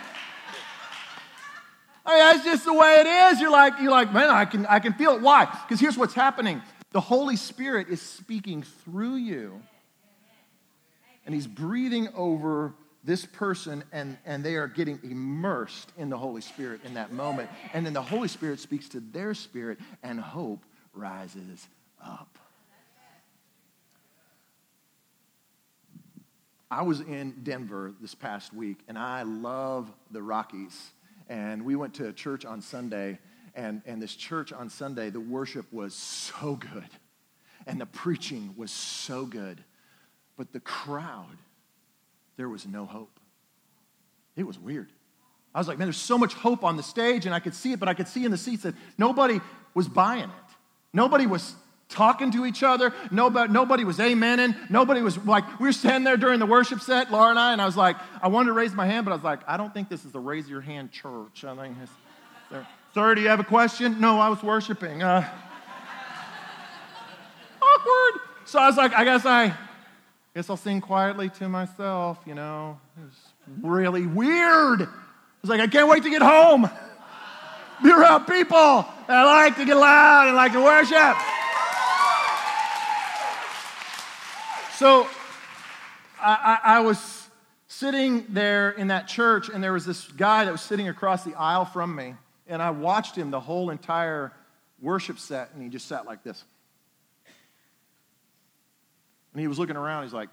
I 2.05 2.11
mean, 2.11 2.18
that's 2.18 2.45
just 2.45 2.64
the 2.64 2.75
way 2.75 2.97
it 3.01 3.07
is. 3.07 3.41
You're 3.41 3.51
like, 3.51 3.75
you're 3.81 3.93
like, 3.93 4.12
man, 4.12 4.29
I 4.29 4.45
can, 4.45 4.66
I 4.66 4.81
can 4.81 4.93
feel 4.95 5.12
it. 5.12 5.23
Why? 5.23 5.45
Because 5.45 5.79
here's 5.79 5.97
what's 5.97 6.14
happening. 6.14 6.61
The 6.93 7.01
Holy 7.01 7.36
Spirit 7.36 7.88
is 7.88 8.01
speaking 8.01 8.62
through 8.62 9.16
you. 9.16 9.61
And 11.24 11.34
he's 11.34 11.47
breathing 11.47 12.09
over 12.14 12.74
this 13.05 13.24
person, 13.24 13.82
and, 13.93 14.16
and 14.24 14.45
they 14.45 14.57
are 14.57 14.68
getting 14.68 15.01
immersed 15.03 15.90
in 15.97 16.09
the 16.09 16.18
Holy 16.18 16.40
Spirit 16.40 16.80
in 16.84 16.95
that 16.95 17.12
moment. 17.12 17.51
And 17.72 17.84
then 17.84 17.93
the 17.93 18.03
Holy 18.03 18.28
Spirit 18.28 18.61
speaks 18.61 18.88
to 18.90 19.01
their 19.01 19.34
spirit, 19.34 19.78
and 20.03 20.20
hope 20.20 20.64
rises 20.93 21.66
up. 22.05 22.38
I 26.70 26.82
was 26.82 27.01
in 27.01 27.34
Denver 27.43 27.93
this 28.01 28.14
past 28.14 28.55
week, 28.55 28.78
and 28.88 28.97
I 28.97 29.22
love 29.22 29.93
the 30.11 30.22
Rockies. 30.22 30.90
And 31.28 31.64
we 31.64 31.76
went 31.76 31.95
to 31.95 32.12
church 32.12 32.45
on 32.45 32.61
Sunday, 32.62 33.18
and, 33.55 33.82
and 33.86 34.00
this 34.00 34.14
church 34.14 34.53
on 34.53 34.70
Sunday, 34.70 35.11
the 35.11 35.20
worship 35.20 35.72
was 35.72 35.94
so 35.94 36.57
good, 36.57 36.88
and 37.66 37.80
the 37.80 37.86
preaching 37.86 38.55
was 38.57 38.70
so 38.70 39.24
good. 39.24 39.62
But 40.36 40.53
the 40.53 40.61
crowd, 40.61 41.36
there 42.36 42.48
was 42.48 42.66
no 42.66 42.86
hope. 42.86 43.20
It 44.36 44.44
was 44.44 44.59
weird. 44.59 44.90
I 45.55 45.59
was 45.59 45.68
like, 45.68 45.78
man, 45.78 45.86
there's 45.86 45.96
so 45.98 46.16
much 46.16 46.32
hope 46.32 46.64
on 46.64 46.76
the 46.76 46.82
stage, 46.82 47.26
and 47.26 47.34
I 47.34 47.40
could 47.40 47.55
see 47.55 47.72
it, 47.72 47.80
but 47.80 47.88
I 47.88 47.94
could 47.94 48.09
see 48.09 48.24
in 48.24 48.30
the 48.30 48.38
seats 48.38 48.62
that 48.62 48.74
nobody 48.96 49.40
was 49.74 49.86
buying 49.88 50.24
it. 50.24 50.55
Nobody 50.94 51.26
was 51.26 51.55
talking 51.90 52.30
to 52.32 52.46
each 52.46 52.62
other. 52.62 52.94
Nobody, 53.11 53.53
nobody 53.53 53.84
was 53.84 53.98
amening. 53.98 54.70
Nobody 54.70 55.03
was 55.03 55.18
like, 55.18 55.61
we 55.61 55.68
were 55.68 55.72
standing 55.72 56.05
there 56.05 56.16
during 56.16 56.38
the 56.38 56.46
worship 56.46 56.80
set, 56.80 57.12
Laura 57.12 57.30
and 57.30 57.38
I, 57.38 57.53
and 57.53 57.61
I 57.61 57.66
was 57.66 57.76
like, 57.76 57.96
I 58.22 58.28
wanted 58.28 58.46
to 58.46 58.53
raise 58.55 58.72
my 58.72 58.86
hand, 58.86 59.05
but 59.05 59.12
I 59.12 59.14
was 59.14 59.24
like, 59.24 59.40
I 59.46 59.59
don't 59.59 59.74
think 59.74 59.90
this 59.90 60.07
is 60.07 60.12
the 60.12 60.20
raise 60.20 60.48
your 60.48 60.62
hand 60.62 60.90
church. 60.90 61.44
I 61.44 61.55
think 61.55 61.76
it's, 61.82 61.92
Sir, 62.95 63.14
do 63.14 63.22
you 63.22 63.28
have 63.28 63.40
a 63.40 63.45
question? 63.45 64.01
No, 64.01 64.20
I 64.20 64.28
was 64.28 64.43
worshiping. 64.43 65.03
Uh, 65.03 65.26
awkward. 67.62 68.20
So 68.45 68.59
I 68.59 68.66
was 68.66 68.76
like, 68.76 68.93
I 68.93 69.05
guess 69.05 69.24
I 69.24 69.55
guess 70.34 70.51
I'll 70.51 70.59
sing 70.59 70.82
quietly 70.82 71.30
to 71.30 71.49
myself, 71.49 72.18
you 72.26 72.34
know. 72.34 72.78
It 72.99 73.05
was 73.05 73.14
really 73.62 74.07
weird. 74.07 74.82
I 74.82 74.88
was 75.40 75.49
like, 75.49 75.61
I 75.61 75.68
can't 75.68 75.88
wait 75.88 76.03
to 76.03 76.11
get 76.11 76.20
home. 76.20 76.68
Be 77.82 77.90
around 77.90 78.26
people 78.26 78.86
that 79.09 79.22
like 79.22 79.57
to 79.57 79.64
get 79.64 79.76
loud 79.76 80.28
and 80.28 80.36
like 80.36 80.53
to 80.53 80.62
worship. 80.62 81.16
So 84.76 85.09
I, 86.20 86.59
I, 86.62 86.76
I, 86.76 86.80
was 86.80 87.28
sitting 87.68 88.26
there 88.28 88.70
in 88.70 88.88
that 88.88 89.09
church, 89.09 89.49
and 89.49 89.62
there 89.62 89.72
was 89.72 89.86
this 89.86 90.09
guy 90.09 90.45
that 90.45 90.51
was 90.51 90.61
sitting 90.61 90.88
across 90.88 91.24
the 91.24 91.34
aisle 91.34 91.64
from 91.64 91.95
me, 91.95 92.16
and 92.53 92.61
I 92.61 92.70
watched 92.70 93.16
him 93.16 93.30
the 93.30 93.40
whole 93.40 93.70
entire 93.70 94.30
worship 94.78 95.18
set, 95.18 95.53
and 95.55 95.62
he 95.62 95.70
just 95.70 95.88
sat 95.88 96.05
like 96.05 96.22
this. 96.22 96.44
And 99.32 99.40
he 99.40 99.48
was 99.48 99.59
looking 99.59 99.76
around, 99.76 100.03
he's 100.03 100.12
like, 100.12 100.28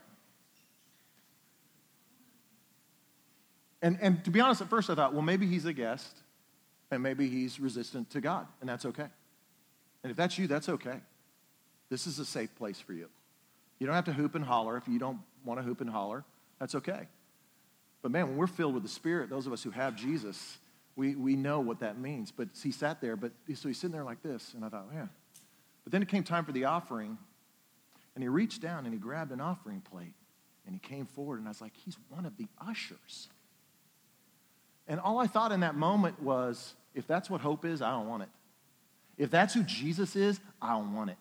and, 3.82 3.98
and 4.02 4.22
to 4.26 4.32
be 4.32 4.42
honest, 4.42 4.60
at 4.60 4.70
first 4.70 4.90
I 4.90 4.96
thought, 4.96 5.14
well, 5.14 5.22
maybe 5.22 5.48
he's 5.48 5.64
a 5.64 5.72
guest, 5.72 6.14
and 6.92 7.02
maybe 7.02 7.30
he's 7.30 7.58
resistant 7.58 8.10
to 8.10 8.20
God, 8.20 8.46
and 8.60 8.70
that's 8.70 8.84
okay. 8.84 9.08
And 10.04 10.12
if 10.12 10.18
that's 10.18 10.38
you, 10.38 10.48
that's 10.48 10.68
okay. 10.68 11.00
This 11.90 12.06
is 12.06 12.20
a 12.20 12.26
safe 12.26 12.54
place 12.58 12.82
for 12.82 12.92
you. 12.92 13.08
You 13.80 13.88
don't 13.88 13.96
have 13.96 14.06
to 14.06 14.14
hoop 14.14 14.36
and 14.36 14.44
holler 14.44 14.76
if 14.76 14.90
you 14.90 15.00
don't 15.00 15.20
want 15.46 15.62
to 15.62 15.64
hoop 15.64 15.80
and 15.80 15.90
holler. 15.90 16.26
That's 16.60 16.76
okay. 16.76 17.08
But 18.02 18.12
man, 18.12 18.28
when 18.28 18.36
we're 18.36 18.48
filled 18.48 18.74
with 18.74 18.84
the 18.84 18.90
Spirit, 18.90 19.30
those 19.30 19.48
of 19.48 19.54
us 19.54 19.64
who 19.64 19.72
have 19.72 19.96
Jesus, 19.96 20.58
we, 20.96 21.16
we 21.16 21.36
know 21.36 21.60
what 21.60 21.80
that 21.80 21.98
means. 21.98 22.32
But 22.32 22.50
he 22.62 22.72
sat 22.72 23.02
there, 23.02 23.16
but 23.16 23.32
so 23.54 23.68
he's 23.68 23.78
sitting 23.78 23.94
there 23.94 24.04
like 24.04 24.22
this, 24.22 24.54
and 24.54 24.66
I 24.66 24.70
thought, 24.70 24.94
man. 24.94 25.10
But 25.84 25.92
then 25.92 26.02
it 26.02 26.08
came 26.08 26.24
time 26.24 26.46
for 26.46 26.52
the 26.52 26.66
offering, 26.66 27.18
and 28.16 28.24
he 28.24 28.28
reached 28.28 28.62
down 28.62 28.86
and 28.86 28.94
he 28.94 29.00
grabbed 29.00 29.32
an 29.32 29.42
offering 29.42 29.82
plate, 29.82 30.14
and 30.66 30.76
he 30.76 30.80
came 30.80 31.06
forward, 31.06 31.40
and 31.40 31.48
I 31.48 31.52
was 31.52 31.62
like, 31.62 31.74
he's 31.76 31.98
one 32.10 32.26
of 32.26 32.38
the 32.38 32.48
ushers. 32.66 33.30
And 34.88 35.00
all 35.00 35.20
I 35.20 35.28
thought 35.28 35.52
in 35.52 35.62
that 35.62 35.76
moment 35.76 36.22
was, 36.22 36.74
if 36.94 37.08
that's 37.08 37.30
what 37.30 37.42
hope 37.42 37.64
is, 37.64 37.82
I 37.82 37.92
don't 37.92 38.08
want 38.08 38.24
it. 38.24 38.30
If 39.18 39.30
that's 39.30 39.54
who 39.54 39.64
Jesus 39.64 40.16
is, 40.16 40.40
I 40.62 40.72
don't 40.74 40.94
want 40.96 41.12
it. 41.12 41.18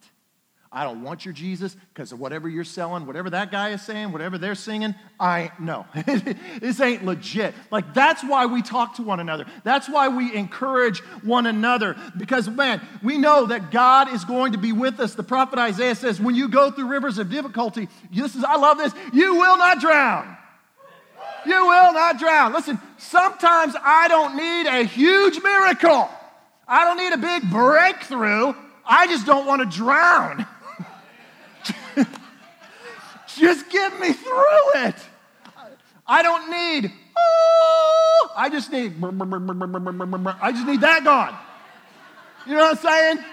I 0.71 0.85
don't 0.85 1.03
want 1.03 1.25
your 1.25 1.33
Jesus 1.33 1.75
because 1.95 2.13
of 2.13 2.21
whatever 2.21 2.47
you're 2.47 2.63
selling, 2.63 3.07
whatever 3.07 3.31
that 3.31 3.51
guy 3.51 3.71
is 3.71 3.81
saying, 3.81 4.13
whatever 4.13 4.37
they're 4.37 4.55
singing. 4.55 4.95
I 5.19 5.51
no, 5.59 5.87
this 6.61 6.79
ain't 6.81 7.07
legit. 7.07 7.55
Like 7.71 7.95
that's 7.95 8.23
why 8.23 8.45
we 8.45 8.61
talk 8.61 8.97
to 8.97 9.03
one 9.03 9.19
another. 9.19 9.47
That's 9.65 9.89
why 9.89 10.09
we 10.09 10.35
encourage 10.35 11.01
one 11.23 11.47
another 11.47 11.97
because 12.19 12.51
man, 12.51 12.83
we 13.03 13.17
know 13.17 13.47
that 13.47 13.71
God 13.71 14.13
is 14.13 14.27
going 14.27 14.53
to 14.53 14.59
be 14.59 14.73
with 14.73 15.01
us. 15.01 15.15
The 15.15 15.23
prophet 15.23 15.59
Isaiah 15.59 15.95
says, 15.95 16.21
"When 16.21 16.35
you 16.35 16.49
go 16.49 16.71
through 16.71 16.89
rivers 16.89 17.17
of 17.17 17.31
difficulty, 17.31 17.89
this 18.13 18.37
is 18.37 18.45
I 18.45 18.57
love 18.57 18.77
this. 18.77 18.93
You 19.15 19.37
will 19.37 19.57
not 19.57 19.81
drown. 19.81 20.37
You 21.47 21.67
will 21.67 21.95
not 21.95 22.19
drown." 22.19 22.53
Listen, 22.53 22.79
sometimes 22.99 23.75
I 23.83 24.07
don't 24.09 24.37
need 24.37 24.67
a 24.67 24.85
huge 24.85 25.43
miracle. 25.43 26.11
I 26.67 26.85
don't 26.85 26.99
need 26.99 27.15
a 27.15 27.17
big 27.17 27.51
breakthrough. 27.51 28.53
I 28.85 29.07
just 29.07 29.25
don't 29.25 29.47
want 29.47 29.63
to 29.63 29.77
drown. 29.77 30.47
just 33.39 33.71
get 33.71 33.99
me 34.01 34.13
through 34.13 34.73
it. 34.77 34.97
I 36.07 36.23
don't 36.23 36.51
need, 36.51 36.93
oh, 37.17 38.31
I 38.37 38.49
just 38.49 38.73
need, 38.73 38.95
I 39.03 40.53
just 40.53 40.67
need 40.67 40.81
that 40.81 41.05
gone. 41.05 41.37
You 42.47 42.55
know 42.55 42.61
what 42.61 42.79
I'm 42.79 42.83
saying? 42.83 43.25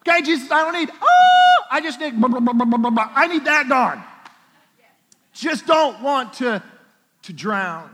Okay, 0.00 0.22
Jesus, 0.22 0.50
I 0.50 0.64
don't 0.64 0.80
need, 0.80 0.90
oh, 1.00 1.62
I 1.70 1.80
just 1.80 2.00
need, 2.00 2.14
I 2.14 3.26
need 3.26 3.44
that 3.44 3.68
gone. 3.68 4.02
Just 5.34 5.66
don't 5.66 6.02
want 6.02 6.32
to, 6.34 6.62
to 7.22 7.32
drown. 7.32 7.90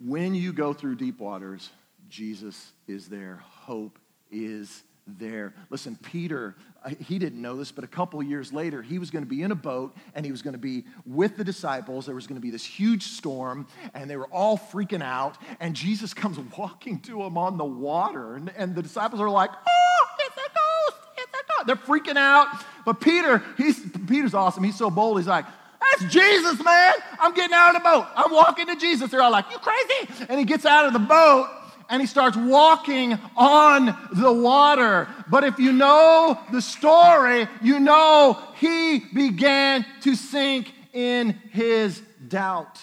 When 0.00 0.34
you 0.34 0.52
go 0.52 0.72
through 0.72 0.96
deep 0.96 1.20
waters, 1.20 1.70
Jesus 2.08 2.72
is 2.88 3.08
there. 3.08 3.40
Hope 3.44 3.98
is 4.30 4.82
there. 5.22 5.54
Listen, 5.70 5.96
Peter, 6.02 6.56
he 6.98 7.18
didn't 7.18 7.40
know 7.40 7.56
this, 7.56 7.70
but 7.70 7.84
a 7.84 7.86
couple 7.86 8.22
years 8.22 8.52
later, 8.52 8.82
he 8.82 8.98
was 8.98 9.10
going 9.10 9.24
to 9.24 9.28
be 9.28 9.42
in 9.42 9.52
a 9.52 9.56
boat 9.56 9.96
and 10.14 10.26
he 10.26 10.32
was 10.32 10.42
going 10.42 10.52
to 10.52 10.58
be 10.58 10.84
with 11.06 11.36
the 11.36 11.44
disciples. 11.44 12.06
There 12.06 12.14
was 12.14 12.26
going 12.26 12.40
to 12.40 12.42
be 12.42 12.50
this 12.50 12.64
huge 12.64 13.04
storm 13.04 13.66
and 13.94 14.10
they 14.10 14.16
were 14.16 14.26
all 14.26 14.58
freaking 14.58 15.02
out. 15.02 15.38
And 15.60 15.74
Jesus 15.74 16.12
comes 16.12 16.38
walking 16.58 17.00
to 17.00 17.22
them 17.22 17.38
on 17.38 17.56
the 17.56 17.64
water. 17.64 18.34
And, 18.34 18.52
and 18.56 18.74
the 18.74 18.82
disciples 18.82 19.20
are 19.20 19.30
like, 19.30 19.50
oh, 19.50 20.06
it's 20.18 20.36
a 20.36 20.40
ghost, 20.40 21.08
it's 21.16 21.32
a 21.32 21.44
ghost. 21.56 21.66
They're 21.66 21.76
freaking 21.76 22.18
out. 22.18 22.48
But 22.84 23.00
Peter, 23.00 23.42
he's, 23.56 23.80
Peter's 24.08 24.34
awesome. 24.34 24.64
He's 24.64 24.76
so 24.76 24.90
bold. 24.90 25.18
He's 25.18 25.28
like, 25.28 25.46
that's 25.80 26.12
Jesus, 26.12 26.62
man. 26.62 26.94
I'm 27.20 27.32
getting 27.34 27.54
out 27.54 27.76
of 27.76 27.82
the 27.82 27.88
boat. 27.88 28.06
I'm 28.16 28.32
walking 28.32 28.66
to 28.66 28.76
Jesus. 28.76 29.10
They're 29.10 29.22
all 29.22 29.30
like, 29.30 29.46
you 29.50 29.58
crazy? 29.58 30.26
And 30.28 30.38
he 30.38 30.44
gets 30.44 30.66
out 30.66 30.86
of 30.86 30.92
the 30.92 30.98
boat 30.98 31.48
and 31.92 32.00
he 32.00 32.06
starts 32.06 32.38
walking 32.38 33.18
on 33.36 33.94
the 34.14 34.32
water. 34.32 35.06
But 35.28 35.44
if 35.44 35.58
you 35.58 35.72
know 35.72 36.40
the 36.50 36.62
story, 36.62 37.46
you 37.60 37.78
know 37.78 38.42
he 38.56 39.00
began 39.14 39.84
to 40.00 40.16
sink 40.16 40.72
in 40.94 41.38
his 41.50 42.00
doubt. 42.26 42.80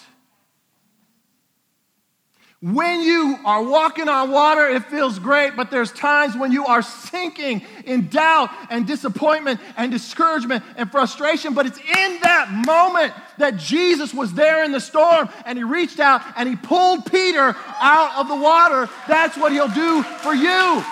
When 2.61 3.01
you 3.01 3.39
are 3.45 3.63
walking 3.63 4.09
on 4.09 4.31
water, 4.31 4.67
it 4.67 4.83
feels 4.87 5.17
great, 5.17 5.55
but 5.55 5.71
there's 5.71 5.93
times 5.93 6.35
when 6.35 6.51
you 6.51 6.65
are 6.65 6.81
sinking 6.81 7.61
in 7.85 8.09
doubt 8.09 8.49
and 8.69 8.85
disappointment 8.85 9.61
and 9.77 9.89
discouragement 9.89 10.65
and 10.75 10.91
frustration. 10.91 11.53
But 11.53 11.67
it's 11.67 11.77
in 11.77 12.19
that 12.21 12.51
moment 12.65 13.13
that 13.37 13.55
Jesus 13.55 14.13
was 14.13 14.33
there 14.33 14.65
in 14.65 14.73
the 14.73 14.81
storm 14.81 15.29
and 15.45 15.57
he 15.57 15.63
reached 15.63 16.01
out 16.01 16.21
and 16.35 16.49
he 16.49 16.57
pulled 16.57 17.05
Peter 17.09 17.55
out 17.79 18.17
of 18.17 18.27
the 18.27 18.35
water. 18.35 18.89
That's 19.07 19.37
what 19.37 19.53
he'll 19.53 19.69
do 19.69 20.03
for 20.03 20.35
you. 20.35 20.83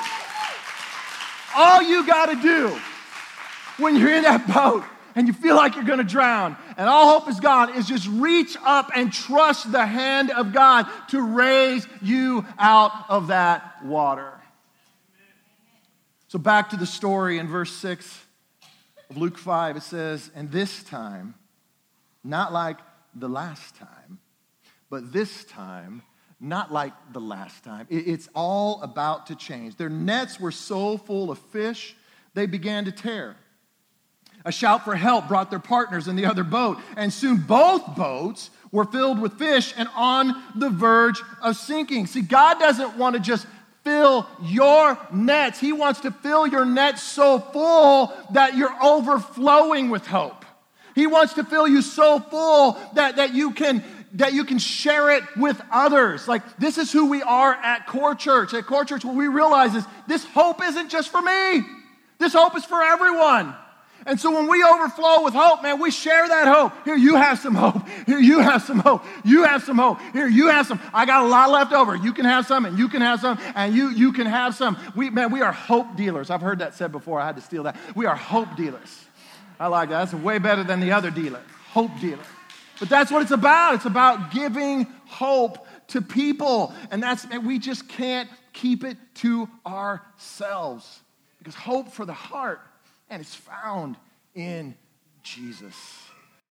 All 1.54 1.82
you 1.82 2.08
got 2.08 2.28
to 2.28 2.42
do 2.42 2.80
when 3.78 3.98
you're 3.98 4.14
in 4.14 4.24
that 4.24 4.48
boat 4.48 4.86
and 5.18 5.28
you 5.28 5.34
feel 5.34 5.56
like 5.56 5.74
you're 5.74 5.84
going 5.84 5.98
to 5.98 6.06
drown 6.06 6.56
and 6.78 6.88
all 6.88 7.20
hope 7.20 7.28
is 7.28 7.40
gone 7.40 7.76
is 7.76 7.88
just 7.88 8.08
reach 8.08 8.56
up 8.64 8.92
and 8.96 9.12
trust 9.12 9.72
the 9.72 9.84
hand 9.84 10.30
of 10.30 10.54
God 10.54 10.86
to 11.10 11.20
raise 11.20 11.88
you 12.04 12.46
out 12.60 12.92
of 13.10 13.28
that 13.28 13.84
water. 13.84 14.32
So, 16.28 16.38
back 16.38 16.70
to 16.70 16.78
the 16.78 16.86
story 16.86 17.40
in 17.40 17.48
verse 17.48 17.72
6 17.78 18.26
of 19.10 19.18
Luke 19.18 19.40
5, 19.40 19.78
it 19.78 19.84
says, 19.84 20.30
And 20.36 20.52
this 20.52 20.84
time, 20.84 21.34
not 22.24 22.54
like 22.54 22.78
the 23.16 23.30
last 23.30 23.76
time, 23.76 24.20
but 24.92 25.12
this 25.12 25.46
time, 25.46 26.04
not 26.40 26.72
like 26.72 26.94
the 27.12 27.22
last 27.22 27.64
time. 27.64 27.88
It's 27.90 28.30
all 28.36 28.84
about 28.84 29.28
to 29.28 29.36
change. 29.36 29.78
Their 29.78 29.90
nets 29.90 30.40
were 30.40 30.52
so 30.52 30.98
full 30.98 31.32
of 31.32 31.40
fish, 31.40 31.96
they 32.36 32.46
began 32.46 32.86
to 32.86 32.92
tear. 32.92 33.36
A 34.48 34.52
shout 34.52 34.86
for 34.86 34.96
help 34.96 35.28
brought 35.28 35.50
their 35.50 35.60
partners 35.60 36.08
in 36.08 36.16
the 36.16 36.26
other 36.26 36.46
boat, 36.46 36.78
and 36.96 37.12
soon 37.12 37.36
both 37.36 37.98
boats 37.98 38.50
were 38.72 38.86
filled 38.86 39.20
with 39.20 39.34
fish 39.34 39.74
and 39.76 39.90
on 39.94 40.42
the 40.56 40.70
verge 40.70 41.22
of 41.42 41.58
sinking. 41.58 42.08
See, 42.08 42.22
God 42.22 42.58
doesn't 42.58 42.98
want 42.98 43.18
to 43.18 43.22
just 43.22 43.46
fill 43.84 44.26
your 44.42 44.98
nets, 45.14 45.60
He 45.60 45.74
wants 45.74 46.00
to 46.00 46.12
fill 46.12 46.48
your 46.48 46.64
nets 46.64 47.04
so 47.04 47.40
full 47.40 48.14
that 48.32 48.56
you're 48.56 48.74
overflowing 48.82 49.90
with 49.90 50.08
hope. 50.08 50.46
He 50.96 51.08
wants 51.08 51.34
to 51.34 51.44
fill 51.44 51.68
you 51.68 51.82
so 51.82 52.22
full 52.22 52.80
that, 52.94 53.18
that 53.18 53.36
you 53.36 53.52
can 53.52 53.84
that 54.14 54.32
you 54.32 54.46
can 54.46 54.60
share 54.60 55.12
it 55.12 55.24
with 55.36 55.62
others. 55.70 56.26
Like 56.26 56.58
this 56.58 56.78
is 56.78 56.90
who 56.90 57.10
we 57.10 57.22
are 57.22 57.54
at 57.54 57.86
Core 57.86 58.16
Church. 58.16 58.54
At 58.54 58.66
Core 58.66 58.86
Church, 58.86 59.04
what 59.04 59.16
we 59.16 59.28
realize 59.28 59.76
is 59.76 59.84
this 60.08 60.24
hope 60.24 60.64
isn't 60.64 60.90
just 60.90 61.10
for 61.10 61.22
me. 61.22 61.66
This 62.18 62.32
hope 62.32 62.56
is 62.56 62.64
for 62.64 62.82
everyone. 62.82 63.54
And 64.08 64.18
so 64.18 64.32
when 64.32 64.48
we 64.48 64.64
overflow 64.64 65.26
with 65.26 65.34
hope, 65.34 65.62
man, 65.62 65.82
we 65.82 65.92
share 65.92 66.26
that 66.30 66.48
hope. 66.48 66.72
Here, 66.86 66.96
you 66.96 67.18
have 67.18 67.40
some 67.40 67.54
hope. 67.54 67.86
Here, 68.06 68.20
you 68.20 68.40
have 68.40 68.64
some 68.64 68.80
hope. 68.80 69.04
You 69.26 69.44
have 69.44 69.62
some 69.64 69.78
hope. 69.78 70.00
Here, 70.14 70.30
you 70.30 70.48
have 70.48 70.66
some. 70.66 70.80
I 70.94 71.06
got 71.06 71.26
a 71.26 71.28
lot 71.28 71.52
left 71.52 71.74
over. 71.74 71.94
You 71.94 72.14
can 72.14 72.24
have 72.24 72.48
some, 72.48 72.64
and 72.64 72.80
you 72.80 72.88
can 72.88 73.02
have 73.02 73.20
some, 73.20 73.38
and 73.54 73.76
you 73.76 73.90
you 73.90 74.14
can 74.14 74.26
have 74.26 74.56
some. 74.56 74.78
We 74.96 75.10
man, 75.10 75.30
we 75.30 75.42
are 75.42 75.52
hope 75.52 75.98
dealers. 75.98 76.30
I've 76.30 76.42
heard 76.42 76.60
that 76.60 76.74
said 76.74 76.94
before. 76.94 77.20
I 77.20 77.26
had 77.26 77.36
to 77.36 77.42
steal 77.42 77.64
that. 77.64 77.76
We 77.96 78.06
are 78.06 78.16
hope 78.16 78.56
dealers. 78.56 79.06
I 79.60 79.68
like 79.68 79.90
that. 79.90 80.10
That's 80.10 80.24
way 80.24 80.38
better 80.38 80.64
than 80.64 80.80
the 80.80 80.94
other 80.94 81.12
dealer. 81.12 81.42
Hope 81.72 81.92
dealer. 82.00 82.24
But 82.80 82.88
that's 82.88 83.12
what 83.12 83.24
it's 83.24 83.32
about. 83.32 83.76
It's 83.76 83.86
about 83.86 84.32
giving 84.32 84.88
hope 85.06 85.68
to 85.90 86.02
people. 86.02 86.74
And 86.92 87.04
that's 87.04 87.28
we 87.44 87.60
just 87.60 87.90
can't 87.90 88.30
keep 88.54 88.86
it 88.86 88.96
to 89.16 89.50
ourselves. 89.66 91.02
Because 91.40 91.56
hope 91.56 91.92
for 91.92 92.06
the 92.06 92.14
heart 92.14 92.62
and 93.10 93.22
it's 93.22 93.36
found 93.36 93.96
in 94.36 94.76
Jesus. 95.24 96.07